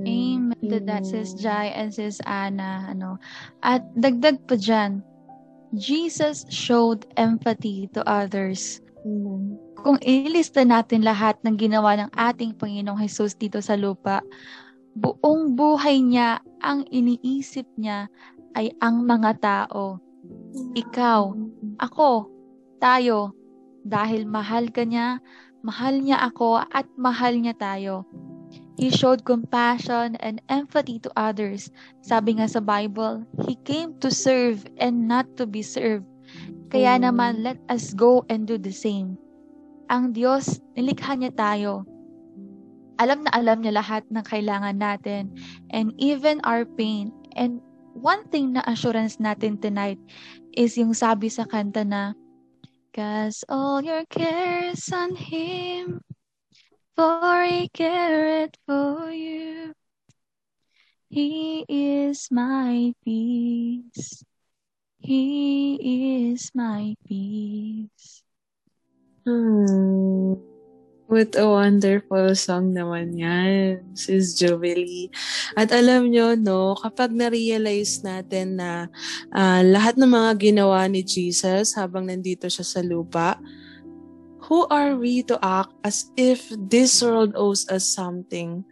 Amen 0.09 0.57
to 0.68 0.80
that, 0.89 1.05
Sis 1.05 1.35
Jai 1.35 1.72
and 1.76 1.93
Sis 1.93 2.20
Anna. 2.24 2.89
Ano. 2.89 3.20
At 3.61 3.85
dagdag 4.01 4.49
pa 4.49 4.57
dyan, 4.57 5.05
Jesus 5.76 6.45
showed 6.49 7.09
empathy 7.16 7.89
to 7.93 8.01
others. 8.09 8.80
Kung 9.83 9.99
ilista 10.05 10.62
natin 10.62 11.03
lahat 11.03 11.41
ng 11.43 11.59
ginawa 11.59 11.99
ng 11.99 12.11
ating 12.14 12.55
Panginoong 12.55 13.03
Jesus 13.03 13.35
dito 13.35 13.59
sa 13.59 13.74
lupa, 13.74 14.22
buong 14.97 15.57
buhay 15.57 16.01
niya, 16.03 16.40
ang 16.62 16.86
iniisip 16.88 17.66
niya 17.76 18.09
ay 18.57 18.72
ang 18.80 19.05
mga 19.09 19.40
tao. 19.40 19.99
Ikaw, 20.76 21.22
ako, 21.80 22.28
tayo, 22.78 23.32
dahil 23.82 24.28
mahal 24.28 24.70
ka 24.70 24.84
niya, 24.86 25.18
mahal 25.64 25.99
niya 25.99 26.22
ako 26.22 26.62
at 26.62 26.86
mahal 26.95 27.34
niya 27.34 27.57
tayo. 27.57 28.05
He 28.76 28.88
showed 28.88 29.28
compassion 29.28 30.16
and 30.18 30.43
empathy 30.49 30.99
to 31.05 31.11
others. 31.14 31.70
Sabi 32.03 32.40
nga 32.40 32.49
sa 32.49 32.59
Bible, 32.59 33.22
He 33.47 33.57
came 33.62 33.95
to 34.01 34.11
serve 34.11 34.64
and 34.80 35.07
not 35.07 35.28
to 35.38 35.45
be 35.47 35.62
served. 35.62 36.09
Kaya 36.72 36.97
naman, 36.97 37.45
let 37.45 37.61
us 37.68 37.93
go 37.93 38.24
and 38.32 38.49
do 38.49 38.57
the 38.57 38.72
same 38.72 39.20
ang 39.93 40.16
Diyos, 40.16 40.57
nilikha 40.72 41.12
niya 41.20 41.36
tayo. 41.36 41.84
Alam 43.03 43.26
na 43.26 43.34
alam 43.34 43.59
niya 43.59 43.82
lahat 43.82 44.07
ng 44.14 44.22
kailangan 44.22 44.78
natin 44.78 45.34
and 45.74 45.90
even 45.98 46.38
our 46.46 46.62
pain. 46.62 47.11
And 47.34 47.59
one 47.98 48.22
thing 48.30 48.55
na 48.55 48.62
assurance 48.62 49.18
natin 49.18 49.59
tonight 49.59 49.98
is 50.55 50.78
yung 50.78 50.94
sabi 50.94 51.26
sa 51.26 51.42
kanta 51.42 51.82
na, 51.82 52.14
Cast 52.94 53.42
all 53.50 53.82
your 53.82 54.07
cares 54.07 54.86
on 54.94 55.18
Him, 55.18 55.98
for 56.94 57.42
He 57.42 57.66
careth 57.74 58.55
for 58.68 59.11
you. 59.11 59.74
He 61.11 61.66
is 61.66 62.30
my 62.30 62.94
peace. 63.03 64.22
He 65.03 65.74
is 66.30 66.55
my 66.55 66.94
peace. 67.09 68.22
Hmm. 69.26 70.51
What 71.11 71.34
a 71.34 71.44
wonderful 71.44 72.32
song 72.38 72.72
naman 72.72 73.18
yan, 73.18 73.82
Sis 73.92 74.38
Jubilee. 74.38 75.11
At 75.59 75.74
alam 75.74 76.09
nyo, 76.09 76.38
no, 76.38 76.78
kapag 76.78 77.11
na-realize 77.11 78.07
natin 78.07 78.57
na 78.57 78.86
uh, 79.34 79.62
lahat 79.66 79.98
ng 79.98 80.09
mga 80.09 80.30
ginawa 80.38 80.86
ni 80.86 81.03
Jesus 81.03 81.74
habang 81.74 82.07
nandito 82.07 82.46
siya 82.46 82.64
sa 82.64 82.80
lupa, 82.80 83.36
who 84.46 84.64
are 84.70 84.94
we 84.94 85.26
to 85.26 85.36
act 85.42 85.74
as 85.82 86.09
if 86.14 86.48
this 86.70 87.03
world 87.03 87.34
owes 87.34 87.66
us 87.68 87.86
something? 87.86 88.62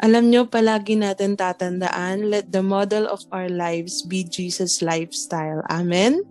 Alam 0.00 0.32
nyo, 0.32 0.48
palagi 0.48 0.96
natin 0.96 1.36
tatandaan, 1.36 2.32
let 2.32 2.48
the 2.48 2.64
model 2.64 3.04
of 3.04 3.20
our 3.36 3.52
lives 3.52 4.00
be 4.00 4.24
Jesus' 4.24 4.80
lifestyle. 4.80 5.60
Amen? 5.68 6.24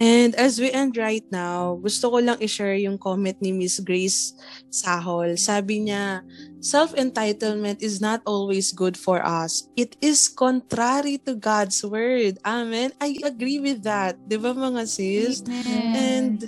And 0.00 0.32
as 0.40 0.56
we 0.56 0.72
end 0.72 0.96
right 0.96 1.24
now, 1.28 1.76
gusto 1.76 2.08
ko 2.08 2.24
lang 2.24 2.40
i-share 2.40 2.80
yung 2.80 2.96
comment 2.96 3.36
ni 3.44 3.52
Miss 3.52 3.76
Grace 3.84 4.32
Sahol. 4.72 5.36
Sabi 5.36 5.84
niya, 5.84 6.24
self-entitlement 6.64 7.84
is 7.84 8.00
not 8.00 8.24
always 8.24 8.72
good 8.72 8.96
for 8.96 9.20
us. 9.20 9.68
It 9.76 10.00
is 10.00 10.24
contrary 10.32 11.20
to 11.28 11.36
God's 11.36 11.84
word. 11.84 12.40
Amen. 12.48 12.96
I 12.96 13.20
agree 13.20 13.60
with 13.60 13.84
that. 13.84 14.16
Di 14.24 14.40
ba 14.40 14.56
mga 14.56 14.88
sis? 14.88 15.44
Amen. 15.44 15.92
And 15.92 16.38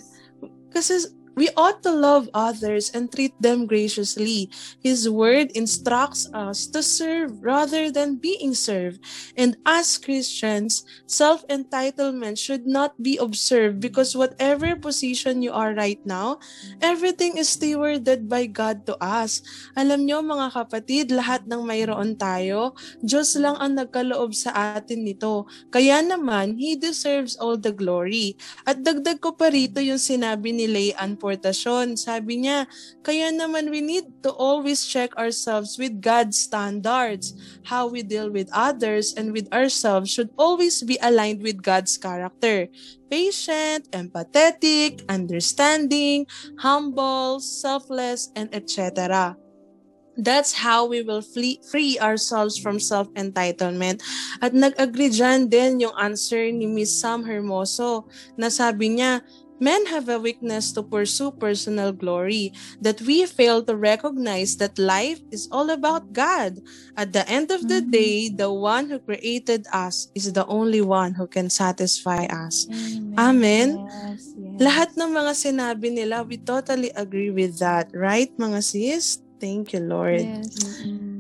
kasi 0.73 1.13
We 1.33 1.49
ought 1.57 1.81
to 1.85 1.93
love 1.93 2.29
others 2.37 2.93
and 2.93 3.09
treat 3.09 3.33
them 3.41 3.65
graciously. 3.65 4.53
His 4.85 5.09
word 5.09 5.49
instructs 5.57 6.29
us 6.37 6.69
to 6.77 6.85
serve 6.85 7.41
rather 7.41 7.89
than 7.89 8.21
being 8.21 8.53
served. 8.53 9.01
And 9.33 9.57
as 9.65 9.97
Christians, 9.97 10.85
self-entitlement 11.09 12.37
should 12.37 12.69
not 12.69 13.01
be 13.01 13.17
observed 13.17 13.81
because 13.81 14.13
whatever 14.13 14.77
position 14.77 15.41
you 15.41 15.57
are 15.57 15.73
right 15.73 16.01
now, 16.05 16.37
everything 16.85 17.41
is 17.41 17.49
stewarded 17.49 18.29
by 18.29 18.45
God 18.45 18.85
to 18.93 19.01
us. 19.01 19.41
Alam 19.73 20.05
nyo 20.05 20.21
mga 20.21 20.53
kapatid, 20.53 21.17
lahat 21.17 21.49
ng 21.49 21.65
mayroon 21.65 22.13
tayo, 22.21 22.77
Diyos 23.01 23.33
lang 23.41 23.57
ang 23.57 23.81
nagkaloob 23.81 24.37
sa 24.37 24.77
atin 24.77 25.09
nito. 25.09 25.49
Kaya 25.73 26.05
naman, 26.05 26.61
He 26.61 26.77
deserves 26.77 27.41
all 27.41 27.57
the 27.57 27.73
glory. 27.73 28.37
At 28.69 28.85
dagdag 28.85 29.25
ko 29.25 29.33
pa 29.33 29.49
rito 29.49 29.81
yung 29.81 30.01
sinabi 30.01 30.53
ni 30.53 30.69
Leanne 30.69 31.22
interpretasyon. 31.23 31.95
Sabi 31.95 32.43
niya, 32.43 32.67
kaya 33.07 33.31
naman 33.31 33.71
we 33.71 33.81
need 33.81 34.11
to 34.23 34.31
always 34.35 34.85
check 34.87 35.15
ourselves 35.17 35.79
with 35.79 36.03
God's 36.03 36.39
standards. 36.39 37.35
How 37.63 37.87
we 37.87 38.03
deal 38.03 38.31
with 38.31 38.51
others 38.53 39.15
and 39.15 39.31
with 39.31 39.47
ourselves 39.55 40.11
should 40.11 40.31
always 40.35 40.83
be 40.83 40.99
aligned 41.03 41.43
with 41.43 41.63
God's 41.63 41.95
character. 41.97 42.67
Patient, 43.11 43.87
empathetic, 43.93 45.07
understanding, 45.09 46.27
humble, 46.59 47.39
selfless, 47.39 48.33
and 48.35 48.51
etc. 48.55 49.37
That's 50.13 50.53
how 50.53 50.85
we 50.85 51.01
will 51.01 51.25
flee, 51.25 51.65
free 51.65 51.97
ourselves 51.97 52.61
from 52.61 52.77
self-entitlement. 52.77 54.05
At 54.45 54.53
nag-agree 54.53 55.09
dyan 55.09 55.49
din 55.49 55.81
yung 55.81 55.97
answer 55.97 56.53
ni 56.53 56.69
Miss 56.69 56.93
Sam 56.93 57.25
Hermoso 57.25 58.05
na 58.37 58.53
sabi 58.53 59.01
niya, 59.01 59.25
Men 59.63 59.87
have 59.95 60.11
a 60.11 60.19
weakness 60.19 60.75
to 60.75 60.83
pursue 60.83 61.31
personal 61.31 61.95
glory, 61.95 62.51
that 62.83 62.99
we 63.07 63.23
fail 63.31 63.63
to 63.63 63.79
recognize 63.79 64.59
that 64.59 64.75
life 64.75 65.23
is 65.31 65.47
all 65.55 65.71
about 65.71 66.11
God. 66.11 66.59
At 66.99 67.15
the 67.15 67.23
end 67.31 67.55
of 67.55 67.71
the 67.71 67.79
mm-hmm. 67.79 67.95
day, 67.95 68.27
the 68.27 68.51
one 68.51 68.91
who 68.91 68.99
created 68.99 69.71
us 69.71 70.11
is 70.19 70.35
the 70.35 70.43
only 70.51 70.83
one 70.83 71.15
who 71.15 71.31
can 71.31 71.47
satisfy 71.47 72.27
us. 72.27 72.67
Amen. 72.67 73.15
Amen. 73.15 73.69
Yes, 73.87 74.35
yes. 74.35 74.59
Lahat 74.59 74.91
ng 74.99 75.15
mga 75.15 75.33
sinabi 75.39 75.95
nila, 75.95 76.27
we 76.27 76.43
totally 76.43 76.91
agree 76.99 77.31
with 77.31 77.63
that. 77.63 77.87
Right, 77.95 78.35
mga 78.35 78.67
sis? 78.67 79.23
Thank 79.39 79.71
you, 79.79 79.87
Lord. 79.87 80.27
Yes. 80.27 80.59
Mm-hmm. 80.59 81.12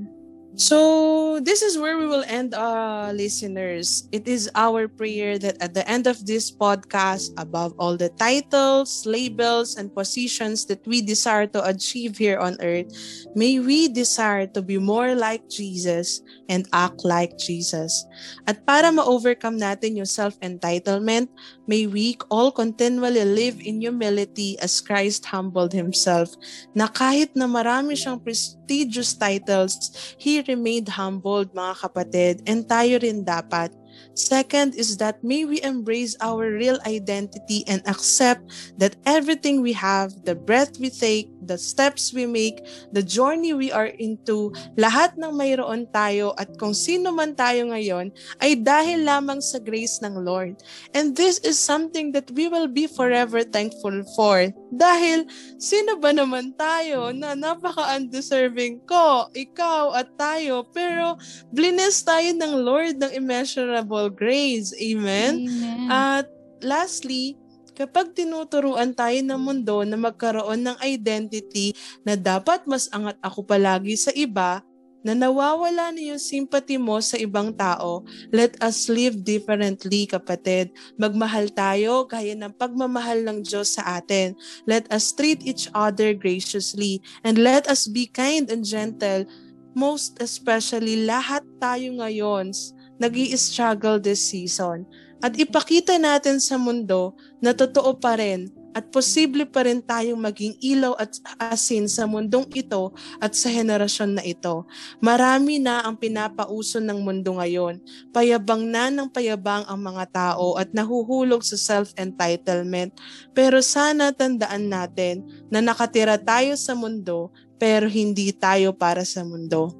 So, 0.52 1.40
this 1.40 1.64
is 1.64 1.80
where 1.80 1.96
we 1.96 2.04
will 2.04 2.28
end, 2.28 2.52
uh, 2.52 3.08
listeners. 3.16 4.04
It 4.12 4.28
is 4.28 4.52
our 4.52 4.84
prayer 4.84 5.40
that 5.40 5.56
at 5.64 5.72
the 5.72 5.80
end 5.88 6.04
of 6.04 6.28
this 6.28 6.52
podcast, 6.52 7.32
above 7.40 7.72
all 7.80 7.96
the 7.96 8.12
titles, 8.20 9.08
labels, 9.08 9.80
and 9.80 9.88
positions 9.88 10.68
that 10.68 10.84
we 10.84 11.00
desire 11.00 11.48
to 11.56 11.64
achieve 11.64 12.20
here 12.20 12.36
on 12.36 12.60
earth, 12.60 12.92
may 13.32 13.64
we 13.64 13.88
desire 13.88 14.44
to 14.52 14.60
be 14.60 14.76
more 14.76 15.16
like 15.16 15.48
Jesus 15.48 16.20
and 16.52 16.68
act 16.76 17.00
like 17.00 17.40
Jesus. 17.40 18.04
At 18.44 18.68
para 18.68 18.92
ma-overcome 18.92 19.56
natin 19.56 19.96
yung 19.96 20.10
self-entitlement, 20.10 21.32
may 21.64 21.88
we 21.88 22.20
all 22.28 22.52
continually 22.52 23.24
live 23.24 23.56
in 23.64 23.80
humility 23.80 24.60
as 24.60 24.84
Christ 24.84 25.24
humbled 25.24 25.72
Himself, 25.72 26.28
na 26.76 26.92
kahit 26.92 27.32
na 27.32 27.48
marami 27.48 27.96
siyang 27.96 28.20
prestigious 28.20 29.16
titles, 29.16 29.80
He 30.20 30.41
remained 30.46 30.88
humbled 30.92 31.56
mga 31.56 31.74
kapatid 31.80 32.34
and 32.44 32.68
tayo 32.68 33.00
rin 33.00 33.24
dapat. 33.24 33.72
Second 34.12 34.76
is 34.76 35.00
that 35.00 35.20
may 35.24 35.44
we 35.48 35.60
embrace 35.64 36.16
our 36.20 36.52
real 36.52 36.76
identity 36.84 37.64
and 37.64 37.80
accept 37.88 38.44
that 38.76 38.96
everything 39.08 39.64
we 39.64 39.72
have, 39.72 40.12
the 40.28 40.36
breath 40.36 40.76
we 40.76 40.92
take, 40.92 41.31
the 41.44 41.58
steps 41.58 42.14
we 42.14 42.24
make, 42.24 42.62
the 42.94 43.02
journey 43.02 43.52
we 43.52 43.74
are 43.74 43.90
into, 43.98 44.54
lahat 44.78 45.18
ng 45.18 45.34
mayroon 45.34 45.90
tayo 45.90 46.32
at 46.38 46.54
kung 46.56 46.72
sino 46.72 47.10
man 47.10 47.34
tayo 47.34 47.68
ngayon 47.68 48.14
ay 48.38 48.54
dahil 48.58 49.02
lamang 49.02 49.42
sa 49.42 49.58
grace 49.58 49.98
ng 50.00 50.22
Lord. 50.22 50.62
And 50.94 51.12
this 51.18 51.42
is 51.42 51.58
something 51.58 52.14
that 52.14 52.30
we 52.32 52.46
will 52.46 52.70
be 52.70 52.86
forever 52.86 53.42
thankful 53.42 54.06
for. 54.14 54.48
Dahil 54.72 55.26
sino 55.58 55.98
ba 55.98 56.14
naman 56.14 56.54
tayo 56.54 57.10
na 57.10 57.34
napaka-undeserving 57.34 58.86
ko, 58.86 59.28
ikaw 59.34 59.92
at 59.98 60.08
tayo, 60.16 60.64
pero 60.70 61.18
blines 61.50 62.00
tayo 62.06 62.30
ng 62.32 62.54
Lord 62.62 62.94
ng 63.02 63.12
immeasurable 63.12 64.08
grace. 64.08 64.70
Amen? 64.78 65.44
Amen. 65.44 65.88
At 65.90 66.26
lastly, 66.62 67.41
kapag 67.72 68.12
tinuturuan 68.16 68.92
tayo 68.92 69.18
ng 69.20 69.40
mundo 69.40 69.82
na 69.82 69.96
magkaroon 69.96 70.60
ng 70.62 70.76
identity 70.84 71.72
na 72.04 72.16
dapat 72.16 72.64
mas 72.68 72.88
angat 72.92 73.16
ako 73.24 73.44
palagi 73.44 73.96
sa 73.96 74.12
iba, 74.12 74.64
na 75.02 75.18
nawawala 75.18 75.90
na 75.90 76.14
yung 76.14 76.22
sympathy 76.22 76.78
mo 76.78 77.02
sa 77.02 77.18
ibang 77.18 77.50
tao, 77.52 78.06
let 78.30 78.54
us 78.62 78.86
live 78.86 79.18
differently, 79.26 80.06
kapatid. 80.06 80.70
Magmahal 80.94 81.50
tayo 81.50 82.06
gaya 82.06 82.38
ng 82.38 82.54
pagmamahal 82.54 83.26
ng 83.26 83.42
Diyos 83.42 83.76
sa 83.76 83.98
atin. 83.98 84.38
Let 84.64 84.86
us 84.94 85.10
treat 85.10 85.42
each 85.42 85.66
other 85.74 86.14
graciously 86.14 87.02
and 87.26 87.36
let 87.36 87.66
us 87.66 87.90
be 87.90 88.06
kind 88.06 88.46
and 88.48 88.62
gentle. 88.62 89.26
Most 89.74 90.22
especially, 90.22 91.02
lahat 91.02 91.42
tayo 91.58 91.98
ngayon 91.98 92.54
nag 93.02 93.18
struggle 93.34 93.98
this 93.98 94.22
season. 94.22 94.86
At 95.22 95.34
ipakita 95.38 95.98
natin 95.98 96.38
sa 96.42 96.58
mundo 96.58 97.14
na 97.38 97.54
totoo 97.54 97.98
pa 97.98 98.18
rin 98.18 98.50
at 98.72 98.88
posible 98.88 99.44
pa 99.44 99.68
rin 99.68 99.84
tayong 99.84 100.18
maging 100.18 100.56
ilaw 100.58 100.96
at 100.96 101.12
asin 101.38 101.84
sa 101.86 102.08
mundong 102.08 102.48
ito 102.56 102.90
at 103.20 103.36
sa 103.36 103.52
henerasyon 103.52 104.16
na 104.18 104.24
ito. 104.24 104.64
Marami 104.98 105.60
na 105.60 105.84
ang 105.84 105.94
pinapauso 105.94 106.80
ng 106.80 106.98
mundo 107.04 107.36
ngayon. 107.36 107.78
Payabang 108.10 108.64
na 108.64 108.88
ng 108.88 109.12
payabang 109.12 109.68
ang 109.68 109.80
mga 109.80 110.04
tao 110.10 110.56
at 110.56 110.72
nahuhulog 110.72 111.44
sa 111.44 111.54
self-entitlement. 111.54 112.90
Pero 113.36 113.60
sana 113.60 114.10
tandaan 114.10 114.72
natin 114.72 115.22
na 115.52 115.60
nakatira 115.60 116.16
tayo 116.16 116.56
sa 116.56 116.72
mundo 116.72 117.28
pero 117.60 117.86
hindi 117.86 118.32
tayo 118.34 118.74
para 118.74 119.04
sa 119.06 119.22
mundo. 119.22 119.76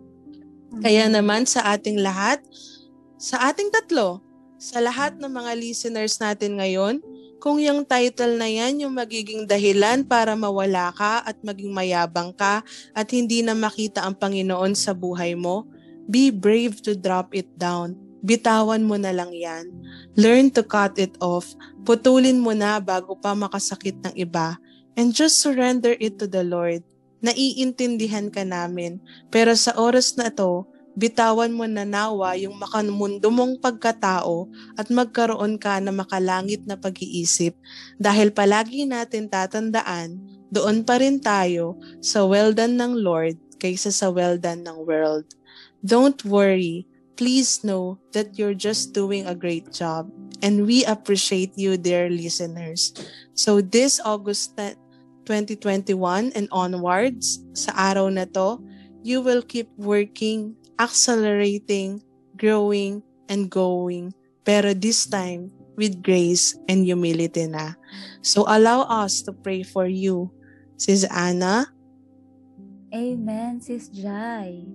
Kaya 0.81 1.05
naman 1.11 1.45
sa 1.45 1.77
ating 1.77 2.01
lahat, 2.01 2.41
sa 3.23 3.55
ating 3.55 3.70
tatlo, 3.70 4.18
sa 4.59 4.83
lahat 4.83 5.14
ng 5.14 5.31
mga 5.31 5.55
listeners 5.55 6.18
natin 6.18 6.59
ngayon, 6.59 6.99
kung 7.39 7.62
yung 7.62 7.87
title 7.87 8.35
na 8.35 8.51
yan 8.51 8.83
yung 8.83 8.99
magiging 8.99 9.47
dahilan 9.47 10.03
para 10.03 10.35
mawala 10.35 10.91
ka 10.91 11.23
at 11.23 11.39
maging 11.39 11.70
mayabang 11.70 12.35
ka 12.35 12.66
at 12.91 13.07
hindi 13.14 13.47
na 13.47 13.55
makita 13.55 14.03
ang 14.03 14.18
Panginoon 14.18 14.75
sa 14.75 14.91
buhay 14.91 15.39
mo, 15.39 15.70
be 16.11 16.35
brave 16.35 16.83
to 16.83 16.99
drop 16.99 17.31
it 17.31 17.47
down. 17.55 17.95
Bitawan 18.27 18.83
mo 18.83 18.99
na 18.99 19.14
lang 19.14 19.31
yan. 19.31 19.70
Learn 20.18 20.51
to 20.51 20.66
cut 20.66 20.99
it 20.99 21.14
off. 21.23 21.55
Putulin 21.87 22.43
mo 22.43 22.55
na 22.59 22.83
bago 22.83 23.14
pa 23.14 23.39
makasakit 23.39 24.03
ng 24.03 24.14
iba. 24.18 24.59
And 24.99 25.14
just 25.14 25.39
surrender 25.39 25.95
it 25.99 26.18
to 26.18 26.27
the 26.27 26.43
Lord. 26.43 26.83
Naiintindihan 27.23 28.35
ka 28.35 28.43
namin. 28.43 28.99
Pero 29.31 29.55
sa 29.55 29.75
oras 29.79 30.14
na 30.18 30.31
to, 30.31 30.66
bitawan 30.93 31.53
mo 31.53 31.64
na 31.64 31.88
nawa 31.88 32.36
yung 32.36 32.57
makamundo 32.61 33.32
mong 33.32 33.61
pagkatao 33.61 34.49
at 34.76 34.93
magkaroon 34.93 35.57
ka 35.57 35.80
na 35.80 35.93
makalangit 35.93 36.64
na 36.68 36.76
pag-iisip 36.76 37.57
dahil 37.97 38.28
palagi 38.32 38.84
natin 38.84 39.28
tatandaan, 39.28 40.20
doon 40.53 40.84
pa 40.84 41.01
rin 41.01 41.16
tayo 41.16 41.80
sa 42.05 42.28
well 42.28 42.53
done 42.53 42.76
ng 42.76 43.01
Lord 43.01 43.40
kaysa 43.57 43.88
sa 43.88 44.12
well 44.12 44.36
done 44.36 44.61
ng 44.68 44.84
world. 44.84 45.24
Don't 45.80 46.20
worry, 46.28 46.84
please 47.16 47.64
know 47.64 47.97
that 48.12 48.36
you're 48.36 48.57
just 48.57 48.93
doing 48.93 49.24
a 49.24 49.34
great 49.34 49.72
job 49.72 50.12
and 50.45 50.68
we 50.68 50.84
appreciate 50.84 51.57
you 51.57 51.80
dear 51.80 52.12
listeners. 52.12 52.93
So 53.32 53.64
this 53.64 53.97
August 54.05 54.59
2021 55.24 56.36
and 56.36 56.51
onwards, 56.53 57.40
sa 57.57 57.72
araw 57.72 58.11
na 58.12 58.26
to, 58.36 58.61
you 59.01 59.22
will 59.22 59.43
keep 59.43 59.70
working 59.78 60.55
accelerating, 60.83 62.03
growing, 62.35 63.07
and 63.30 63.47
going. 63.47 64.11
Pero 64.43 64.74
this 64.74 65.07
time, 65.07 65.55
with 65.76 66.03
grace 66.03 66.57
and 66.68 66.85
humility 66.85 67.49
na. 67.49 67.74
So 68.20 68.45
allow 68.49 68.85
us 68.89 69.22
to 69.26 69.33
pray 69.33 69.62
for 69.62 69.87
you. 69.89 70.30
Sis 70.76 71.05
Anna? 71.09 71.70
Amen, 72.93 73.61
Sis 73.61 73.89
Jai. 73.89 74.66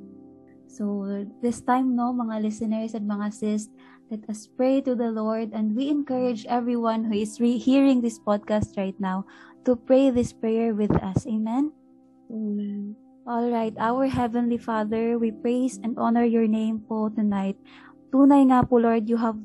So 0.68 1.26
this 1.41 1.62
time, 1.62 1.95
no, 1.95 2.14
mga 2.14 2.41
listeners 2.41 2.93
and 2.93 3.10
mga 3.10 3.34
sis, 3.34 3.70
let 4.10 4.24
us 4.30 4.45
pray 4.45 4.82
to 4.82 4.95
the 4.95 5.10
Lord 5.10 5.51
and 5.53 5.76
we 5.76 5.89
encourage 5.89 6.45
everyone 6.45 7.03
who 7.03 7.18
is 7.18 7.41
re- 7.41 7.58
hearing 7.58 8.01
this 8.01 8.20
podcast 8.22 8.78
right 8.78 8.95
now 9.01 9.26
to 9.66 9.76
pray 9.76 10.10
this 10.10 10.32
prayer 10.32 10.74
with 10.74 10.93
us. 11.01 11.26
Amen? 11.28 11.74
Amen. 12.30 13.07
All 13.28 13.51
right, 13.51 13.75
our 13.75 14.07
Heavenly 14.07 14.55
Father, 14.55 15.19
we 15.19 15.36
praise 15.36 15.84
and 15.84 15.99
honor 15.99 16.23
your 16.23 16.47
name 16.47 16.80
po 16.88 17.11
tonight. 17.11 17.59
Tunay 18.07 18.47
nga 18.47 18.63
po, 18.63 18.80
Lord, 18.80 19.11
you 19.11 19.19
have 19.19 19.36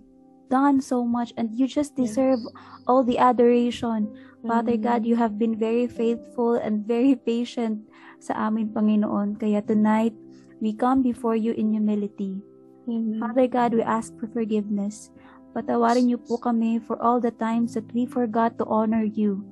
done 0.46 0.78
so 0.78 1.02
much 1.02 1.34
and 1.34 1.50
you 1.50 1.66
just 1.66 1.98
deserve 1.98 2.38
yes. 2.38 2.54
all 2.86 3.02
the 3.02 3.18
adoration. 3.18 4.06
Father 4.46 4.78
mm. 4.78 4.86
God, 4.86 5.02
you 5.02 5.18
have 5.18 5.34
been 5.34 5.58
very 5.58 5.90
faithful 5.90 6.62
and 6.62 6.86
very 6.86 7.18
patient 7.18 7.82
sa 8.22 8.46
amin, 8.46 8.70
Panginoon. 8.70 9.42
Kaya 9.42 9.58
tonight, 9.66 10.14
we 10.62 10.70
come 10.70 11.02
before 11.02 11.34
you 11.34 11.50
in 11.50 11.74
humility. 11.74 12.38
Mm. 12.86 13.18
Father 13.18 13.50
God, 13.50 13.74
we 13.74 13.82
ask 13.82 14.14
for 14.14 14.30
forgiveness. 14.30 15.10
Patawarin 15.58 16.06
niyo 16.06 16.22
po 16.22 16.38
kami 16.38 16.78
for 16.78 16.94
all 17.02 17.18
the 17.18 17.34
times 17.34 17.74
that 17.74 17.90
we 17.90 18.06
forgot 18.06 18.54
to 18.62 18.64
honor 18.70 19.02
you. 19.02 19.42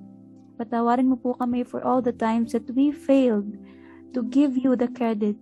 Patawarin 0.54 1.10
mo 1.10 1.18
po 1.18 1.34
kami 1.34 1.66
for 1.66 1.82
all 1.82 1.98
the 1.98 2.14
times 2.14 2.54
that 2.54 2.70
we 2.78 2.94
failed 2.94 3.58
to 4.14 4.22
give 4.22 4.56
you 4.56 4.76
the 4.76 4.88
credit. 4.88 5.36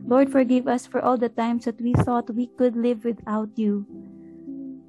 Lord, 0.00 0.32
forgive 0.32 0.66
us 0.66 0.86
for 0.86 1.00
all 1.00 1.16
the 1.16 1.28
times 1.28 1.64
that 1.64 1.80
we 1.80 1.94
thought 2.04 2.32
we 2.34 2.50
could 2.58 2.76
live 2.76 3.04
without 3.04 3.50
you. 3.56 3.86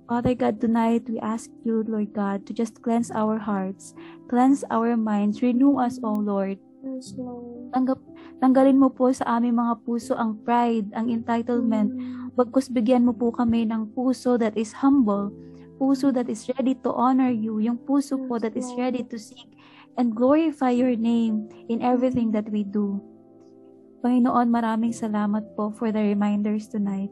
Father 0.06 0.38
God, 0.38 0.62
tonight 0.62 1.10
we 1.10 1.18
ask 1.18 1.50
you, 1.66 1.82
Lord 1.88 2.14
God, 2.14 2.46
to 2.46 2.54
just 2.54 2.82
cleanse 2.86 3.10
our 3.10 3.42
hearts, 3.42 3.98
cleanse 4.30 4.62
our 4.70 4.94
minds, 4.94 5.42
renew 5.42 5.82
us, 5.82 5.98
O 6.06 6.14
Lord. 6.14 6.62
Yes, 6.86 7.18
Lord. 7.18 7.74
Tanggap, 7.74 7.98
tanggalin 8.38 8.78
mo 8.78 8.94
po 8.94 9.10
sa 9.10 9.42
aming 9.42 9.58
mga 9.58 9.82
puso 9.82 10.14
ang 10.14 10.38
pride, 10.46 10.94
ang 10.94 11.10
entitlement. 11.10 11.90
Bagkus 12.38 12.70
bigyan 12.70 13.10
mo 13.10 13.18
po 13.18 13.34
kami 13.34 13.66
ng 13.66 13.98
puso 13.98 14.38
that 14.38 14.54
is 14.54 14.78
humble, 14.78 15.34
puso 15.82 16.14
that 16.14 16.30
is 16.30 16.46
ready 16.54 16.78
to 16.86 16.94
honor 16.94 17.34
you, 17.34 17.58
yung 17.58 17.82
puso 17.82 18.22
po 18.30 18.38
that 18.38 18.54
is 18.54 18.70
ready 18.78 19.02
to 19.02 19.18
seek 19.18 19.50
and 19.98 20.14
glorify 20.14 20.70
your 20.70 20.94
name 20.94 21.50
in 21.66 21.82
everything 21.82 22.30
that 22.30 22.46
we 22.54 22.62
do. 22.62 23.02
Panginoon, 24.06 24.54
maraming 24.54 24.94
salamat 24.94 25.58
po 25.58 25.74
for 25.74 25.90
the 25.90 25.98
reminders 25.98 26.70
tonight. 26.70 27.10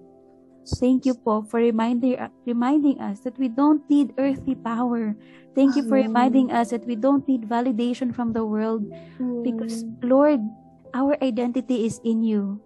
Thank 0.78 1.10
you 1.10 1.18
po 1.18 1.42
for 1.42 1.58
reminding, 1.58 2.22
reminding 2.46 3.02
us 3.02 3.26
that 3.26 3.34
we 3.42 3.50
don't 3.50 3.82
need 3.90 4.14
earthly 4.22 4.54
power. 4.54 5.18
Thank 5.58 5.74
you 5.74 5.90
for 5.90 5.98
reminding 5.98 6.54
us 6.54 6.70
that 6.70 6.86
we 6.86 6.94
don't 6.94 7.26
need 7.26 7.50
validation 7.50 8.14
from 8.14 8.38
the 8.38 8.46
world 8.46 8.86
because, 9.42 9.90
Lord, 10.06 10.40
our 10.94 11.18
identity 11.18 11.90
is 11.90 11.98
in 12.06 12.22
you. 12.22 12.62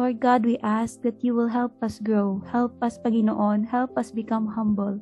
Lord 0.00 0.16
God, 0.16 0.48
we 0.48 0.56
ask 0.64 1.04
that 1.04 1.20
you 1.20 1.36
will 1.36 1.52
help 1.52 1.76
us 1.84 2.00
grow, 2.00 2.40
help 2.48 2.72
us, 2.80 2.96
Panginoon, 2.96 3.68
help 3.68 4.00
us 4.00 4.10
become 4.10 4.48
humble. 4.56 4.96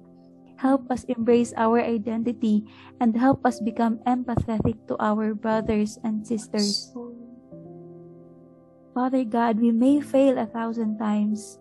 Help 0.56 0.88
us 0.90 1.04
embrace 1.04 1.52
our 1.56 1.80
identity 1.80 2.64
and 3.00 3.16
help 3.16 3.44
us 3.44 3.60
become 3.60 4.00
empathetic 4.08 4.76
to 4.88 4.96
our 4.96 5.36
brothers 5.36 6.00
and 6.04 6.24
sisters. 6.26 6.92
Father 8.96 9.24
God, 9.28 9.60
we 9.60 9.72
may 9.72 10.00
fail 10.00 10.40
a 10.40 10.48
thousand 10.48 10.96
times. 10.96 11.60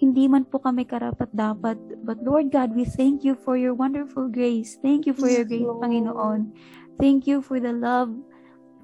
Hindi 0.00 0.24
man 0.32 0.48
po 0.48 0.56
kami 0.64 0.88
karapat 0.88 1.28
dapat. 1.36 1.76
But 2.00 2.24
Lord 2.24 2.48
God, 2.48 2.72
we 2.72 2.88
thank 2.88 3.20
you 3.20 3.36
for 3.36 3.60
your 3.60 3.76
wonderful 3.76 4.32
grace. 4.32 4.80
Thank 4.80 5.04
you 5.04 5.12
for 5.12 5.28
your 5.28 5.44
grace, 5.44 5.68
Panginoon. 5.68 6.48
Thank 6.96 7.28
you 7.28 7.44
for 7.44 7.60
the 7.60 7.76
love, 7.76 8.16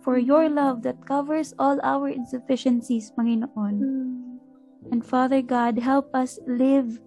for 0.04 0.20
your 0.20 0.52
love 0.52 0.84
that 0.84 1.00
covers 1.08 1.56
all 1.56 1.80
our 1.80 2.12
insufficiencies, 2.12 3.08
Panginoon. 3.16 3.80
Mm. 3.80 4.36
And 4.92 5.00
Father 5.00 5.40
God, 5.40 5.80
help 5.80 6.12
us 6.12 6.36
live 6.44 7.00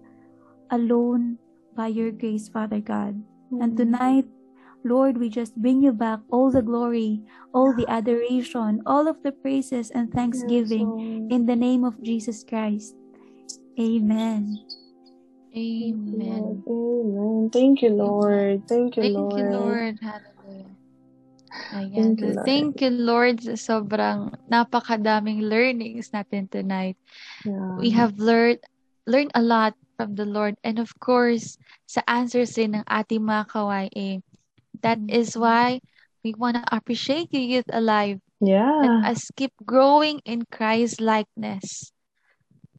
alone 0.74 1.38
by 1.78 1.86
your 1.86 2.10
grace, 2.10 2.50
Father 2.50 2.82
God. 2.82 3.14
Mm-hmm. 3.54 3.62
And 3.62 3.70
tonight, 3.78 4.26
Lord, 4.82 5.14
we 5.14 5.30
just 5.30 5.54
bring 5.54 5.78
you 5.78 5.94
back 5.94 6.18
all 6.34 6.50
the 6.50 6.62
glory, 6.62 7.22
all 7.54 7.70
the 7.70 7.86
adoration, 7.86 8.82
all 8.82 9.06
of 9.06 9.22
the 9.22 9.30
praises 9.30 9.94
and 9.94 10.10
thanksgiving 10.10 10.90
yes, 10.98 11.38
in 11.38 11.46
the 11.46 11.54
name 11.54 11.86
of 11.86 11.94
Jesus 12.02 12.42
Christ. 12.42 12.98
Amen. 13.78 14.58
Amen. 15.54 16.66
Amen. 16.66 17.50
Thank 17.54 17.86
you, 17.86 17.94
Lord. 17.94 18.66
Thank 18.66 18.98
you, 18.98 19.02
Thank 19.06 19.14
Lord. 19.14 19.38
you, 19.38 19.44
Lord. 19.54 19.94
Hallelujah. 20.02 20.74
Ayan. 21.74 21.94
Thank 21.94 22.20
you, 22.20 22.32
Lord. 22.34 22.46
thank 22.46 22.72
you, 22.82 22.90
Lord, 22.90 23.36
sobrang 23.54 24.34
napakadaming 24.50 25.46
learnings 25.46 26.10
natin 26.10 26.50
tonight. 26.50 26.98
Yeah. 27.46 27.78
We 27.78 27.90
have 27.94 28.18
learned 28.18 28.62
learned 29.06 29.32
a 29.34 29.42
lot 29.42 29.78
from 29.98 30.14
the 30.14 30.24
Lord. 30.24 30.54
And 30.62 30.78
of 30.78 30.94
course, 31.02 31.58
sa 31.90 32.06
answers 32.06 32.54
din 32.54 32.78
ng 32.78 32.86
ating 32.86 33.26
mga 33.26 33.50
kawaii. 33.50 34.22
That 34.86 35.02
is 35.10 35.34
why 35.34 35.82
we 36.22 36.38
want 36.38 36.62
to 36.62 36.64
appreciate 36.70 37.34
you, 37.34 37.42
Youth 37.42 37.66
Alive. 37.74 38.22
Yeah. 38.38 38.78
Let 38.78 39.18
us 39.18 39.34
keep 39.34 39.50
growing 39.66 40.22
in 40.22 40.46
Christ 40.46 41.02
likeness. 41.02 41.90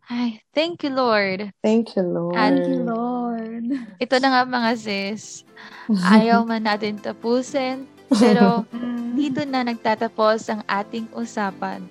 Ay, 0.07 0.41
thank 0.55 0.81
you, 0.81 0.95
Lord. 0.95 1.51
Thank 1.61 1.93
you, 1.99 2.01
Lord. 2.07 2.33
Thank 2.33 2.65
you, 2.65 2.81
Lord. 2.87 3.67
Ito 3.99 4.15
na 4.23 4.27
nga 4.31 4.43
mga 4.47 4.71
sis. 4.79 5.43
Ayaw 5.91 6.41
man 6.49 6.65
natin 6.65 6.97
tapusin, 6.97 7.85
pero 8.09 8.63
dito 9.19 9.43
na 9.43 9.61
nagtatapos 9.61 10.49
ang 10.49 10.63
ating 10.65 11.11
usapan. 11.13 11.83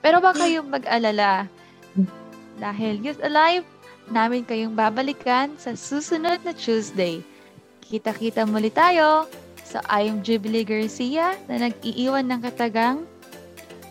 Pero 0.00 0.22
wag 0.22 0.38
kayong 0.40 0.70
mag-alala. 0.70 1.50
Dahil 2.56 3.02
Youth 3.02 3.20
Alive, 3.20 3.66
namin 4.10 4.44
kayong 4.44 4.76
babalikan 4.76 5.54
sa 5.56 5.72
susunod 5.72 6.40
na 6.44 6.52
Tuesday. 6.52 7.24
Kita-kita 7.84 8.48
muli 8.48 8.72
tayo 8.72 9.28
sa 9.64 9.80
I 9.88 10.08
am 10.08 10.20
Jubilee 10.20 10.64
Garcia 10.64 11.36
na 11.48 11.68
nag-iiwan 11.68 12.28
ng 12.28 12.40
katagang, 12.44 13.08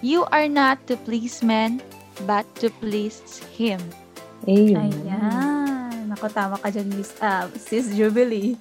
You 0.03 0.27
are 0.35 0.51
not 0.51 0.83
to 0.91 0.99
please 0.99 1.39
men, 1.39 1.79
but 2.27 2.43
to 2.59 2.67
please 2.83 3.23
Him. 3.55 3.79
Amen. 4.43 4.91
Ayan. 4.91 6.11
Ako, 6.19 6.27
tama 6.27 6.59
ka 6.59 6.67
dyan, 6.69 6.91
Miss, 6.93 7.15
ah, 7.23 7.47
Sis 7.55 7.89
Jubilee. 7.95 8.59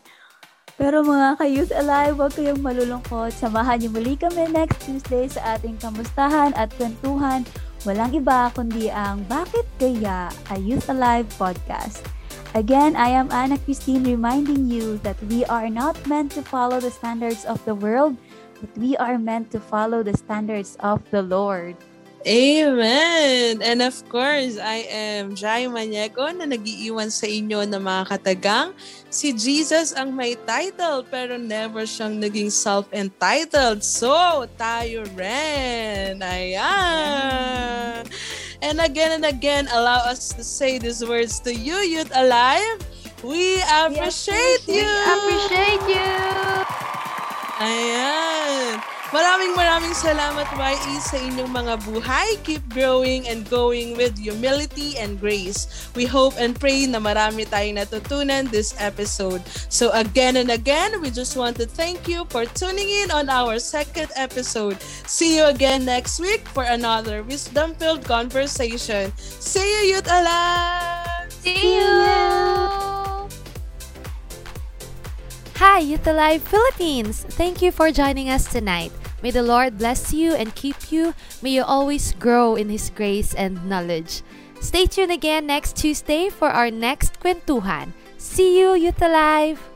Pero 0.80 1.04
mga 1.04 1.36
ka-youth 1.36 1.74
alive, 1.74 2.16
huwag 2.16 2.32
kayong 2.32 2.62
malulungkot. 2.64 3.30
Samahan 3.34 3.78
niyo 3.82 3.92
muli 3.92 4.16
kami 4.16 4.48
next 4.48 4.82
Tuesday 4.88 5.28
sa 5.28 5.58
ating 5.58 5.76
kamustahan 5.78 6.56
at 6.56 6.72
kwentuhan. 6.80 7.44
Walang 7.82 8.14
iba 8.14 8.46
kundi 8.54 8.86
ang 8.94 9.26
Bakit 9.26 9.66
Kaya? 9.74 10.30
A 10.54 10.54
Youth 10.54 10.86
Alive 10.86 11.26
podcast. 11.34 12.06
Again, 12.54 12.94
I 12.94 13.10
am 13.10 13.26
Anna 13.34 13.58
Christine 13.58 14.06
reminding 14.06 14.70
you 14.70 15.02
that 15.02 15.18
we 15.26 15.42
are 15.50 15.66
not 15.66 15.98
meant 16.06 16.30
to 16.38 16.46
follow 16.46 16.78
the 16.78 16.94
standards 16.94 17.42
of 17.42 17.58
the 17.66 17.74
world, 17.74 18.14
but 18.62 18.70
we 18.78 18.94
are 19.02 19.18
meant 19.18 19.50
to 19.50 19.58
follow 19.58 20.06
the 20.06 20.14
standards 20.14 20.78
of 20.78 21.02
the 21.10 21.26
Lord. 21.26 21.74
Amen! 22.22 23.58
And 23.66 23.82
of 23.82 23.98
course, 24.06 24.54
I 24.54 24.86
am 24.86 25.34
Jai 25.34 25.66
Maniego 25.66 26.30
na 26.30 26.46
nagiiwan 26.46 27.10
sa 27.10 27.26
inyo 27.26 27.66
ng 27.66 27.82
mga 27.82 28.14
katagang. 28.14 28.78
Si 29.10 29.34
Jesus 29.34 29.90
ang 29.90 30.14
may 30.14 30.38
title 30.46 31.02
pero 31.02 31.34
never 31.34 31.82
siyang 31.82 32.22
naging 32.22 32.54
self-entitled. 32.54 33.82
So, 33.82 34.46
tayo 34.54 35.02
rin. 35.18 36.22
Ayan! 36.22 38.06
And 38.62 38.78
again 38.78 39.18
and 39.18 39.26
again, 39.26 39.66
allow 39.74 40.06
us 40.06 40.30
to 40.38 40.46
say 40.46 40.78
these 40.78 41.02
words 41.02 41.42
to 41.42 41.50
you, 41.50 41.82
Youth 41.82 42.14
Alive. 42.14 42.78
We 43.26 43.58
appreciate 43.66 44.62
you! 44.70 44.86
Appreciate 44.86 45.84
you! 45.90 46.14
Ayan. 47.58 48.91
Maraming 49.12 49.52
maraming 49.52 49.92
salamat, 49.92 50.48
YE, 50.56 50.96
sa 51.04 51.20
inyong 51.20 51.52
mga 51.52 51.74
buhay. 51.84 52.40
Keep 52.48 52.64
growing 52.72 53.28
and 53.28 53.44
going 53.44 53.92
with 53.92 54.16
humility 54.16 54.96
and 54.96 55.20
grace. 55.20 55.68
We 55.92 56.08
hope 56.08 56.32
and 56.40 56.56
pray 56.56 56.88
na 56.88 56.96
marami 56.96 57.44
tayong 57.44 57.76
natutunan 57.76 58.48
this 58.48 58.72
episode. 58.80 59.44
So 59.68 59.92
again 59.92 60.40
and 60.40 60.48
again, 60.48 60.96
we 61.04 61.12
just 61.12 61.36
want 61.36 61.60
to 61.60 61.68
thank 61.68 62.08
you 62.08 62.24
for 62.32 62.48
tuning 62.56 62.88
in 62.88 63.12
on 63.12 63.28
our 63.28 63.60
second 63.60 64.08
episode. 64.16 64.80
See 65.04 65.36
you 65.36 65.44
again 65.52 65.84
next 65.84 66.16
week 66.16 66.48
for 66.56 66.64
another 66.64 67.20
wisdom-filled 67.20 68.08
conversation. 68.08 69.12
See 69.20 69.60
you, 69.60 69.92
Youth 69.92 70.08
Alive! 70.08 71.28
See 71.44 71.84
you! 71.84 72.00
Hi, 75.60 75.84
Youth 75.84 76.08
Alive 76.08 76.40
Philippines! 76.40 77.28
Thank 77.36 77.60
you 77.60 77.68
for 77.68 77.92
joining 77.92 78.32
us 78.32 78.48
tonight. 78.48 79.01
May 79.22 79.30
the 79.30 79.42
Lord 79.42 79.78
bless 79.78 80.12
you 80.12 80.34
and 80.34 80.54
keep 80.54 80.90
you. 80.90 81.14
May 81.40 81.56
you 81.56 81.62
always 81.62 82.12
grow 82.18 82.56
in 82.56 82.68
His 82.68 82.90
grace 82.90 83.32
and 83.34 83.64
knowledge. 83.64 84.22
Stay 84.60 84.86
tuned 84.86 85.10
again 85.10 85.46
next 85.46 85.76
Tuesday 85.76 86.28
for 86.28 86.50
our 86.50 86.70
next 86.70 87.18
kwentuhan. 87.22 87.94
See 88.18 88.58
you, 88.58 88.74
Youth 88.74 89.02
Alive! 89.02 89.71